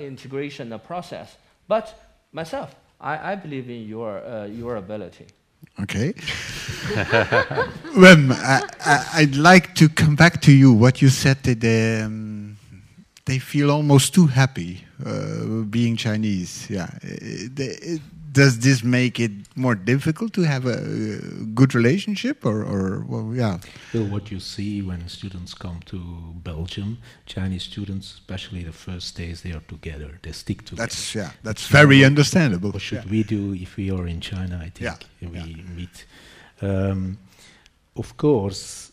[0.00, 1.36] integration process.
[1.68, 1.94] But
[2.32, 5.26] myself, I, I believe in your, your ability.
[5.80, 6.12] Okay.
[7.96, 10.72] well, I, I'd like to come back to you.
[10.72, 12.56] What you said that um,
[13.24, 16.66] they feel almost too happy uh, being Chinese.
[16.70, 16.90] Yeah.
[17.02, 18.00] They-
[18.32, 20.78] does this make it more difficult to have a
[21.54, 23.58] good relationship, or, or well, yeah?
[23.92, 25.98] Well, what you see when students come to
[26.42, 30.18] Belgium, Chinese students, especially the first days, they are together.
[30.22, 30.82] They stick together.
[30.82, 31.30] That's yeah.
[31.42, 32.70] That's very understandable.
[32.70, 33.10] What should Yeah.
[33.10, 34.56] we do if we are in China?
[34.66, 34.80] I think
[35.20, 35.62] Yeah, we yeah.
[35.76, 36.06] meet.
[36.62, 37.18] Um,
[37.96, 38.92] of course,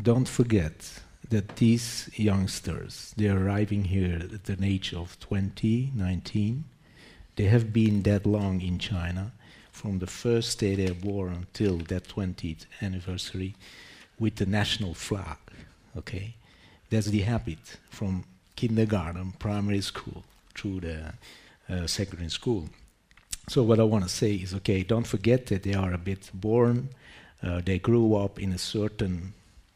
[0.00, 6.64] don't forget that these youngsters, they're arriving here at an age of 20, 19.
[7.36, 9.32] They have been that long in China,
[9.72, 13.54] from the first day they born until that 20th anniversary,
[14.18, 15.38] with the national flag.
[15.96, 16.34] Okay,
[16.90, 18.24] that's the habit from
[18.56, 20.24] kindergarten, primary school,
[20.54, 21.14] through the
[21.68, 22.68] uh, secondary school.
[23.48, 26.30] So what I want to say is, okay, don't forget that they are a bit
[26.32, 26.90] born.
[27.42, 29.32] Uh, they grew up in a certain,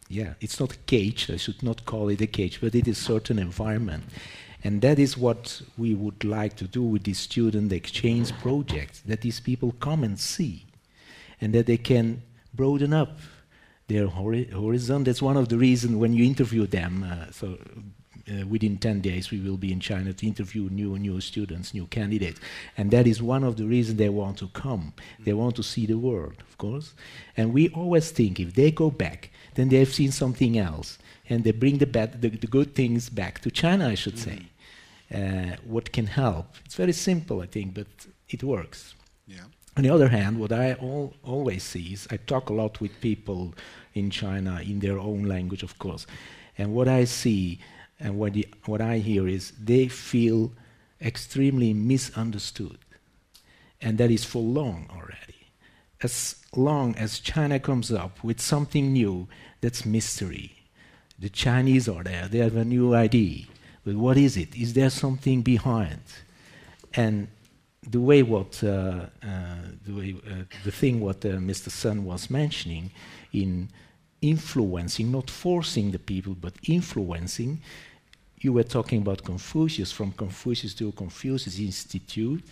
[0.09, 1.31] yeah, it's not a cage.
[1.31, 4.05] I should not call it a cage, but it is certain environment,
[4.65, 9.07] and that is what we would like to do with this student exchange project.
[9.07, 10.65] That these people come and see,
[11.41, 12.23] and that they can
[12.55, 13.19] broaden up
[13.89, 15.05] their hori- horizon.
[15.05, 17.05] That's one of the reasons when you interview them.
[17.09, 17.59] Uh, so
[18.27, 21.87] uh, within 10 days we will be in China to interview new new students, new
[21.87, 22.41] candidates,
[22.77, 24.95] and that is one of the reasons they want to come.
[25.21, 26.95] They want to see the world, of course,
[27.37, 31.45] and we always think if they go back, then they have seen something else, and
[31.45, 34.47] they bring the bad, the, the good things back to China, I should say.
[35.15, 36.47] Uh, what can help?
[36.65, 37.87] It's very simple, I think, but
[38.29, 38.95] it works.
[39.29, 39.45] Yeah.
[39.77, 43.01] On the other hand, what I al always see is I talk a lot with
[43.01, 43.55] people
[43.93, 46.07] in China in their own language, of course,
[46.59, 47.59] and what I see
[48.01, 50.53] and what, the, what I hear is they feel
[51.01, 52.79] extremely misunderstood,
[53.81, 55.49] and that is for long already.
[56.03, 59.29] As long as China comes up with something new,
[59.61, 60.65] that's mystery.
[61.19, 63.47] The Chinese are there; they have a new idea,
[63.85, 64.55] but what is it?
[64.57, 66.01] Is there something behind?
[66.95, 67.29] And
[67.89, 69.07] the way what uh, uh,
[69.87, 71.71] the, way, uh, the thing what uh, Mr.
[71.71, 72.91] Sun was mentioning
[73.33, 73.69] in
[74.23, 77.61] influencing, not forcing the people, but influencing.
[78.41, 82.45] You were talking about Confucius, from Confucius to Confucius Institute.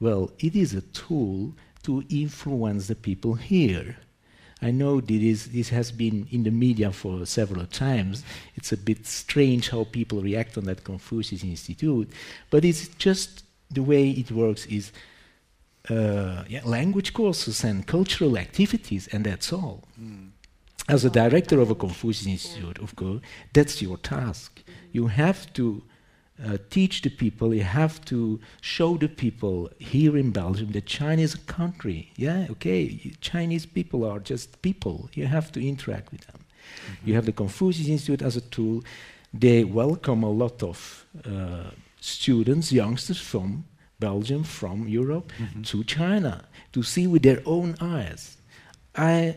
[0.00, 1.54] Well, it is a tool
[1.84, 3.96] to influence the people here.
[4.62, 8.22] I know this, this has been in the media for several times.
[8.54, 12.08] It's a bit strange how people react on that Confucius Institute,
[12.48, 14.92] but it's just the way it works is
[15.90, 19.82] uh, yeah, language courses and cultural activities, and that's all.
[20.00, 20.30] Mm.
[20.88, 23.20] As a director of a Confucius Institute, of course,
[23.52, 24.62] that's your task.
[24.92, 25.82] You have to
[26.44, 31.22] uh, teach the people, you have to show the people here in Belgium that China
[31.22, 32.12] is a country.
[32.16, 35.08] Yeah, okay, Chinese people are just people.
[35.14, 36.40] You have to interact with them.
[36.40, 37.08] Mm-hmm.
[37.08, 38.82] You have the Confucius Institute as a tool.
[39.32, 41.70] They welcome a lot of uh,
[42.00, 43.64] students, youngsters from
[43.98, 45.62] Belgium, from Europe mm-hmm.
[45.62, 48.36] to China to see with their own eyes.
[48.96, 49.36] I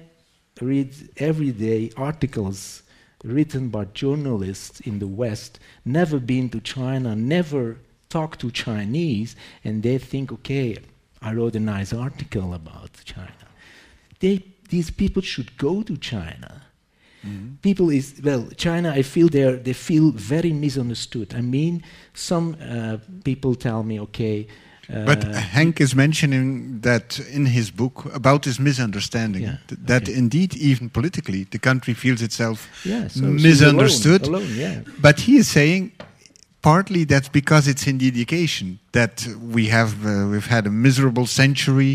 [0.62, 2.84] read every day articles
[3.26, 7.78] written by journalists in the West, never been to China, never
[8.10, 10.78] talked to Chinese, and they think, okay,
[11.22, 13.48] I wrote a nice article about China.
[14.20, 16.62] They, these people should go to China.
[17.26, 17.56] Mm-hmm.
[17.64, 18.92] People is well, China.
[18.92, 21.34] I feel they they feel very misunderstood.
[21.34, 21.84] I mean,
[22.14, 24.48] some uh, people tell me, okay,
[24.90, 30.04] but uh, Hank is mentioning that in his book about this misunderstanding, yeah, th that
[30.04, 30.18] okay.
[30.18, 34.22] indeed, even politically, the country feels itself yeah, so misunderstood.
[34.28, 34.82] Alone, alone, yeah.
[35.02, 35.92] But he is saying
[36.66, 41.28] partly that's because it's in the education that we have uh, we've had a miserable
[41.28, 41.94] century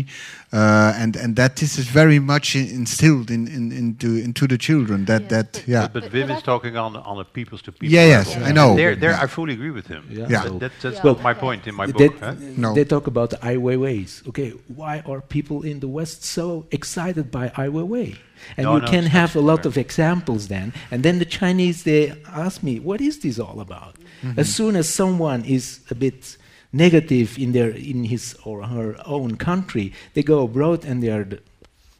[0.53, 5.03] uh, and and that this is very much instilled in, in, into into the children
[5.11, 5.35] that yeah.
[5.35, 8.15] that but, yeah but, but Wim is talking on on a peoples to people yeah
[8.15, 8.49] yes yeah.
[8.49, 10.43] I know there there I fully agree with him yeah, yeah.
[10.43, 12.63] That, that, that's well, my point in my book that, huh?
[12.65, 12.73] no.
[12.77, 17.25] they talk about the Ai Weiweis okay why are people in the West so excited
[17.29, 18.09] by Ai Weiwei
[18.55, 21.77] and no, you no, can have a lot of examples then and then the Chinese
[21.89, 22.01] they
[22.45, 24.39] ask me what is this all about mm-hmm.
[24.39, 26.37] as soon as someone is a bit
[26.73, 31.23] negative in their in his or her own country, they go abroad and they are
[31.23, 31.39] the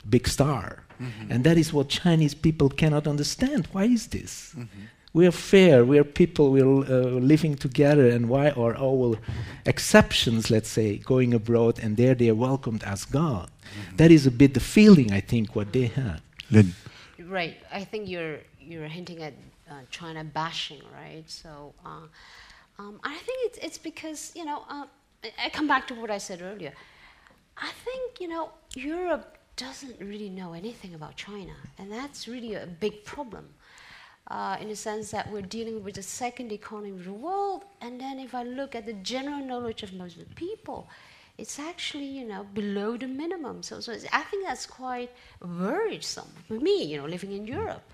[0.09, 0.83] big star.
[1.01, 1.31] Mm-hmm.
[1.31, 3.67] And that is what Chinese people cannot understand.
[3.71, 4.53] Why is this?
[4.55, 4.81] Mm-hmm.
[5.13, 5.83] We are fair.
[5.83, 6.51] We are people.
[6.51, 8.07] We are uh, living together.
[8.07, 9.17] And why are all
[9.65, 13.49] exceptions, let's say, going abroad and there they are welcomed as God?
[13.49, 13.97] Mm-hmm.
[13.97, 16.21] That is a bit the feeling I think what they have.
[16.49, 16.73] Lynn.
[17.19, 17.57] Right.
[17.71, 19.33] I think you're you're hinting at
[19.89, 21.23] China bashing, right?
[21.27, 21.73] So.
[21.85, 22.07] Uh,
[22.81, 24.85] um, I think it's, it's because, you know, uh,
[25.43, 26.73] I come back to what I said earlier.
[27.57, 32.65] I think, you know, Europe doesn't really know anything about China, and that's really a
[32.65, 33.49] big problem.
[34.27, 37.99] Uh, in the sense that we're dealing with the second economy of the world, and
[37.99, 40.87] then if I look at the general knowledge of most of the people,
[41.37, 43.61] it's actually you know below the minimum.
[43.61, 45.11] So, so I think that's quite
[45.41, 47.90] worrisome for me, you know, living in Europe.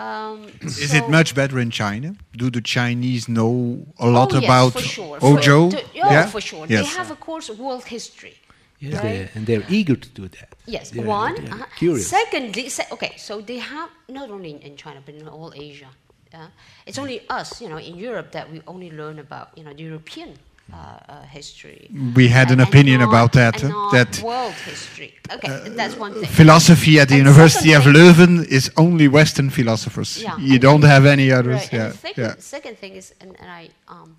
[0.00, 2.08] Um, Is so it much better in China?
[2.42, 5.18] Do the Chinese know a lot oh, about yes, for sure.
[5.20, 5.70] Ojo?
[5.70, 6.64] For, to, oh, yeah, for sure.
[6.66, 6.80] Yes.
[6.80, 8.36] They have, of course, world history.
[8.78, 9.02] Yes, right?
[9.02, 10.54] they're, and they're eager to do that.
[10.64, 11.34] Yes, they're, one.
[11.34, 12.08] They're uh, curious.
[12.08, 15.90] Secondly, se okay, so they have not only in, in China but in all Asia.
[16.32, 16.46] Yeah?
[16.86, 19.82] It's only us, you know, in Europe that we only learn about, you know, the
[19.82, 20.30] European
[20.72, 20.76] uh,
[21.08, 21.88] uh, history.
[22.14, 23.54] We had an opinion about that.
[23.92, 25.14] that world history.
[25.32, 26.24] Okay, uh, that's one thing.
[26.24, 30.22] Philosophy at the and University of Leuven is only Western philosophers.
[30.22, 31.62] Yeah, you don't have any others.
[31.62, 32.34] Right, yeah, second, yeah.
[32.38, 34.16] second thing is, and, and I, um,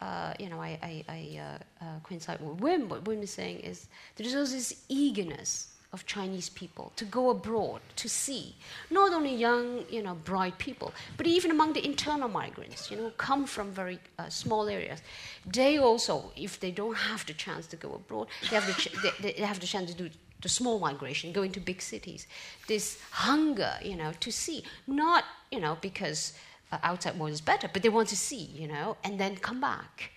[0.00, 1.40] uh, you know, I, I, I
[1.80, 2.88] uh, coincide with Wim.
[2.88, 3.86] What Wim is saying is
[4.16, 8.54] there's also this eagerness of Chinese people to go abroad to see
[8.90, 13.10] not only young, you know, bright people, but even among the internal migrants, you know,
[13.16, 15.00] come from very uh, small areas.
[15.44, 18.94] They also, if they don't have the chance to go abroad, they have the, ch-
[19.20, 20.10] they, they have the chance to do
[20.42, 22.26] the small migration, go into big cities.
[22.66, 26.32] This hunger, you know, to see, not, you know, because
[26.72, 29.60] uh, outside world is better, but they want to see, you know, and then come
[29.60, 30.12] back.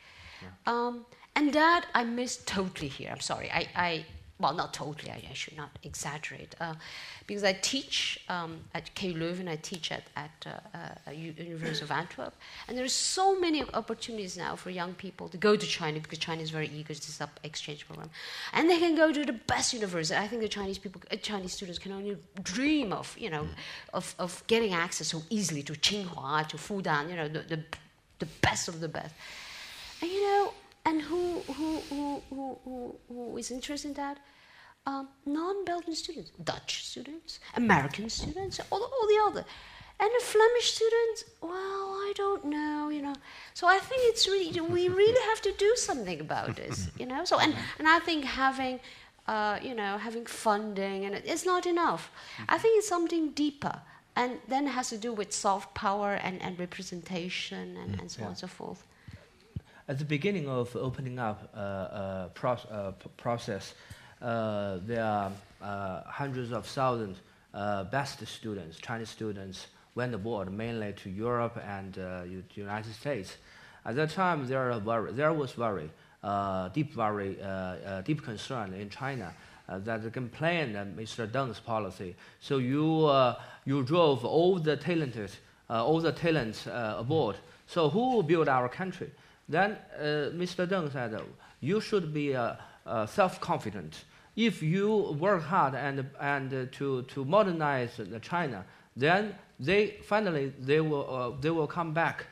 [0.65, 1.05] Um,
[1.35, 3.09] and that I miss totally here.
[3.11, 3.49] I'm sorry.
[3.51, 4.05] I, I
[4.43, 5.09] well, not totally.
[5.09, 6.53] I, I should not exaggerate.
[6.59, 6.73] Uh,
[7.27, 11.91] because I teach um, at KU Leuven, I teach at, at uh, uh, University of
[11.91, 12.35] Antwerp,
[12.67, 16.19] and there are so many opportunities now for young people to go to China because
[16.19, 18.09] China is very eager to set up exchange program,
[18.51, 20.19] and they can go to the best university.
[20.19, 23.47] I think the Chinese people, uh, Chinese students, can only dream of, you know,
[23.93, 27.59] of, of getting access so easily to Tsinghua, to Fudan, you know, the, the,
[28.19, 29.15] the best of the best.
[30.01, 30.53] And you know,
[30.85, 34.17] and who, who, who, who, who, who is interested in that?
[34.85, 39.45] Um, non-Belgian students, Dutch students, American students, all, all the other.
[39.99, 43.15] And the Flemish students, well, I don't know, you know.
[43.53, 47.23] So I think it's really, we really have to do something about this, you know.
[47.23, 48.81] So, and, and I think having,
[49.27, 52.11] uh, you know, having funding, and it's not enough.
[52.49, 53.79] I think it's something deeper.
[54.15, 58.19] And then it has to do with soft power and, and representation and, and so
[58.19, 58.25] yeah.
[58.25, 58.85] on and so forth
[59.87, 63.73] at the beginning of opening up uh, uh, pro uh, process,
[64.23, 65.31] there are
[65.61, 67.17] uh, hundreds of thousands
[67.53, 73.37] uh, best students, Chinese students, went abroad, mainly to Europe and the United States.
[73.85, 75.89] At that time, there, very, there was very
[76.73, 77.37] deep, very
[78.05, 79.33] deep concern in China
[79.67, 81.27] that they complained Mr.
[81.29, 82.15] Deng's policy.
[82.39, 83.11] So you,
[83.65, 85.31] you drove all the talented,
[85.69, 87.35] all the talents abroad.
[87.67, 89.11] So who will build our country?
[89.47, 90.67] Then uh, Mr.
[90.67, 91.19] Deng said,
[91.59, 92.55] you should be uh,
[92.85, 94.03] uh, self-confident.
[94.35, 98.65] If you work hard and, and to, to modernize the China,
[98.95, 102.25] then they finally they will, they will come back.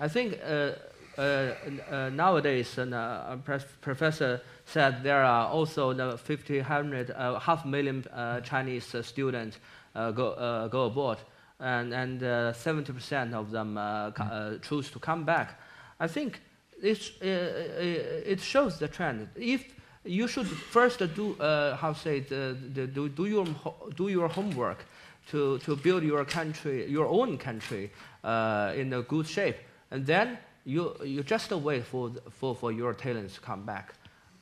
[0.00, 0.72] I think uh,
[1.18, 3.36] uh, nowadays, uh,
[3.80, 7.10] professor said there are also the 50, 100,
[7.40, 8.04] half million
[8.44, 9.58] Chinese students
[9.94, 11.18] go, go abroad,
[11.58, 15.60] and, and 70% of them choose to come back.
[15.98, 16.40] I think
[16.82, 19.28] it, uh, uh, it shows the trend.
[19.34, 19.64] If
[20.08, 23.46] you should first do uh, how say the, do, do your
[23.94, 24.84] do your homework
[25.30, 27.90] to, to build your country your own country
[28.24, 29.56] uh, in a good shape.
[29.90, 33.94] And then you you just wait for for, for your talents to come back.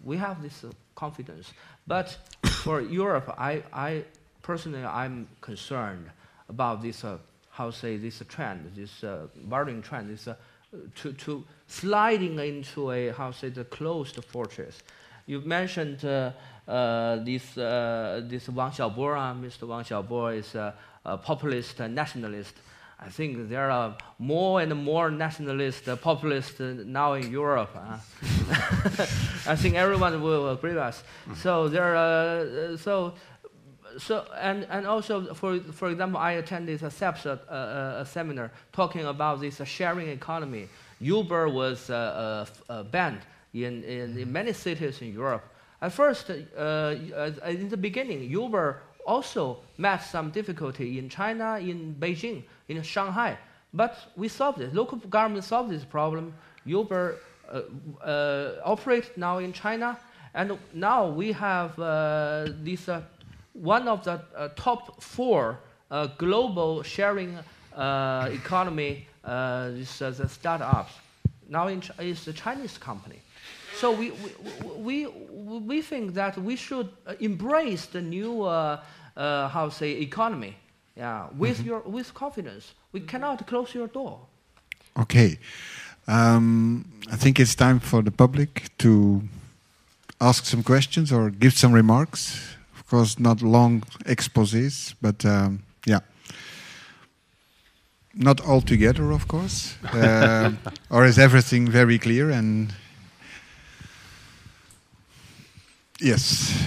[0.05, 1.53] We have this uh, confidence.
[1.87, 2.17] But
[2.47, 4.05] for Europe I, I
[4.43, 6.11] personally I'm concerned
[6.49, 7.19] about this uh,
[7.51, 9.05] how say this trend this
[9.49, 10.29] worrying trend this
[10.97, 14.83] to, to sliding into a, how say, the closed fortress.
[15.27, 16.31] You mentioned uh,
[16.69, 19.67] uh, this, uh, this Wang Xiaobo, uh, Mr.
[19.67, 20.75] Wang Xiaobo is a,
[21.05, 22.55] a populist nationalist.
[22.99, 27.71] I think there are more and more nationalist uh, populists now in Europe.
[27.75, 27.99] Uh.
[29.47, 31.03] I think everyone will agree with us.
[31.35, 33.15] So there, uh, so
[33.99, 39.41] so and, and also for for example, I attended a CEPS a, seminar talking about
[39.41, 40.69] this sharing economy.
[41.01, 43.21] Uber was uh, uh, uh, banned
[43.65, 45.45] in, in, in, many cities in Europe.
[45.81, 52.83] At first, in the beginning, Uber also met some difficulty in China, in Beijing, in
[52.83, 53.37] Shanghai.
[53.73, 54.75] But we solved it.
[54.75, 56.35] Local government solved this problem.
[56.65, 57.17] Uber
[57.53, 57.61] uh,
[58.03, 59.99] uh, operates now in China,
[60.35, 62.89] and now we have uh, this
[63.53, 64.21] one of the
[64.57, 65.61] top four
[66.19, 67.39] global sharing
[67.75, 70.93] economy uh, this, uh, the startups.
[71.49, 73.21] Now in, it's a Chinese company.
[73.77, 74.11] So we,
[74.77, 78.81] we, we, we think that we should uh, embrace the new, uh,
[79.17, 80.57] uh, how say, economy,
[80.97, 81.69] yeah, with, mm-hmm.
[81.69, 82.73] your, with confidence.
[82.93, 84.21] We cannot close your door.
[84.99, 85.39] Okay.
[86.09, 89.23] Um, I think it's time for the public to
[90.23, 92.57] ask some questions or give some remarks.
[92.75, 96.01] Of course, not long exposés, but um, yeah
[98.19, 100.51] not all together, of course, uh,
[100.89, 102.31] or is everything very clear?
[102.31, 102.73] And
[106.01, 106.67] yes,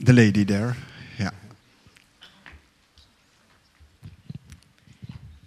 [0.00, 0.76] the lady there,
[1.18, 1.30] yeah.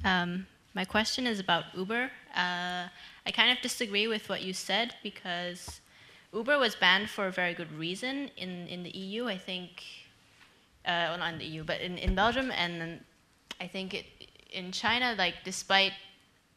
[0.03, 2.11] Um, my question is about Uber.
[2.35, 2.87] Uh,
[3.25, 5.81] I kind of disagree with what you said because
[6.33, 9.27] Uber was banned for a very good reason in, in the EU.
[9.27, 9.83] I think,
[10.85, 13.01] uh, well, not in the EU, but in, in Belgium, and
[13.59, 14.05] I think it,
[14.51, 15.93] in China, like despite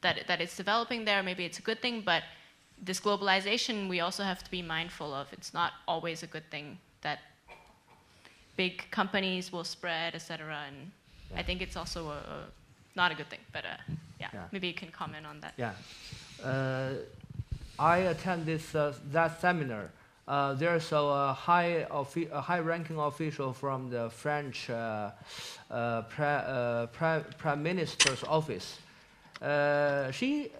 [0.00, 2.22] that that it's developing there, maybe it's a good thing, but
[2.82, 5.32] this globalization we also have to be mindful of.
[5.32, 7.20] It's not always a good thing that
[8.56, 10.64] big companies will spread, etc.
[10.66, 10.90] And
[11.30, 11.40] yeah.
[11.40, 12.44] I think it's also a, a,
[12.96, 13.40] not a good thing.
[13.52, 13.68] But uh,
[14.20, 15.54] yeah, yeah, maybe you can comment on that.
[15.56, 15.72] Yeah,
[16.42, 16.94] uh,
[17.78, 19.90] I attend this uh, that seminar
[20.26, 25.10] uh, there's a high, a high-ranking official from the French uh,
[25.70, 28.78] uh, uh Prime Minister's office.
[29.42, 30.50] Uh, she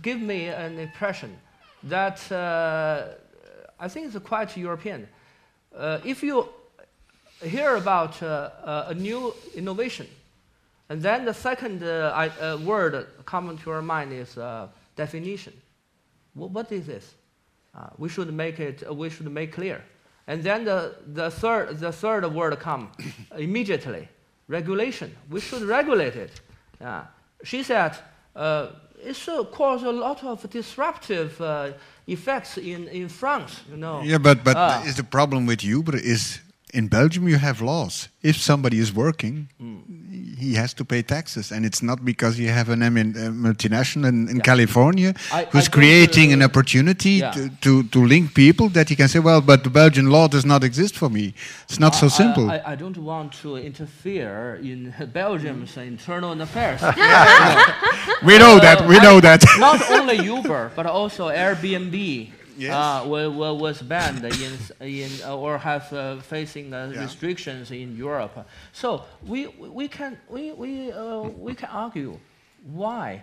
[0.00, 1.36] gave me an impression
[1.84, 2.20] that
[3.78, 5.08] I think it's quite European.
[6.04, 6.48] if you
[7.42, 10.06] hear about a new innovation,
[10.88, 14.38] and then the second I, word coming to your mind is
[14.96, 15.54] definition.
[16.34, 17.14] what is this?
[17.74, 18.82] Uh, we should make it.
[18.86, 19.82] Uh, we should make clear.
[20.26, 22.92] And then the, the third the third word come
[23.38, 24.08] immediately.
[24.48, 25.14] Regulation.
[25.30, 26.40] We should regulate it.
[26.80, 27.04] Uh,
[27.42, 27.96] she said
[28.36, 28.68] uh,
[29.02, 31.72] it's uh, caused a lot of disruptive uh,
[32.06, 33.60] effects in, in France.
[33.70, 34.02] You know.
[34.02, 36.40] Yeah, but but is the problem with Uber is
[36.72, 38.08] in Belgium you have laws.
[38.22, 40.38] If somebody is working, mm.
[40.38, 44.28] he has to pay taxes, and it's not because you have an, a multinational in,
[44.28, 44.42] in yeah.
[44.42, 47.32] California I, who's I creating uh, an opportunity yeah.
[47.32, 50.44] to, to, to, link people that he can say, well, but the Belgian law does
[50.44, 51.34] not exist for me.
[51.64, 52.50] It's not I, so simple.
[52.50, 55.86] I, don't want to interfere in Belgium's mm.
[55.86, 56.80] internal affairs.
[58.22, 58.86] we know that.
[58.88, 59.44] We know that.
[59.58, 62.72] not only Uber, but also Airbnb yes.
[62.72, 67.02] uh, was banned in, in uh, or have uh, facing uh, yeah.
[67.02, 68.46] restrictions in Europe.
[68.72, 72.18] So we, we can we, we, uh, we can argue
[72.64, 73.22] why.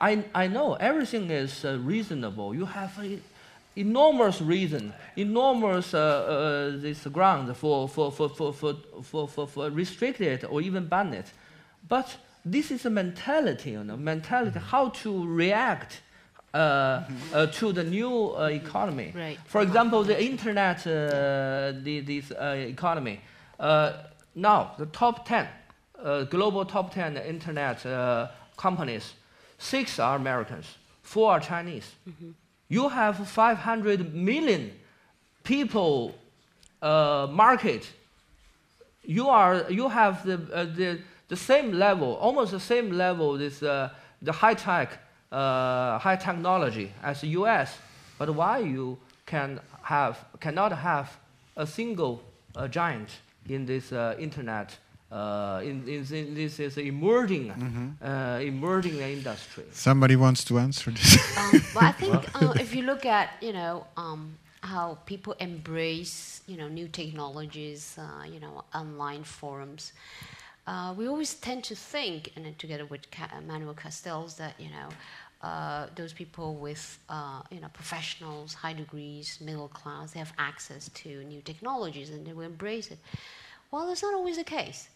[0.00, 2.54] I, I know everything is uh, reasonable.
[2.54, 2.92] You have
[3.76, 10.44] enormous reason, enormous this ground for for, for, for, for, for, for, for restrict it
[10.44, 11.32] or even ban it.
[11.88, 16.00] But this is a mentality, you know, mentality, how to react
[16.52, 19.12] uh, uh, to the new uh, economy.
[19.14, 19.38] Right.
[19.46, 23.20] For example, the internet, the, this economy.
[24.34, 25.46] now, the top 10,
[26.28, 27.86] global top 10 internet
[28.56, 29.14] companies,
[29.58, 30.66] six are Americans,
[31.02, 31.88] four are Chinese.
[32.08, 32.30] Mm-hmm.
[32.68, 34.72] You have 500 million
[35.44, 36.16] people
[36.82, 37.88] market.
[39.04, 40.98] You, are, you have the, the,
[41.28, 43.92] the same level, almost the same level, this, the
[44.32, 44.98] high tech
[45.32, 47.78] uh, high technology as the U.S.,
[48.18, 51.18] but why you can have cannot have
[51.56, 52.22] a single
[52.56, 54.76] uh, giant in this uh, internet
[55.10, 57.88] uh, in, in, in, this is emerging mm-hmm.
[58.04, 59.64] uh, emerging industry.
[59.72, 61.18] Somebody wants to answer this.
[61.36, 66.42] um, well, I think uh, if you look at you know um, how people embrace
[66.46, 69.92] you know new technologies, uh, you know online forums.
[70.66, 73.00] Uh, we always tend to think, and together with
[73.46, 74.88] Manuel Castells, that you know
[75.42, 80.88] uh, those people with uh, you know professionals, high degrees, middle class, they have access
[80.90, 82.98] to new technologies and they will embrace it.
[83.70, 84.88] Well, that's not always the case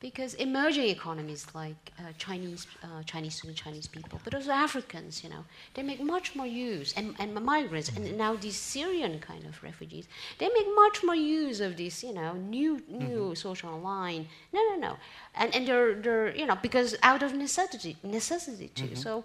[0.00, 5.28] because emerging economies like uh, Chinese, uh, Chinese students, Chinese people, but also Africans, you
[5.28, 5.44] know,
[5.74, 10.08] they make much more use, and, and migrants, and now these Syrian kind of refugees,
[10.38, 13.34] they make much more use of this, you know, new new mm-hmm.
[13.34, 14.26] social online.
[14.54, 14.96] No, no, no,
[15.34, 18.84] and and they're they're you know because out of necessity, necessity too.
[18.84, 18.94] Mm-hmm.
[18.94, 19.24] So,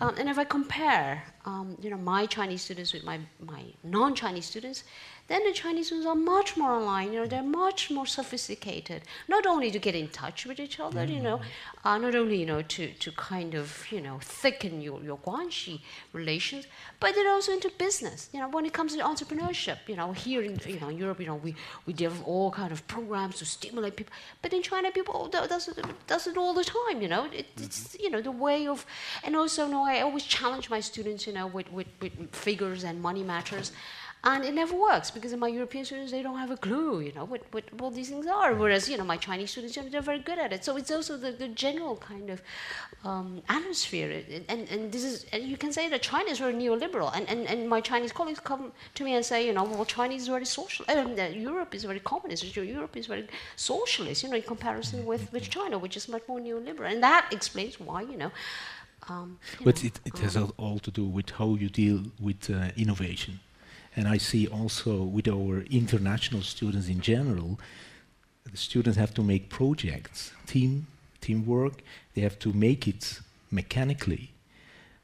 [0.00, 4.46] um, and if I compare, um, you know, my Chinese students with my my non-Chinese
[4.46, 4.84] students
[5.28, 7.12] then the Chinese students are much more online.
[7.12, 9.02] You know, they're much more sophisticated.
[9.28, 11.14] Not only to get in touch with each other, mm-hmm.
[11.14, 11.88] you know, mm-hmm.
[11.88, 15.80] uh, not only you know to, to kind of you know thicken your your guanxi
[16.14, 16.66] relations,
[16.98, 18.30] but they're also into business.
[18.32, 21.20] You know, when it comes to entrepreneurship, you know, here in you know in Europe,
[21.20, 21.54] you know, we
[21.86, 25.76] we develop all kind of programs to stimulate people, but in China, people does it
[26.06, 27.02] does it all the time.
[27.02, 28.02] You know, it, it's mm-hmm.
[28.02, 28.86] you know the way of,
[29.22, 32.82] and also, you know, I always challenge my students, you know, with with, with figures
[32.82, 33.72] and money matters.
[34.24, 37.24] And it never works because my European students, they don't have a clue, you know,
[37.24, 38.52] what, what, what these things are.
[38.52, 40.64] Whereas, you know, my Chinese students, you know, they're very good at it.
[40.64, 42.42] So it's also the, the general kind of
[43.04, 44.24] um, atmosphere.
[44.48, 47.14] And, and this is, and you can say that China is very neoliberal.
[47.14, 50.14] And, and, and my Chinese colleagues come to me and say, you know, well, China
[50.14, 54.42] is very social, uh, Europe is very communist, Europe is very socialist, you know, in
[54.42, 56.90] comparison with, with China, which is much more neoliberal.
[56.90, 58.32] And that explains why, you know,
[59.08, 63.40] um, but it, it has all to do with how you deal with uh, innovation.
[63.98, 67.58] And I see also with our international students in general,
[68.48, 70.86] the students have to make projects, team,
[71.20, 71.82] teamwork,
[72.14, 73.18] they have to make it
[73.50, 74.30] mechanically.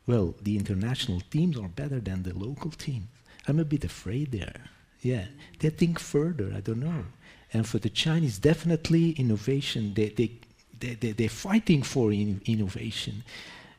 [0.06, 3.08] Well, the international teams are better than the local teams.
[3.48, 4.60] I'm a bit afraid there.
[5.02, 5.24] Yeah,
[5.58, 7.04] they think further, I don't know.
[7.52, 10.30] And for the Chinese, definitely innovation, they, they,
[10.78, 13.24] they, they, they're fighting for in innovation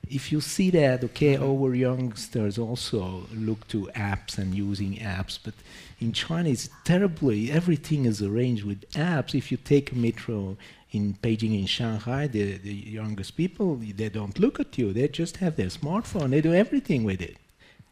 [0.09, 1.43] if you see that, okay, mm-hmm.
[1.43, 5.53] our youngsters also look to apps and using apps, but
[5.99, 9.33] in China it's terribly, everything is arranged with apps.
[9.33, 10.57] If you take metro
[10.91, 14.93] in Beijing in Shanghai, the, the youngest people, they don't look at you.
[14.93, 16.31] They just have their smartphone.
[16.31, 17.37] They do everything with it.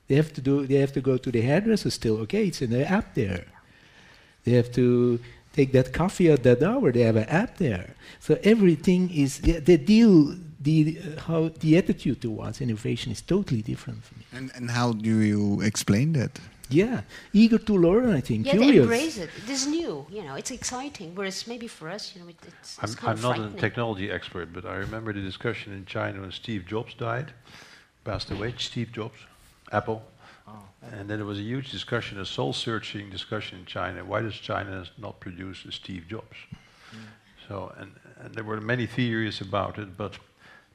[0.07, 0.67] They have to do.
[0.67, 2.17] They have to go to the hairdresser still.
[2.19, 3.45] Okay, it's in the app there.
[4.43, 5.19] They have to
[5.53, 6.91] take that coffee at that hour.
[6.91, 7.95] They have an app there.
[8.19, 9.39] So everything is.
[9.39, 10.35] They, they deal.
[10.63, 14.25] The uh, how the attitude towards innovation is totally different for me.
[14.37, 16.31] And, and how do you explain that?
[16.69, 17.01] Yeah,
[17.33, 18.09] eager to learn.
[18.19, 19.29] I think Yeah, they embrace it.
[19.43, 20.35] It is new, you know.
[20.41, 21.09] It's exciting.
[21.17, 23.61] Whereas maybe for us, you know, it, it's, I'm, it's kind I'm of not a
[23.65, 27.27] technology expert, but I remember the discussion in China when Steve Jobs died,
[28.03, 28.53] passed away.
[28.57, 29.19] Steve Jobs,
[29.71, 30.01] Apple.
[30.91, 34.03] And then there was a huge discussion, a soul-searching discussion in China.
[34.03, 36.37] Why does China not produce a Steve Jobs?
[37.47, 37.91] So, and,
[38.21, 40.13] and there were many theories about it, but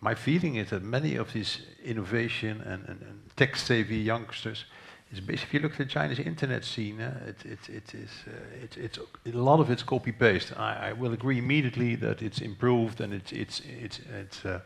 [0.01, 4.65] my feeling is that many of these innovation and, and, and tech-savvy youngsters,
[5.11, 8.11] is basically, if you look at the Chinese internet scene, uh, it, it, it is,
[8.27, 10.53] uh, it, it's a lot of it's copy-paste.
[10.57, 14.61] I, I will agree immediately that it's improved and it's, it's, it's, it's uh,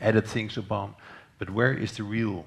[0.00, 0.94] added things upon,
[1.38, 2.44] but where is the real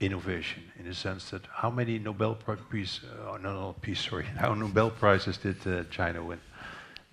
[0.00, 4.24] innovation in the sense that how many Nobel Pri- Peace, uh, no, no, peace, sorry,
[4.36, 6.40] how Nobel prizes did uh, China win?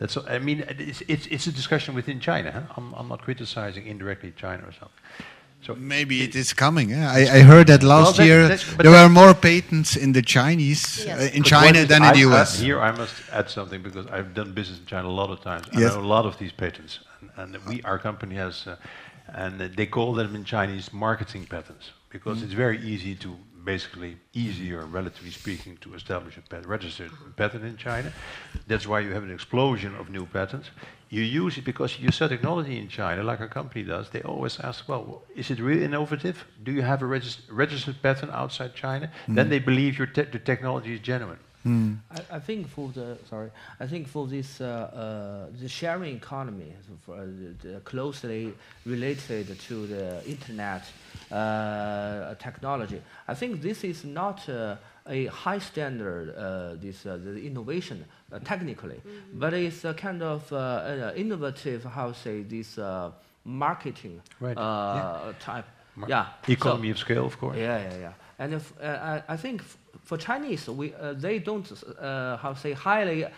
[0.02, 2.50] That's, I mean, it's, it's, it's a discussion within China.
[2.52, 2.62] Huh?
[2.78, 4.98] I'm, I'm not criticizing indirectly China or something.
[5.62, 6.92] So Maybe it is coming.
[6.92, 7.08] eh?
[7.08, 8.48] I, I heard that last that- year
[8.80, 11.20] there were more patents in the Chinese Yes.
[11.20, 12.60] uh, in But China what is- than in I- the I- US.
[12.60, 15.68] here I must add something because I've done business in China a lot of times.
[15.72, 15.92] Yes.
[15.92, 16.94] I know a lot of these patents,
[17.38, 18.76] and, and we, our company has, uh,
[19.36, 22.44] and they call them in Chinese marketing patents because Mm.
[22.46, 23.30] it's very easy to
[23.64, 28.12] basically easier, relatively speaking, to establish a pat- registered patent in China.
[28.68, 30.70] That's why you have an explosion of new patents.
[31.10, 34.10] You use it because you sell technology in China, like a company does.
[34.10, 36.46] They always ask, well, is it really innovative?
[36.64, 39.12] Do you have a regis- registered patent outside China?
[39.28, 39.50] Then mm.
[39.50, 41.40] they believe your te- the technology is genuine.
[41.66, 46.74] I, I think for the sorry, I think for this uh, uh, the sharing economy,
[46.88, 47.26] so for, uh,
[47.62, 48.54] the, the closely
[48.86, 50.84] related to the internet
[51.32, 54.76] uh, technology, I think this is not uh,
[55.08, 56.34] a high standard.
[56.36, 59.00] Uh, this uh, the innovation uh, technically,
[59.34, 61.84] but it's a kind of uh, uh, innovative.
[61.84, 63.12] How say this uh,
[63.46, 65.66] marketing Right, uh, type.
[65.96, 66.26] Mar- yeah.
[66.46, 67.58] so- Economy of scale, of course.
[67.58, 68.14] yeah, yeah, yeah.
[68.42, 72.56] And if, uh, I, I think f- for Chinese, we, uh, they don't, uh, how
[72.56, 73.30] say, highly uh,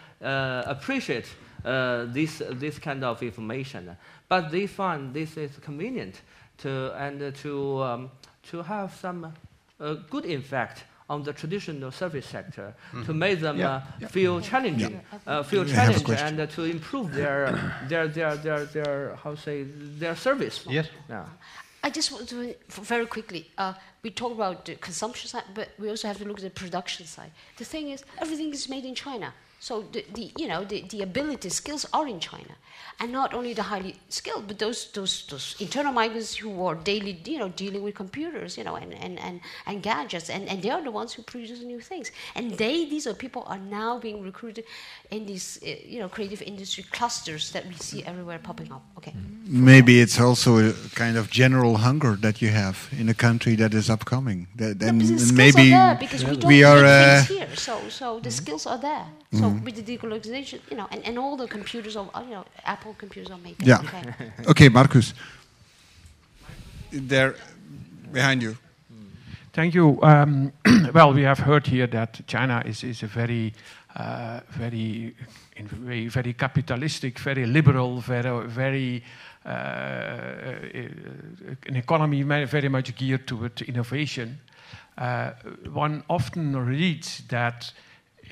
[0.66, 1.28] appreciate
[1.66, 3.98] uh, this, this kind of information.
[4.30, 6.22] But they find this is convenient
[6.60, 8.12] to, and to, um,
[8.52, 9.34] to have some
[9.80, 12.74] uh, good effect on the traditional service sector
[13.06, 14.08] to make them Yeah, uh, yeah.
[14.08, 17.52] feel challenging, uh, feel I have a challenged, and uh, to improve their,
[17.90, 19.66] their, their, their, their, how say,
[20.00, 20.66] their service.
[20.70, 20.88] Yes.
[21.10, 21.26] Yeah.
[21.86, 23.52] I just want to very quickly.
[23.58, 23.74] Uh,
[24.04, 27.06] we talk about the consumption side, but we also have to look at the production
[27.06, 27.32] side.
[27.58, 29.34] The thing is, everything is made in China,
[29.64, 32.56] so the, the you know the, the ability skills are in China,
[33.00, 37.18] and not only the highly skilled, but those those those internal migrants who are daily
[37.24, 40.70] you know dealing with computers, you know, and and and, and gadgets, and, and they
[40.70, 44.22] are the ones who produce new things, and they these are people are now being
[44.22, 44.66] recruited
[45.12, 48.84] in these uh, you know creative industry clusters that we see everywhere popping up.
[48.98, 49.14] Okay.
[49.48, 53.74] Maybe it's also a kind of general hunger that you have in a country that
[53.74, 54.48] is upcoming.
[54.56, 56.84] That, No, and, maybe are there because we don't we are.
[56.84, 57.56] Uh, things here.
[57.56, 59.08] So, so the skills are there.
[59.34, 62.96] So with the deglobalization, you know, and, and all the computers are, you know, Apple
[62.98, 63.68] computers are made there.
[63.68, 63.82] Yeah.
[63.82, 64.32] Okay.
[64.48, 65.14] okay, Marcus.
[66.92, 67.36] There,
[68.12, 68.58] behind you.
[69.54, 70.00] Thank you.
[70.02, 70.52] Um,
[70.94, 73.54] well, we have heard here that China is, is a very,
[73.96, 75.16] uh, very,
[75.56, 79.04] in a way, very capitalistic, very liberal, very, very
[79.46, 80.56] uh,
[81.68, 84.40] an economy very much geared toward innovation.
[84.98, 85.32] Uh,
[85.72, 87.74] one often reads that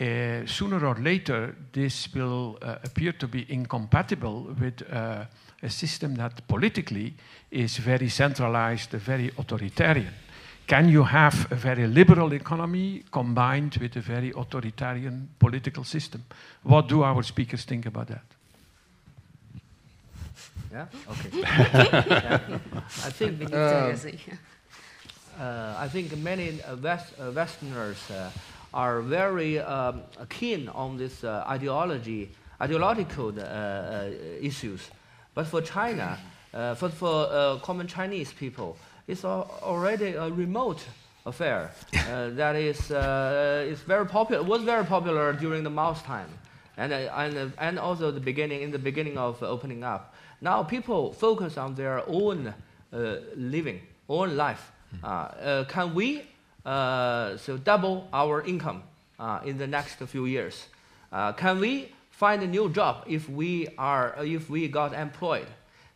[0.01, 5.25] uh, sooner or later this will uh, appear to be incompatible with uh,
[5.61, 7.13] a system that politically
[7.51, 10.13] is very centralized, very authoritarian.
[10.67, 16.23] Can you have a very liberal economy combined with a very authoritarian political system?
[16.63, 18.23] What do our speakers think about that?
[20.71, 20.85] Yeah.
[21.09, 21.29] Okay.
[21.41, 22.39] Yeah.
[23.05, 24.19] I think We need um, to see.
[25.39, 28.31] uh, I think many uh, West, uh, Westerners uh,
[28.73, 32.31] are very um, keen on this uh, ideology,
[32.61, 34.89] ideological uh, uh, issues.
[35.33, 36.17] But for China,
[36.53, 38.77] uh, for, for uh, common Chinese people,
[39.07, 40.83] it's al- already a remote
[41.25, 46.29] affair uh, that is, uh, is very popular, was very popular during the Mao's time.
[46.77, 50.13] And, uh, and, uh, and also the beginning, in the beginning of opening up.
[50.39, 52.53] Now people focus on their own
[52.91, 54.71] uh, living, own life.
[55.03, 56.23] Uh, uh, can we
[56.65, 58.83] so double our income
[59.19, 60.67] uh, in the next few years?
[61.11, 65.47] Uh, can we find a new job if we are uh, if we got employed?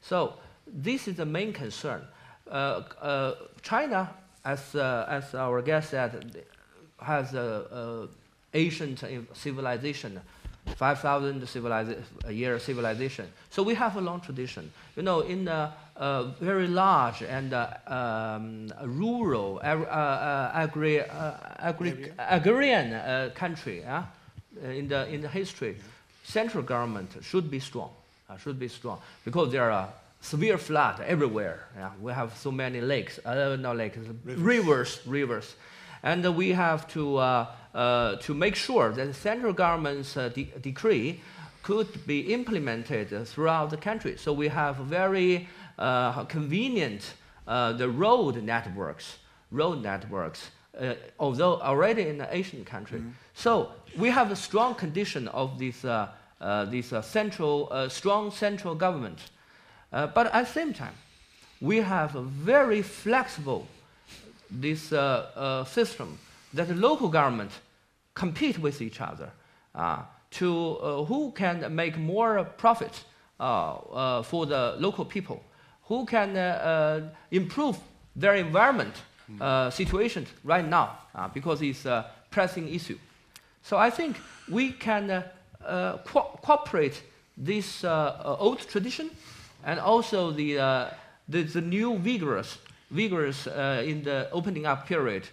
[0.01, 0.33] So
[0.67, 2.01] this is the main concern.
[2.49, 4.09] Uh, uh, China
[4.43, 6.43] as, uh, as our guest said,
[7.01, 8.07] has a,
[8.53, 10.21] ancient civilization,
[10.77, 13.27] 5,000 civilisa- a year civilization.
[13.49, 14.71] So we have a long tradition.
[14.95, 21.33] You know, in a, a very large and uh, um, rural, uh, uh, agri- uh,
[21.59, 24.03] agri- agrarian uh, country, uh,
[24.63, 25.77] in, the, in the history,
[26.23, 27.89] central government should be strong,
[28.29, 29.87] uh, should be strong, because there are
[30.21, 31.67] severe flood everywhere.
[31.77, 31.91] Yeah?
[32.01, 35.55] We have so many lakes, uh, not lakes, rivers, rivers.
[36.03, 40.29] And uh, we have to, uh, uh, to make sure that the central government's uh,
[40.29, 41.21] de- decree
[41.63, 44.17] could be implemented throughout the country.
[44.17, 45.47] So we have very
[45.77, 47.13] uh, convenient
[47.47, 49.17] uh, the road networks,
[49.51, 53.01] road networks, uh, although already in the Asian country.
[53.33, 56.09] So we have a strong condition of this, uh,
[56.41, 59.19] uh, this uh, central, uh, strong central government.
[59.93, 60.93] Uh, but at the same time,
[61.61, 63.67] we have a very flexible
[64.51, 66.17] this uh, uh, system
[66.53, 67.51] that the local government
[68.13, 69.31] compete with each other
[69.73, 73.03] uh, to uh, who can make more profit
[73.39, 75.43] uh, uh, for the local people,
[75.87, 77.01] who can uh, uh,
[77.31, 77.77] improve
[78.15, 78.93] their environment
[79.41, 82.97] uh, situation right now uh, because it's a pressing issue.
[83.63, 84.17] So I think
[84.49, 85.23] we can uh,
[85.65, 87.01] uh, co- cooperate
[87.37, 89.09] this old tradition
[89.63, 90.89] and also the, uh,
[91.27, 92.57] the, the new vigorous,
[92.91, 95.27] vigorous uh, in the opening up period.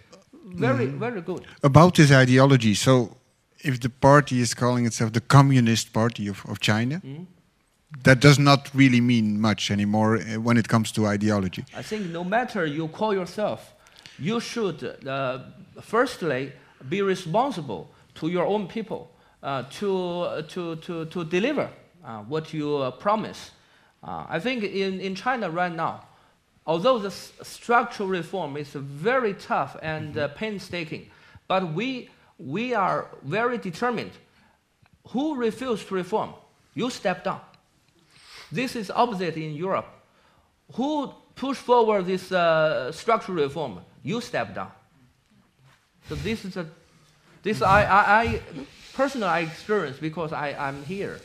[0.45, 1.45] Very, very good.
[1.63, 3.15] About this ideology, so
[3.59, 7.01] if the party is calling itself the Communist Party of, of China,
[8.01, 11.65] that does not really mean much anymore uh, when it comes to ideology.
[11.75, 13.73] I think no matter you call yourself,
[14.19, 15.39] you should uh,
[15.81, 16.51] firstly
[16.89, 19.11] be responsible to your own people
[19.41, 21.69] uh, to, to, to, to deliver
[22.05, 23.51] uh, what you uh, promise.
[24.03, 26.05] Uh, I think in, in China right now,
[26.65, 31.09] although the s- structural reform is very tough and uh, painstaking,
[31.47, 34.11] but we, we are very determined.
[35.09, 36.33] Who refused to reform?
[36.73, 37.41] You step down.
[38.53, 39.87] This is opposite in Europe.
[40.73, 43.79] Who push forward this uh, structural reform?
[44.03, 44.71] You step down.
[46.07, 46.65] So this is a,
[47.41, 48.41] this I, I, I
[48.93, 51.19] personally I experience because I, I'm here.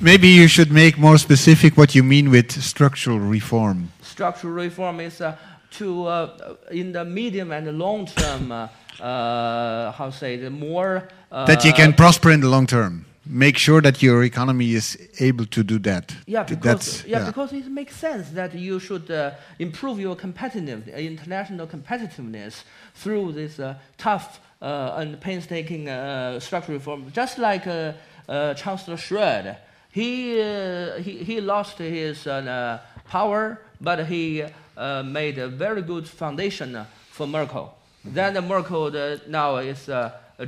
[0.00, 3.90] Maybe you should make more specific what you mean with structural reform.
[4.02, 5.36] Structural reform is uh,
[5.78, 8.52] to uh, in the medium and the long term.
[8.52, 8.68] Uh,
[9.00, 13.04] uh, how say the more uh, that you can prosper in the long term.
[13.26, 16.14] Make sure that your economy is able to do that.
[16.26, 20.96] Yeah, because, yeah, because it makes sense that you should uh, improve your competitive, uh,
[20.98, 22.64] international competitiveness
[22.94, 27.10] through this uh, tough uh, and painstaking uh, structural reform.
[27.12, 27.92] Just like uh,
[28.28, 29.56] uh, Chancellor Schröder,
[29.90, 32.78] he, uh, he, he lost his uh,
[33.08, 34.44] power, but he
[34.76, 37.74] uh, made a very good foundation for Merkel.
[38.04, 39.88] Then uh, Merkel now is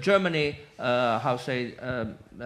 [0.00, 2.44] Germany, uh, how say, um, uh,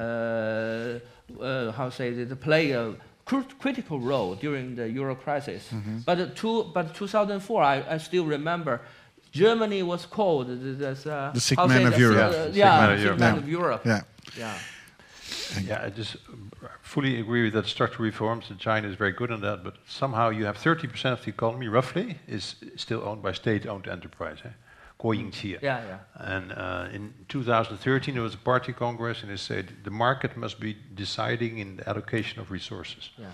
[1.43, 2.95] uh, how say, they play a
[3.25, 5.69] crit- critical role during the Euro crisis.
[6.05, 8.81] But, uh, two, but 2004, I, I still remember,
[9.33, 12.33] Germany was called the, as, uh, The sick man say of the- Europe.
[12.35, 13.41] uh, Sick yeah, man of sick man Yeah.
[13.41, 13.83] of Europe.
[13.87, 14.01] Yeah.
[14.37, 14.59] Yeah.
[15.65, 19.31] Yeah, I just uh, fully agree with that structural reforms, and China is very good
[19.31, 23.33] on that, but somehow you have 30% of the economy, roughly, is still owned by
[23.33, 24.49] state-owned enterprise, eh?
[25.01, 25.63] Guoyingqi.
[25.63, 25.99] Yeah, yeah.
[26.15, 30.61] And uh, in 2013, there was a party congress, and they said the market must
[30.61, 33.11] be deciding in the allocation of resources.
[33.19, 33.27] Yeah.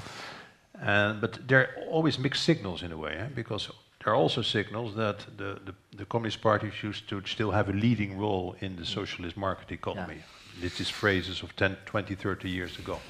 [0.81, 3.27] And, but there are always mixed signals in a way, eh?
[3.35, 3.69] because
[4.05, 7.73] there are also signals that the, the, the Communist Party used to still have a
[7.73, 10.19] leading role in the socialist market economy.
[10.61, 13.01] This is phrases of 10, 20, 30 years ago.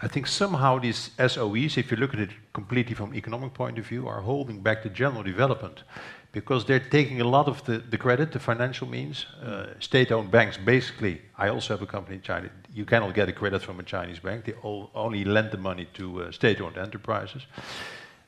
[0.00, 3.86] I think somehow these SOEs, if you look at it completely from economic point of
[3.86, 5.84] view, are holding back the general development
[6.32, 9.26] because they're taking a lot of the, the credit, the financial means.
[9.42, 12.48] Uh, state-owned banks, basically, I also have a company in China.
[12.72, 14.46] You cannot get a credit from a Chinese bank.
[14.46, 17.42] They all, only lend the money to uh, state-owned enterprises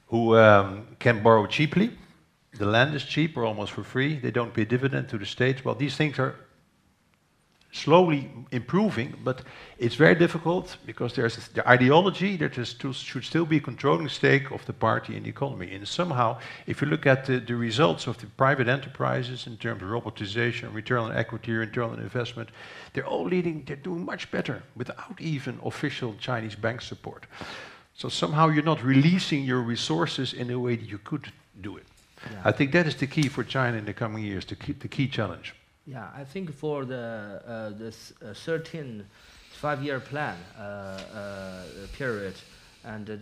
[0.08, 1.90] who um, can borrow cheaply.
[2.58, 4.18] The land is cheap or almost for free.
[4.18, 5.64] They don't pay dividend to the state.
[5.64, 6.36] Well, these things are
[7.74, 9.42] slowly improving, but
[9.78, 14.52] it's very difficult because there's the ideology that there should still be a controlling stake
[14.52, 15.74] of the party in the economy.
[15.74, 16.38] And somehow,
[16.68, 20.72] if you look at the, the results of the private enterprises in terms of robotization,
[20.72, 22.50] return on equity, return on investment,
[22.92, 27.26] they're all leading, they're doing much better without even official Chinese bank support.
[27.96, 31.86] So somehow you're not releasing your resources in a way that you could do it.
[32.44, 34.88] I think that is the key for China in the coming years, the key, the
[34.88, 35.54] key challenge.
[35.86, 39.04] Yeah, I think for the uh, this uh, 13
[39.52, 41.62] five-year plan uh, uh,
[41.92, 42.34] period,
[42.84, 43.16] and uh,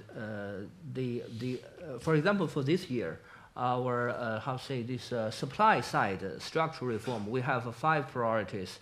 [0.95, 3.19] the the uh, for example for this year,
[3.57, 8.79] our how say this supply side structural reform, we have five priorities.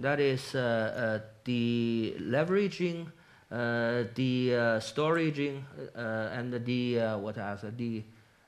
[0.00, 3.06] That is the leveraging,
[3.50, 5.62] the storaging,
[5.94, 7.64] and the what else?
[7.76, 8.02] The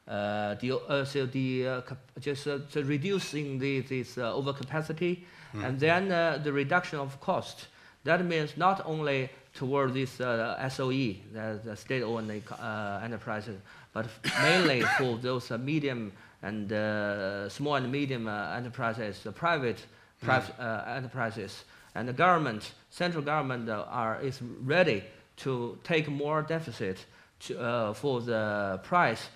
[0.08, 5.24] uh, the uh, so the uh, cap- just uh, so reducing the, this uh, overcapacity,
[5.54, 7.66] and then uh, the reduction of cost.
[8.04, 13.60] That means not only toward this uh, SOE, the, the state-owned uh, enterprises,
[13.92, 14.06] but
[14.42, 16.10] mainly for those uh, medium
[16.42, 19.86] and uh, small and medium uh, enterprises, the private
[20.20, 21.64] private uh, enterprises,
[21.94, 25.04] and the government, central government, uh, are is ready
[25.36, 27.04] to take more deficit
[27.40, 29.28] to, uh, for the price,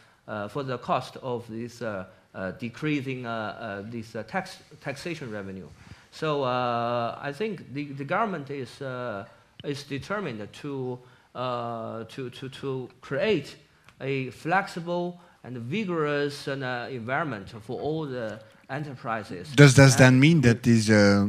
[0.48, 2.04] for the cost of this uh,
[2.34, 5.68] uh, decreasing uh, uh, this uh, tax taxation revenue.
[6.10, 9.24] So uh, I think the, the government is uh,
[9.64, 10.98] is determined to
[11.34, 13.56] uh, to to to create
[14.00, 18.38] a flexible and vigorous and, uh, environment for all the
[18.68, 19.52] enterprises.
[19.54, 21.26] Does does that mean that these, uh,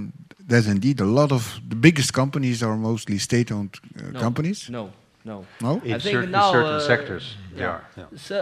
[0.49, 4.19] there's indeed a lot of the biggest companies are mostly state-owned uh, No.
[4.19, 4.69] companies?
[4.69, 4.90] No,
[5.26, 5.45] no.
[5.61, 5.81] No.
[5.84, 7.69] In I think certain, now, certain uh, sectors, they yeah.
[7.69, 7.84] are.
[7.98, 8.06] Yeah.
[8.18, 8.35] So,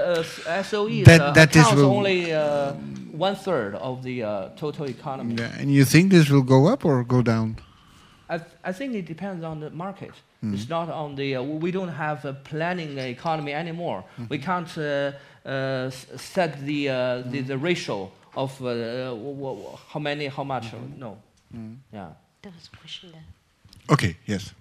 [0.47, 2.73] uh, SOE That- uh, that is accounts will- only uh,
[3.11, 5.35] one third of the uh, total economy.
[5.35, 7.57] Yeah, And you think this will go up or go down?
[8.30, 10.11] I, th- I think it depends on the market.
[10.41, 10.53] Hmm.
[10.56, 11.35] It's not on the.
[11.38, 14.03] Uh, we don't have a planning economy anymore.
[14.18, 14.26] Hmm.
[14.30, 14.81] We can't uh,
[15.45, 20.43] uh, s- set the, uh, the the ratio of uh, w- w- how many, how
[20.43, 20.65] much.
[20.72, 20.99] Hmm.
[20.99, 21.18] No.
[21.93, 22.10] Yeah.
[22.41, 23.23] There was a question there.
[23.89, 24.53] Okay, yes.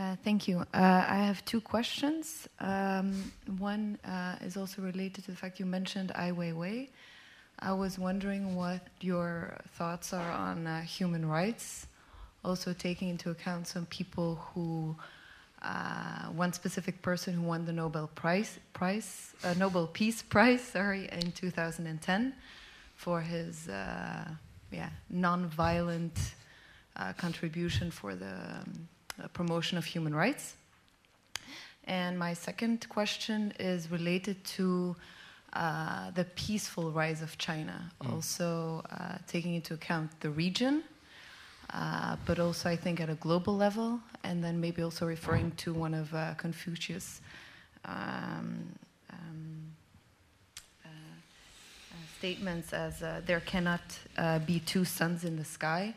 [0.00, 0.60] Uh, Thank you.
[0.72, 2.48] Uh, I have two questions.
[2.58, 6.88] Um, One uh, is also related to the fact you mentioned Ai Weiwei.
[7.58, 11.86] I was wondering what your thoughts are on uh, human rights,
[12.42, 14.96] also taking into account some people who,
[15.60, 21.30] uh, one specific person who won the Nobel Prize, prize Nobel Peace Prize, sorry, in
[21.32, 22.32] 2010
[22.96, 26.18] for his, yeah, non-violent
[27.18, 28.88] contribution for the um,
[29.28, 30.54] promotion of human rights.
[31.84, 34.96] And my second question is related to
[35.52, 40.84] uh, the peaceful rise of China, also uh, taking into account the region,
[41.74, 45.74] uh, but also I think at a global level, and then maybe also referring to
[45.74, 47.20] one of uh, Confucius'
[47.84, 48.68] um,
[49.10, 49.72] um,
[50.84, 53.80] uh, uh, statements as uh, there cannot
[54.18, 55.94] uh, be two suns in the sky,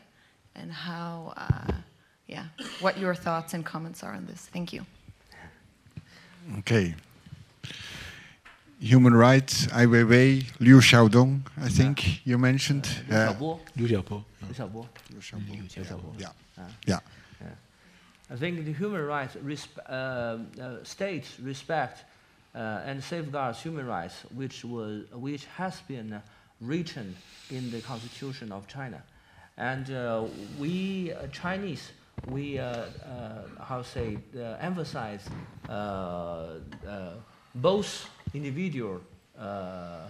[0.56, 1.72] and how, uh,
[2.34, 2.46] yeah,
[2.80, 4.42] what your thoughts and comments are on this.
[4.52, 4.82] Thank you.
[6.60, 6.94] Okay.
[8.80, 12.86] Human rights, Ai Weiwei, Liu Xiaodong, I think you mentioned.
[13.08, 13.60] Liu Uh, Xiaobo.
[13.76, 14.24] Liu Xiaobo.
[14.42, 14.86] Liu Xiaobo.
[15.10, 15.50] Liu Xiaobo.
[15.50, 16.20] Liu Xiaobo.
[16.20, 16.28] Yeah.
[16.58, 17.00] Uh, Yeah.
[18.30, 22.04] I think the human rights resp- uh, uh, states respect
[22.54, 26.20] uh, and safeguards human rights, which was which has been uh,
[26.60, 27.14] written
[27.50, 29.02] in the Constitution of China,
[29.58, 30.24] and uh,
[30.58, 31.92] we uh, Chinese
[32.28, 32.86] we uh, uh,
[33.62, 35.28] how say uh, emphasize
[37.54, 39.00] both individual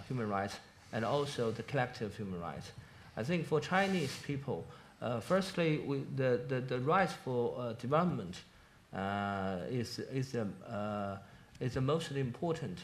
[0.07, 0.57] human rights
[0.93, 2.71] and also the collective human rights.
[3.17, 4.65] I think for Chinese people,
[5.21, 8.35] firstly, we, the, the, the right for development
[9.69, 10.53] is, is, um,
[11.59, 12.79] is the most important.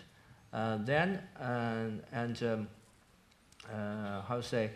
[0.52, 2.68] Then, and um,
[4.28, 4.72] how to say,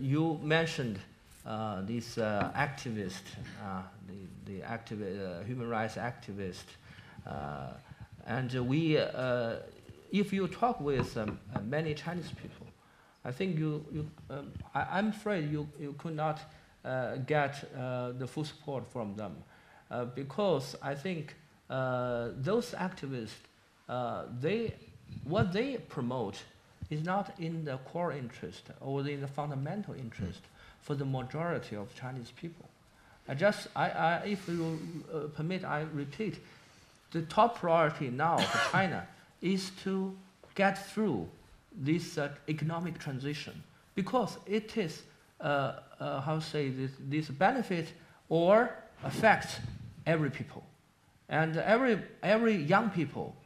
[0.00, 0.98] you mentioned
[1.44, 3.22] uh, this uh, activist,
[3.64, 6.64] uh, the, the activi- uh, human rights activist.
[7.26, 7.70] Uh,
[8.26, 9.56] and we, uh,
[10.12, 12.66] if you talk with um, many Chinese people,
[13.24, 16.40] I think you, you um, I, I'm afraid you, you could not
[17.26, 17.64] get
[18.18, 19.36] the full support from them
[20.14, 21.36] because I think
[21.68, 23.34] those activists,
[24.40, 24.74] they,
[25.24, 26.42] what they promote
[26.90, 30.40] is not in the core interest or in the fundamental interest
[30.82, 32.68] for the majority of Chinese people.
[33.28, 34.80] I just, I, I, if you
[35.12, 36.38] uh, permit, I repeat,
[37.12, 39.06] the top priority now for China
[39.40, 40.14] is to
[40.54, 41.28] get through
[41.74, 43.62] this uh, economic transition
[43.94, 45.02] because it is,
[45.40, 47.92] uh, uh, how to say, this, this benefit
[48.28, 49.56] or affects
[50.06, 50.64] every people.
[51.28, 53.36] And every, every young people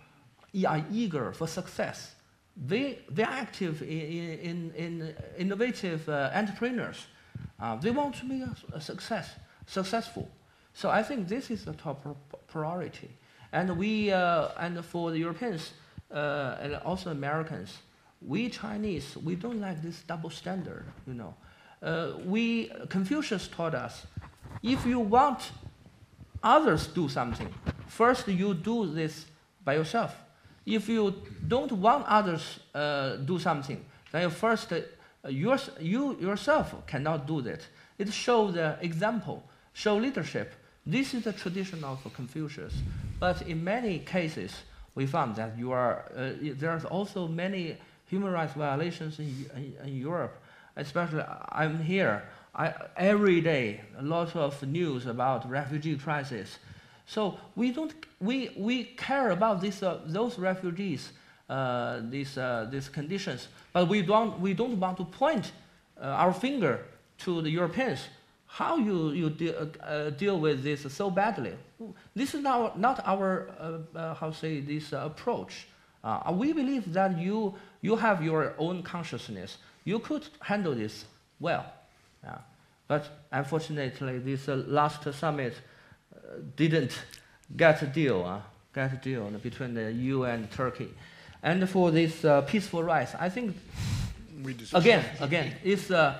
[0.66, 2.14] are eager for success.
[2.56, 7.06] They, they're active in, in, in innovative uh, entrepreneurs.
[7.58, 9.30] Uh, they want to be a, success,
[9.66, 10.28] successful.
[10.74, 12.04] So I think this is the top
[12.48, 13.10] priority.
[13.52, 15.72] And we, uh, and for the Europeans
[16.12, 17.78] uh, and also Americans,
[18.20, 21.34] we Chinese, we don't like this double standard, you know.
[21.82, 24.06] Uh, we, Confucius taught us,
[24.62, 25.52] if you want
[26.42, 27.52] others to do something,
[27.86, 29.26] first you do this
[29.64, 30.16] by yourself.
[30.64, 31.14] If you
[31.46, 34.72] don't want others uh, do something, then you first
[35.26, 37.60] uh, you yourself cannot do that.
[37.98, 39.42] It shows the example,
[39.72, 40.54] show leadership.
[40.86, 42.74] This is the tradition of Confucius.
[43.18, 44.52] But in many cases,
[44.94, 47.76] we found that you are, uh, there's also many
[48.06, 50.38] human rights violations in, in, in Europe.
[50.76, 52.22] Especially, I'm here
[52.54, 56.58] I, every day, a lot of news about refugee crisis.
[57.06, 61.12] So we don't, we, we care about this, uh, those refugees,
[61.48, 65.52] uh, these, uh, these conditions, but we don't, we don't want to point
[66.00, 66.80] uh, our finger
[67.18, 68.08] to the Europeans.
[68.46, 71.54] How you, you de uh, deal with this so badly?
[72.14, 73.48] This is not, not our,
[73.94, 75.66] uh, how say, this approach.
[76.32, 79.58] we believe that you, you have your own consciousness.
[79.84, 81.04] You could handle this
[81.40, 81.66] well.
[82.88, 85.54] But unfortunately, this uh, last summit
[86.14, 86.18] uh,
[86.54, 86.98] didn't
[87.56, 88.40] get a deal, uh,
[88.74, 90.88] get a deal between the EU and Turkey.
[91.42, 93.56] And for this uh, peaceful rise, I think,
[94.72, 96.18] again, again, it's, uh,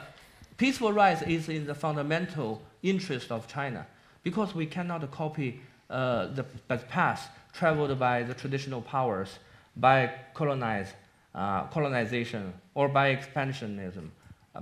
[0.56, 3.86] peaceful rise is in the fundamental interest of China
[4.22, 5.60] because we cannot copy
[5.90, 9.38] uh, the, the path traveled by the traditional powers
[9.76, 10.93] by colonize,
[11.34, 14.09] colonization or by expansionism,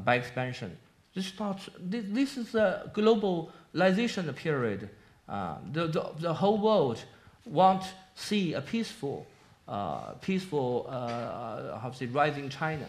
[0.05, 0.77] by expansion.
[1.15, 4.91] This, not, this, this is a globalization period.
[5.29, 7.03] Uh, the, the, the, whole world
[7.47, 9.27] want see a peaceful,
[9.69, 12.87] uh, peaceful, uh, uh how to say, rising China.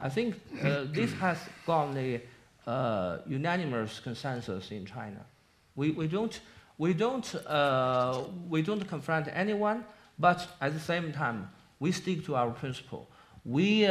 [0.00, 2.20] I think uh, this has gone a
[2.66, 5.24] uh, unanimous consensus in China.
[5.76, 6.38] We, we don't,
[6.78, 7.34] we don't,
[8.48, 9.84] we don't confront anyone,
[10.18, 13.08] but at the same time, we stick to our principle.
[13.44, 13.88] We,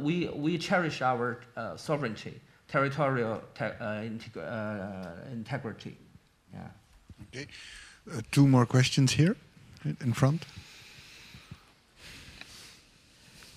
[0.00, 1.40] we, we cherish our
[1.76, 5.96] sovereignty territorial te uh, integ uh, integrity.
[6.52, 6.68] Yeah.
[7.28, 7.46] Okay.
[8.10, 9.36] Uh, two more questions here
[10.00, 10.46] in front.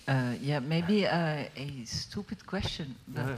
[0.09, 3.37] Uh, yeah, maybe uh, a stupid question, but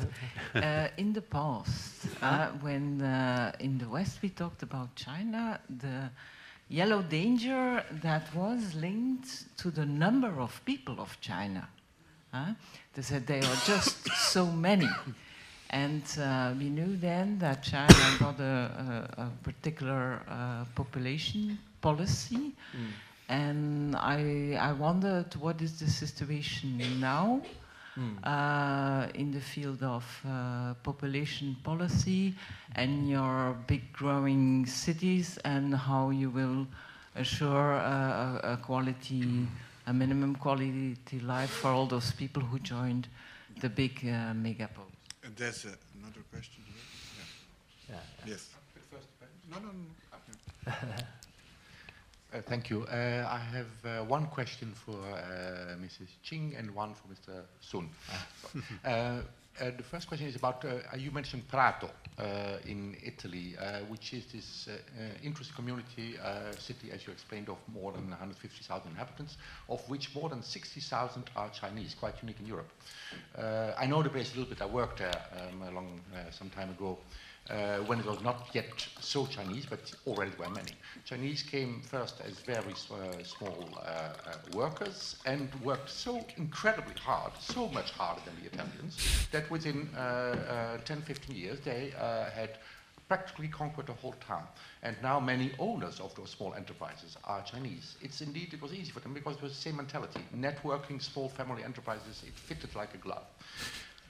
[0.56, 2.06] uh, in the past,
[2.62, 3.02] when
[3.60, 6.10] in the West we talked about China, the
[6.70, 11.68] yellow danger that was linked to the number of people of China.
[12.94, 14.90] They said they are just so many.
[15.70, 22.54] And uh, we knew then that China got a, a, a particular uh, population policy.
[22.76, 22.92] Mm.
[23.32, 27.42] And I, I wondered what is the situation now
[27.98, 28.18] mm.
[28.26, 32.34] uh, in the field of uh, population policy
[32.76, 36.68] and your big growing cities and how you will
[37.16, 39.48] assure a, a quality,
[39.88, 43.08] a minimum quality life for all those people who joined
[43.62, 44.92] the big uh, megapoles.
[45.24, 47.24] And there's another question here.
[47.90, 47.96] Yeah.
[48.26, 48.32] yeah.
[48.34, 48.50] Yes.
[49.50, 49.70] No, no,
[50.68, 51.04] no.
[52.34, 52.84] uh, thank you.
[52.84, 56.08] Uh, I have uh, one question for uh, Mrs.
[56.24, 57.44] Ching and one for Mr.
[57.62, 57.90] Sun.
[58.86, 59.22] Ah.
[59.60, 63.56] Uh, the first question is about, uh, you mentioned Prato uh, in Italy,
[63.90, 64.70] which is this
[65.22, 66.16] interesting community
[66.58, 69.38] city, as you explained, of more than 150,000 inhabitants,
[69.68, 72.70] of which more than 60,000 are Chinese, quite unique in Europe.
[73.78, 74.62] I know the place a little bit.
[74.62, 76.00] I worked there um, a long,
[76.32, 76.98] some time ago
[77.50, 78.70] uh, when it was not yet
[79.00, 80.72] so Chinese, but already were many.
[81.06, 84.14] Chinese came first as very uh, small uh, uh,
[84.54, 90.78] workers and worked so incredibly hard, so much harder than the Italians, that within uh,
[90.80, 91.94] uh, 10, 15 years they
[92.34, 92.58] had
[93.12, 94.44] practically conquered the whole town.
[94.84, 97.98] And now many owners of those small enterprises are Chinese.
[98.02, 100.22] It's indeed, it was easy for them because it was the same mentality.
[100.34, 103.26] Networking, small family enterprises, it fitted like a glove.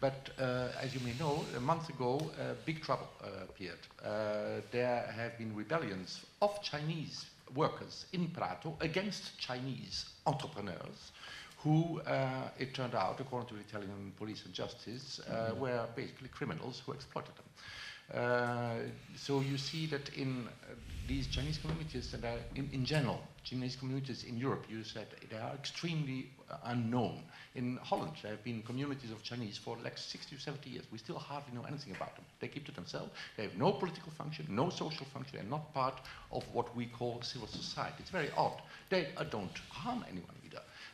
[0.01, 3.77] But uh, as you may know, a month ago, uh, big trouble uh, appeared.
[4.03, 11.11] Uh, there have been rebellions of Chinese workers in Prato against Chinese entrepreneurs
[11.59, 15.59] who, uh, it turned out, according to Italian police and justice, uh, mm -hmm.
[15.59, 17.49] were basically criminals who exploited them.
[19.15, 20.47] so you see that in
[21.07, 25.37] these Chinese communities that are, in, in general, Chinese communities in Europe, you said they
[25.37, 27.23] are extremely uh, unknown.
[27.55, 30.85] In Holland, there have been communities of Chinese for like 60 or 70 years.
[30.91, 32.25] We still hardly know anything about them.
[32.39, 33.11] They keep to themselves.
[33.37, 35.39] They have no political function, no social function.
[35.39, 35.99] They're not part
[36.31, 37.95] of what we call civil society.
[37.99, 38.61] It's very odd.
[38.89, 40.40] They uh, don't harm anyone.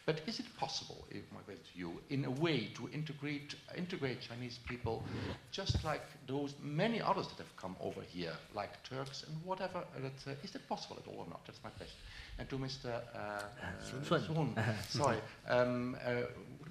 [0.08, 4.22] But is it possible, if my question to you, in a way to integrate, integrate
[4.22, 5.04] Chinese people
[5.52, 9.84] just like those many others that have come over here, like Turks and whatever?
[10.00, 11.46] That, uh, is it possible at all or not?
[11.46, 11.98] That's my question.
[12.40, 12.86] And to Mr.
[12.86, 13.18] Uh,
[14.56, 15.18] uh, sorry,
[15.50, 16.22] um, uh,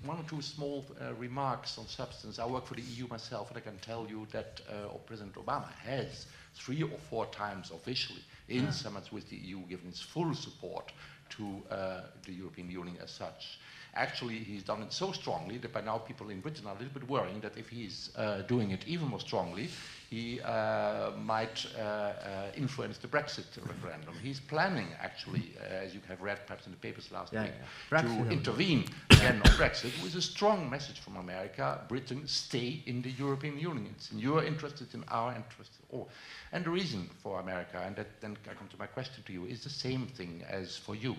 [0.06, 2.38] one or two small uh, remarks on substance.
[2.38, 5.70] I work for the EU myself, and I can tell you that uh, President Obama
[5.84, 10.92] has three or four times officially in summits with the EU given its full support
[11.30, 13.58] to uh, the European Union as such.
[13.94, 16.92] Actually, he's done it so strongly that by now people in Britain are a little
[16.92, 19.68] bit worrying that if he's uh, doing it even more strongly,
[20.08, 22.12] he uh, might uh, uh,
[22.56, 24.14] influence the Brexit referendum.
[24.22, 27.52] He's planning, actually, uh, as you have read perhaps in the papers last Yeah, week,
[27.90, 28.02] yeah.
[28.02, 33.10] to intervene again on Brexit with a strong message from America Britain, stay in the
[33.10, 33.94] European Union.
[33.96, 35.72] It's in your interest, it's in our interest.
[35.90, 36.08] all.
[36.52, 39.46] And the reason for America, and that, then I come to my question to you,
[39.46, 41.16] is the same thing as for you.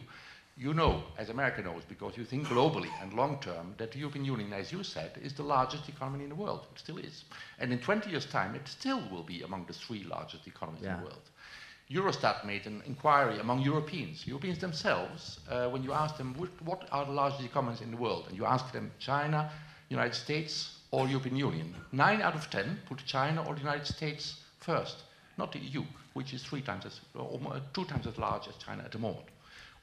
[0.60, 4.26] You know, as America knows, because you think globally and long term, that the European
[4.26, 6.66] Union, as you said, is the largest economy in the world.
[6.74, 7.26] It still is.
[7.60, 10.98] And in 20 years' time, it still will be among the three largest economies in
[10.98, 11.30] the world.
[11.92, 16.88] Eurostat made an inquiry among Europeans, Europeans themselves, uh, when you ask them what, what
[16.92, 19.52] are the largest economies in the world, and you ask them China,
[19.90, 21.76] United States, or European Union.
[21.92, 25.04] Nine out of ten put China or the United States first,
[25.38, 27.40] not the EU, which is three times as, or
[27.74, 29.28] two times as large as China at the moment.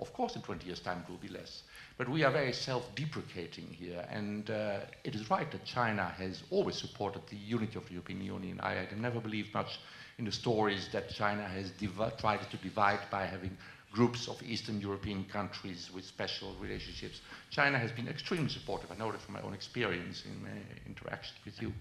[0.01, 1.63] Of course, in 20 years' time, it will be less.
[1.97, 4.05] But we are very self deprecating here.
[4.11, 8.21] And uh, it is right that China has always supported the unity of the European
[8.23, 8.61] Union.
[8.61, 9.79] I have never believed much
[10.19, 11.73] in the stories that China has
[12.19, 13.57] tried to divide by having
[13.93, 17.21] groups of Eastern European countries with special relationships.
[17.51, 18.91] China has been extremely supportive.
[18.91, 20.51] I know that from my own experience in my
[20.87, 21.73] interactions with you.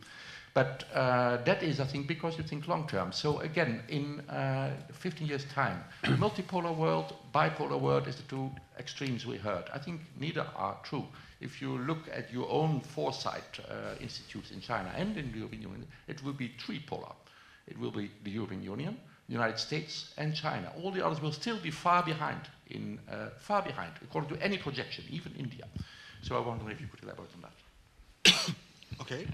[0.53, 3.11] But uh, that is, I think, because you think long term.
[3.11, 8.51] So again, in uh, 15 years' time, the multipolar world, bipolar world is the two
[8.77, 9.63] extremes we heard.
[9.73, 11.05] I think neither are true.
[11.41, 15.63] If you look at your own foresight uh, institutes in China and in the European
[15.63, 17.13] Union, it will be tripolar.
[17.67, 18.97] It will be the European Union,
[19.27, 20.71] the United States, and China.
[20.84, 24.59] All the others will still be far behind, in uh, far behind, according to any
[24.59, 25.65] projection, even India.
[26.21, 28.55] So I wonder if you could elaborate on that.
[29.01, 29.25] Okay.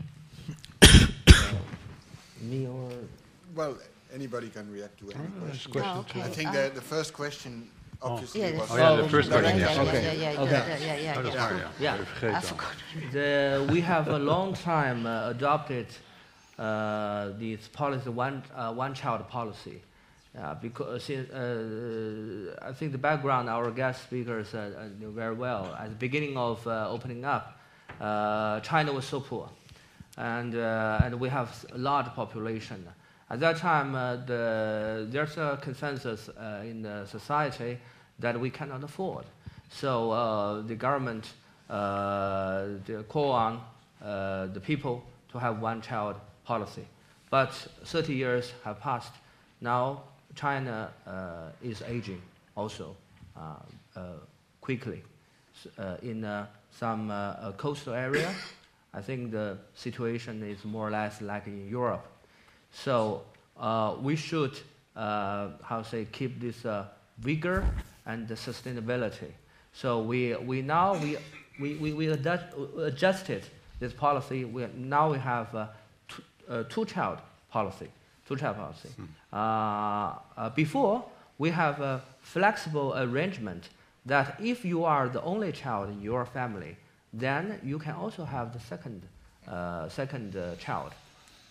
[2.42, 2.90] Me or
[3.56, 3.78] Well,
[4.14, 5.72] anybody can react to any there's question.
[5.72, 6.22] question Oh, okay.
[6.22, 7.70] I think Uh, the, the first question
[8.02, 8.72] obviously Yeah, was...
[8.72, 9.76] Oh, yeah, the oh, first yeah, question, yeah, yes.
[9.76, 10.02] yeah, Okay.
[10.04, 10.52] yeah, yeah, yeah, Okay.
[10.52, 11.42] yeah, yeah, yeah, Oh, dat yeah.
[11.42, 11.70] waar, ja.
[11.78, 11.94] Ja.
[11.94, 12.76] Even vergeten I forgot.
[13.12, 15.88] The, we have a long time uh, adopted
[16.58, 19.82] uh, this policy, one, uh, one child policy.
[20.38, 25.76] Uh, because uh, I think the background our guest speakers uh, uh, knew very well.
[25.80, 27.58] At the beginning of uh, opening up,
[28.00, 29.50] uh, China was so poor,
[30.20, 32.86] and uh, and we have a large population.
[33.32, 37.78] At that time, uh, the, there's a consensus uh, in the society
[38.20, 39.26] that we cannot afford.
[39.70, 41.32] So the government
[41.68, 43.62] the call on
[44.02, 46.86] the people to have one child policy.
[47.30, 49.14] But 30 years have passed.
[49.62, 50.02] Now
[50.36, 52.22] China uh, is aging
[52.58, 52.96] also
[53.38, 53.56] uh,
[53.96, 54.02] uh,
[54.60, 55.04] quickly.
[56.02, 57.12] In some
[57.58, 58.34] coastal area,
[58.94, 62.06] I think the situation is more or less like in Europe.
[62.72, 63.24] So
[63.60, 64.60] uh, we should,
[64.96, 66.86] uh, how say, keep this uh,
[67.20, 67.66] vigor
[68.06, 69.32] and the sustainability.
[69.74, 71.18] So we, we now we,
[71.60, 72.46] we, we, we adjust,
[72.78, 73.44] adjusted
[73.80, 74.46] this policy.
[74.46, 75.70] We, now we have a
[76.08, 77.20] two, uh, two-child
[77.52, 77.90] policy.
[78.28, 78.90] Two-child policy.
[79.32, 79.36] Uh,
[80.38, 81.04] uh, before
[81.38, 83.70] we have a flexible arrangement
[84.06, 86.78] that if you are the only child in your family,
[87.14, 89.02] then you can also have the second,
[89.48, 90.92] uh, second uh, child.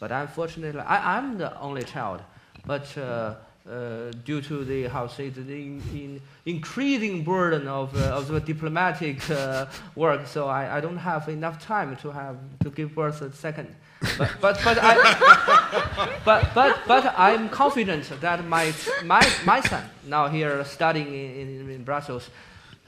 [0.01, 2.21] But unfortunately, I, I'm the only child.
[2.65, 3.35] But uh,
[3.69, 8.41] uh, due to the how say the in, in increasing burden of, uh, of the
[8.41, 13.21] diplomatic uh, work, so I, I don't have enough time to have to give birth
[13.21, 13.75] a second.
[14.17, 18.73] But but but I but but but I'm confident that my
[19.05, 22.31] my my son now here studying in, in, in Brussels,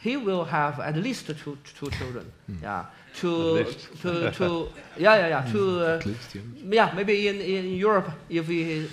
[0.01, 2.33] he will have at least two two children.
[2.63, 2.85] Yeah.
[3.21, 4.03] To, At least.
[4.03, 5.43] to, to, yeah, yeah, yeah.
[5.53, 6.43] To, uh, At least, yeah.
[6.71, 8.87] yeah, maybe in, in Europe, if he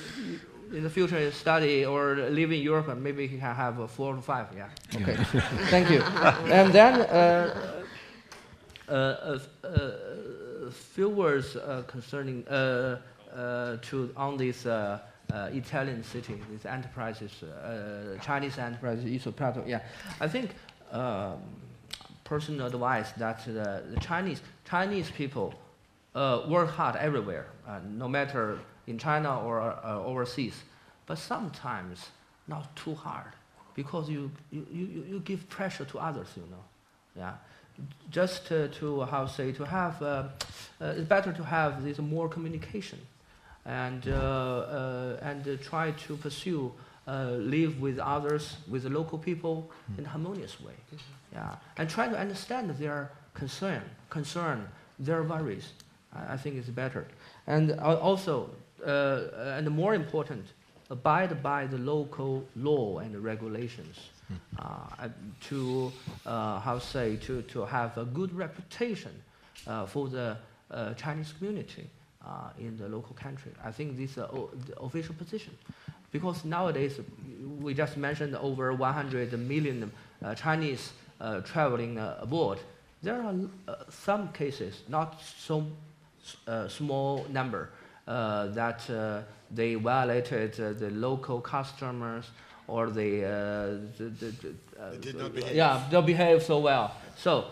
[0.73, 4.21] in the future study or live in Europe, maybe he can have a four or
[4.21, 4.47] five.
[4.55, 4.69] Yeah.
[4.95, 5.15] Okay.
[5.69, 6.01] Thank you.
[6.51, 7.73] And then uh,
[8.89, 9.91] uh, uh, uh,
[10.71, 12.99] few words uh, concerning uh,
[13.33, 14.99] uh, to on this uh,
[15.31, 19.63] uh, Italian city, these enterprises, uh, Chinese enterprises, Isoprato.
[19.67, 19.81] Yeah,
[20.19, 20.49] I think.
[20.91, 21.39] Um,
[22.27, 25.53] personal advice that the, the Chinese Chinese people
[26.13, 30.55] uh, work hard everywhere, uh, no matter in China or uh, overseas.
[31.05, 32.09] But sometimes
[32.47, 33.31] not too hard
[33.75, 36.63] because you, you, you, you give pressure to others, you know.
[37.15, 37.33] Yeah.
[38.09, 40.23] Just uh, to how say to have uh,
[40.81, 42.99] uh, it's better to have this more communication
[43.65, 46.73] and uh, and try to pursue
[47.07, 50.73] uh, live with others with the local people in a harmonious way.
[51.33, 54.67] Yeah, and try to understand their concern, concern
[54.99, 55.71] their worries.
[56.13, 57.07] I, I think it's better.
[57.45, 58.49] And uh, also,
[58.85, 60.45] uh, and more important,
[60.89, 64.09] abide by the local law and regulations
[64.59, 65.07] uh,
[65.41, 65.91] to,
[66.25, 69.11] uh, how say, to, to have a good reputation
[69.67, 70.37] uh, for the
[70.71, 71.89] uh, Chinese community
[72.25, 73.51] uh, in the local country.
[73.63, 75.57] I think this is o- the official position.
[76.11, 76.99] Because nowadays,
[77.59, 79.91] we just mentioned over 100 million
[80.23, 82.59] uh, Chinese uh, traveling uh, abroad.
[83.03, 83.33] There are
[83.67, 85.67] uh, some cases, not so
[86.47, 87.69] uh, small number,
[88.07, 89.21] uh, that uh,
[89.51, 92.25] they violated uh, the local customers
[92.67, 93.29] or they, uh,
[93.97, 95.55] the, the, the, uh, They did not behave.
[95.55, 96.95] Yeah, they behave so well.
[97.17, 97.45] So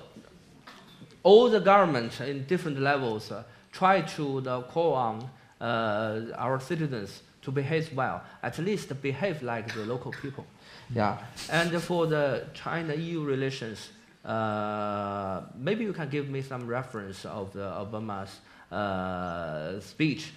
[1.23, 5.29] all the governments in different levels uh, try to uh, call on
[5.61, 10.45] uh, our citizens to behave well, at least behave like the local people.
[10.93, 11.17] Yeah,
[11.49, 13.89] and for the China-EU relations,
[14.25, 18.39] uh, maybe you can give me some reference of the Obama's
[18.71, 20.31] uh, speech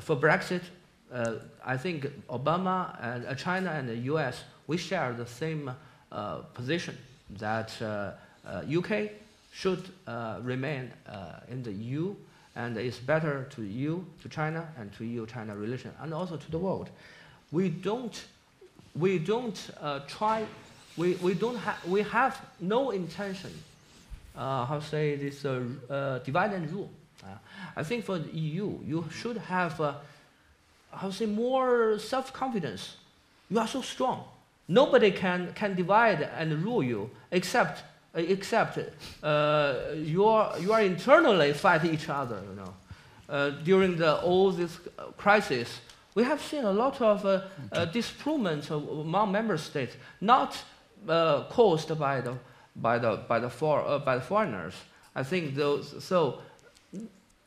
[0.00, 0.62] for Brexit.
[1.12, 1.34] Uh,
[1.64, 4.42] I think Obama and uh, China and the U.S.
[4.66, 5.70] we share the same
[6.10, 6.96] uh, position
[7.38, 8.12] that uh,
[8.46, 9.10] uh, UK
[9.52, 12.14] should uh, remain uh, in the EU,
[12.56, 16.58] and it's better to you, to China, and to EU-China relation, and also to the
[16.58, 16.90] world.
[17.50, 18.24] We don't,
[18.94, 20.44] we don't uh, try,
[20.96, 23.50] we, we don't have, we have no intention,
[24.36, 26.90] uh, how to say this, uh, uh, divide and rule.
[27.22, 27.28] Uh,
[27.76, 29.94] I think for the EU, you should have, uh,
[30.92, 32.96] how to say, more self-confidence.
[33.50, 34.24] You are so strong.
[34.68, 37.82] Nobody can, can divide and rule you except
[38.14, 38.78] except
[39.22, 42.40] uh, you are you are internally fight each other.
[42.48, 42.74] You know,
[43.28, 44.78] uh, during the all this
[45.16, 45.80] crisis,
[46.14, 47.42] we have seen a lot of uh,
[47.72, 50.56] uh, disagreement among member states, not
[51.08, 52.34] uh, caused by the
[52.76, 54.74] by the by the for, uh, by the foreigners.
[55.14, 56.40] I think those so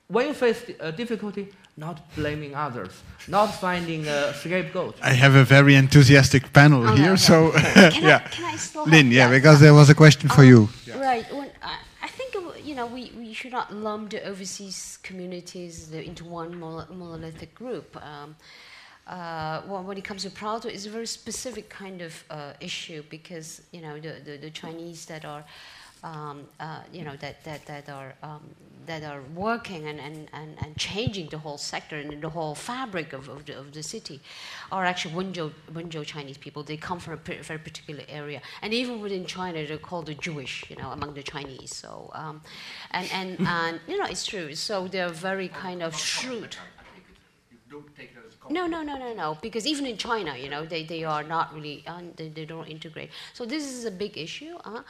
[0.08, 2.92] when you face a difficulty, not blaming others,
[3.28, 4.96] not finding a scapegoat.
[5.02, 7.52] I have a very enthusiastic panel Oh, here, no, so no.
[7.92, 8.20] Can I- yeah.
[8.20, 9.30] can I still Lynn, yeah, yeah.
[9.32, 10.70] because there was a question for Um, you.
[10.96, 11.26] Right.
[11.32, 15.92] When, I, I think uh, you know we, we should not lump the overseas communities
[15.92, 17.96] into one monolithic group.
[18.04, 18.36] Um,
[19.08, 23.04] uh, well, when it comes to Prato, it's a very specific kind of uh, issue
[23.10, 25.44] because you know the, the, the Chinese that are
[26.08, 28.44] um, uh, you know that that, that are um,
[28.88, 33.12] that are working and, and, and, and changing the whole sector and the whole fabric
[33.12, 34.22] of, of, the, of the city
[34.72, 36.64] are actually Wenzhou, Wenzhou Chinese people.
[36.64, 40.64] They come from a very particular area, and even within China, they're called the Jewish,
[40.70, 41.76] you know, among the Chinese.
[41.76, 42.42] So, um,
[42.92, 44.56] and and and you know, it's true.
[44.56, 46.56] So they're very kind of shrewd.
[48.50, 49.38] No, no, no, no, no.
[49.42, 52.68] Because even in China, you know, they, they are not really, uh, they, they don't
[52.68, 53.10] integrate.
[53.34, 54.56] So this is a big issue.
[54.64, 54.84] Uh,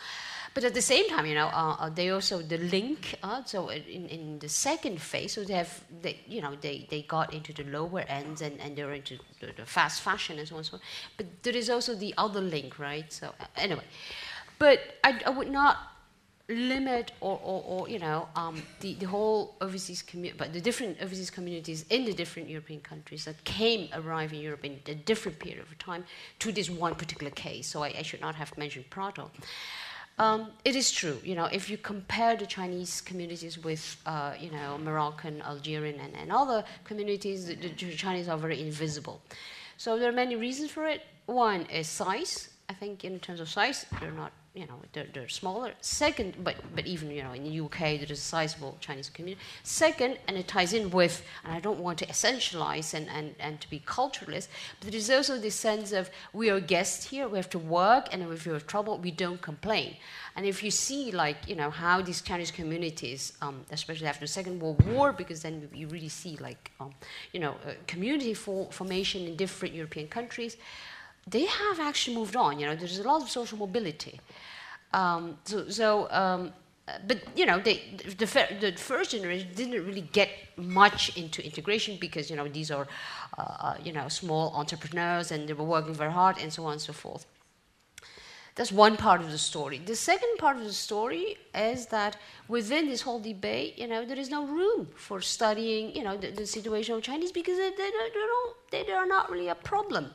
[0.58, 3.14] but at the same time, you know, uh, uh, they also the link.
[3.22, 7.04] Uh, so in, in the second phase, so they have, they, you know, they, they
[7.04, 10.56] got into the lower ends and, and they're into the, the fast fashion and so
[10.56, 10.82] on and so on.
[11.16, 13.14] But there is also the other link, right?
[13.14, 13.84] So uh, anyway,
[14.58, 15.78] but I, I would not
[16.50, 20.98] limit or, or, or you know um, the, the whole overseas community, but the different
[21.02, 25.38] overseas communities in the different European countries that came arrive in Europe in a different
[25.40, 26.06] period of time
[26.40, 27.68] to this one particular case.
[27.68, 29.30] So I, I should not have mentioned Prato.
[30.20, 34.50] Um, it is true, you know, if you compare the Chinese communities with, uh, you
[34.50, 39.22] know, Moroccan, Algerian, and, and other communities, the, the Chinese are very invisible.
[39.78, 41.04] So there are many reasons for it.
[41.28, 42.50] One is size.
[42.68, 45.74] I think in terms of size, they're not, you know, they're, they're smaller.
[45.82, 49.40] Second, but, but even, you know, in the UK, there is a sizable Chinese community.
[49.62, 53.62] Second, and it ties in with, and I don't want to essentialize and, and, and
[53.62, 54.48] to be culturalist,
[54.80, 58.08] but there is also this sense of we are guests here, we have to work,
[58.12, 59.96] and if we have trouble, we don't complain.
[60.36, 64.28] And if you see, like, you know, how these Chinese communities, um, especially after the
[64.28, 66.94] Second World War, because then you really see, like, um,
[67.32, 67.56] you know,
[67.86, 70.58] community for, formation in different European countries,
[71.28, 72.60] they have actually moved on.
[72.60, 74.20] You know, there's a lot of social mobility.
[74.94, 76.54] Um, so, so um,
[77.06, 77.82] but you know, they,
[78.18, 78.26] the,
[78.60, 82.88] the first generation didn't really get much into integration because you know these are,
[83.38, 86.74] uh, uh, you know, small entrepreneurs and they were working very hard and so on
[86.74, 87.26] and so forth.
[88.56, 89.78] That's one part of the story.
[89.78, 92.18] The second part of the story is that
[92.48, 96.32] within this whole debate, you know, there is no room for studying, you know, the,
[96.32, 97.92] the situation of Chinese because they, they,
[98.72, 100.10] they, they are not really a problem.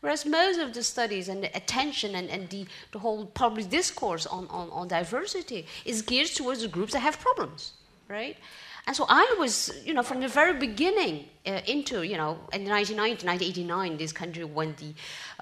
[0.00, 4.26] Whereas most of the studies and the attention and, and the, the whole public discourse
[4.26, 7.74] on, on, on diversity is geared towards the groups that have problems,
[8.08, 8.36] right?
[8.86, 12.64] And so I was, you know, from the very beginning uh, into, you know, in
[12.66, 14.94] 1990, 1989, this country when the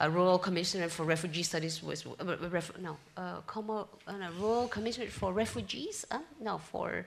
[0.03, 5.07] uh, Royal Commissioner for Refugee Studies was, uh, ref, no, uh, Como, uh, Royal Commissioner
[5.07, 6.05] for Refugees,
[6.41, 7.07] no, for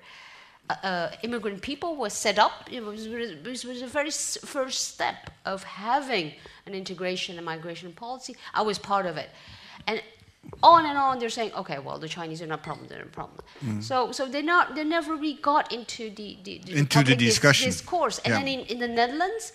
[0.70, 2.70] uh, immigrant people was set up.
[2.72, 6.34] It was, it was the very first step of having
[6.66, 8.36] an integration and migration policy.
[8.54, 9.30] I was part of it.
[9.88, 10.02] And
[10.64, 13.06] on and on they're saying okay well the chinese are not a problem they're a
[13.06, 13.82] problem mm.
[13.82, 17.68] so so they not they never really got into the, the, the into the discussion
[17.68, 18.40] discourse and yeah.
[18.40, 19.54] then in, in the netherlands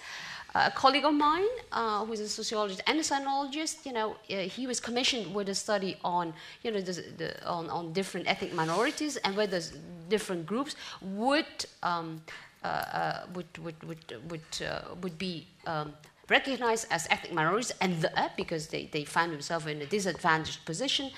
[0.55, 4.66] a colleague of mine uh, who's a sociologist and a sinologist you know uh, he
[4.66, 9.16] was commissioned with a study on you know the, the, on, on different ethnic minorities
[9.19, 9.61] and whether
[10.09, 12.23] different groups would um,
[12.65, 15.93] uh, uh, would would would would, uh, would be um,
[16.28, 20.65] recognized as ethnic minorities, and the, uh, because they, they find themselves in a disadvantaged
[20.65, 21.11] position.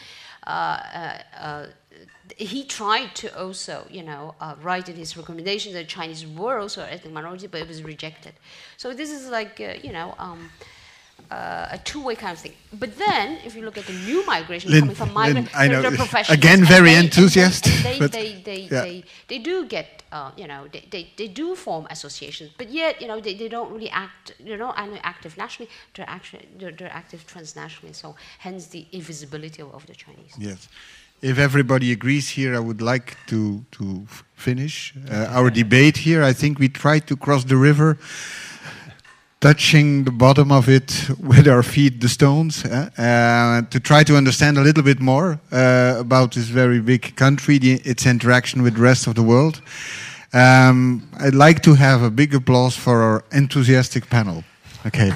[0.47, 1.67] Uh, uh,
[2.37, 7.13] he tried to also, you know, write in his recommendations that Chinese were also ethnic
[7.13, 8.35] minority, but it was rejected.
[8.77, 10.51] So this is like, you know, um,
[11.31, 12.55] uh, a two-way kind of thing.
[12.73, 15.83] But then, if you look at the new migration Lynn, coming from migrant, Lynn, I
[15.83, 17.73] know, professionals, again, very they, enthusiastic.
[17.83, 18.83] They, but, they, they, yeah.
[18.83, 23.01] they, they, do get, uh, you know, they, they, they do form associations, but yet,
[23.01, 26.93] you know, they, they don't really act, they're not active nationally, they're, actually, they're, they're
[26.93, 30.35] active transnationally, so hence the invisibility of, of the Chinese.
[30.39, 30.69] Yes.
[31.21, 36.23] If everybody agrees here, I would like to, to finish uh, our debate here.
[36.23, 37.99] I think we tried to cross the river
[39.41, 44.17] touching the bottom of it with our feet, the stones, uh, uh, to try to
[44.17, 48.75] understand a little bit more uh, about this very big country, the, its interaction with
[48.75, 49.61] the rest of the world.
[50.33, 54.45] Um, I'd like to have a big applause for our enthusiastic panel.
[54.87, 55.13] Okay.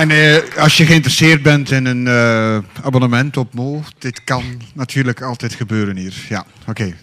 [0.00, 5.22] En uh, als je geïnteresseerd bent in een uh, abonnement op Mo, dit kan natuurlijk
[5.22, 6.14] altijd gebeuren hier.
[6.28, 6.70] Ja, oké.
[6.70, 6.94] Okay.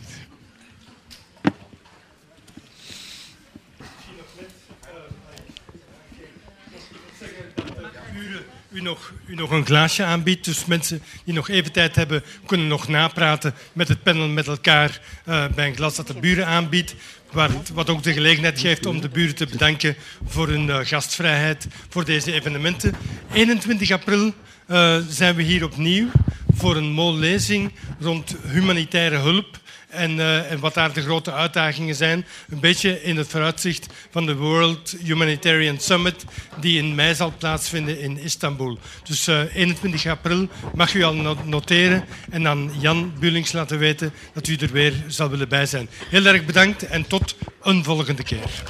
[8.77, 10.45] u nog, u nog een glaasje aanbiedt.
[10.45, 15.01] Dus mensen die nog even tijd hebben, kunnen nog napraten met het panel met elkaar
[15.27, 16.95] uh, bij een glas dat de buren aanbiedt.
[17.37, 19.95] Waar, wat ook de gelegenheid geeft om de buren te bedanken
[20.25, 22.93] voor hun uh, gastvrijheid voor deze evenementen.
[23.33, 24.33] 21 april
[24.67, 26.07] uh, zijn we hier opnieuw
[26.55, 31.95] voor een mooie lezing rond humanitaire hulp en, uh, en, wat daar de grote uitdagingen
[31.95, 32.25] zijn.
[32.49, 36.25] Een beetje in het vooruitzicht van de World Humanitarian Summit,
[36.59, 38.77] die in mei zal plaatsvinden in Istanbul.
[39.03, 44.47] Dus uh, 21 april mag u al noteren en aan Jan Bulings laten weten dat
[44.47, 45.89] u er weer zal willen bij zijn.
[46.09, 48.63] Heel erg bedankt en tot een volgende keer.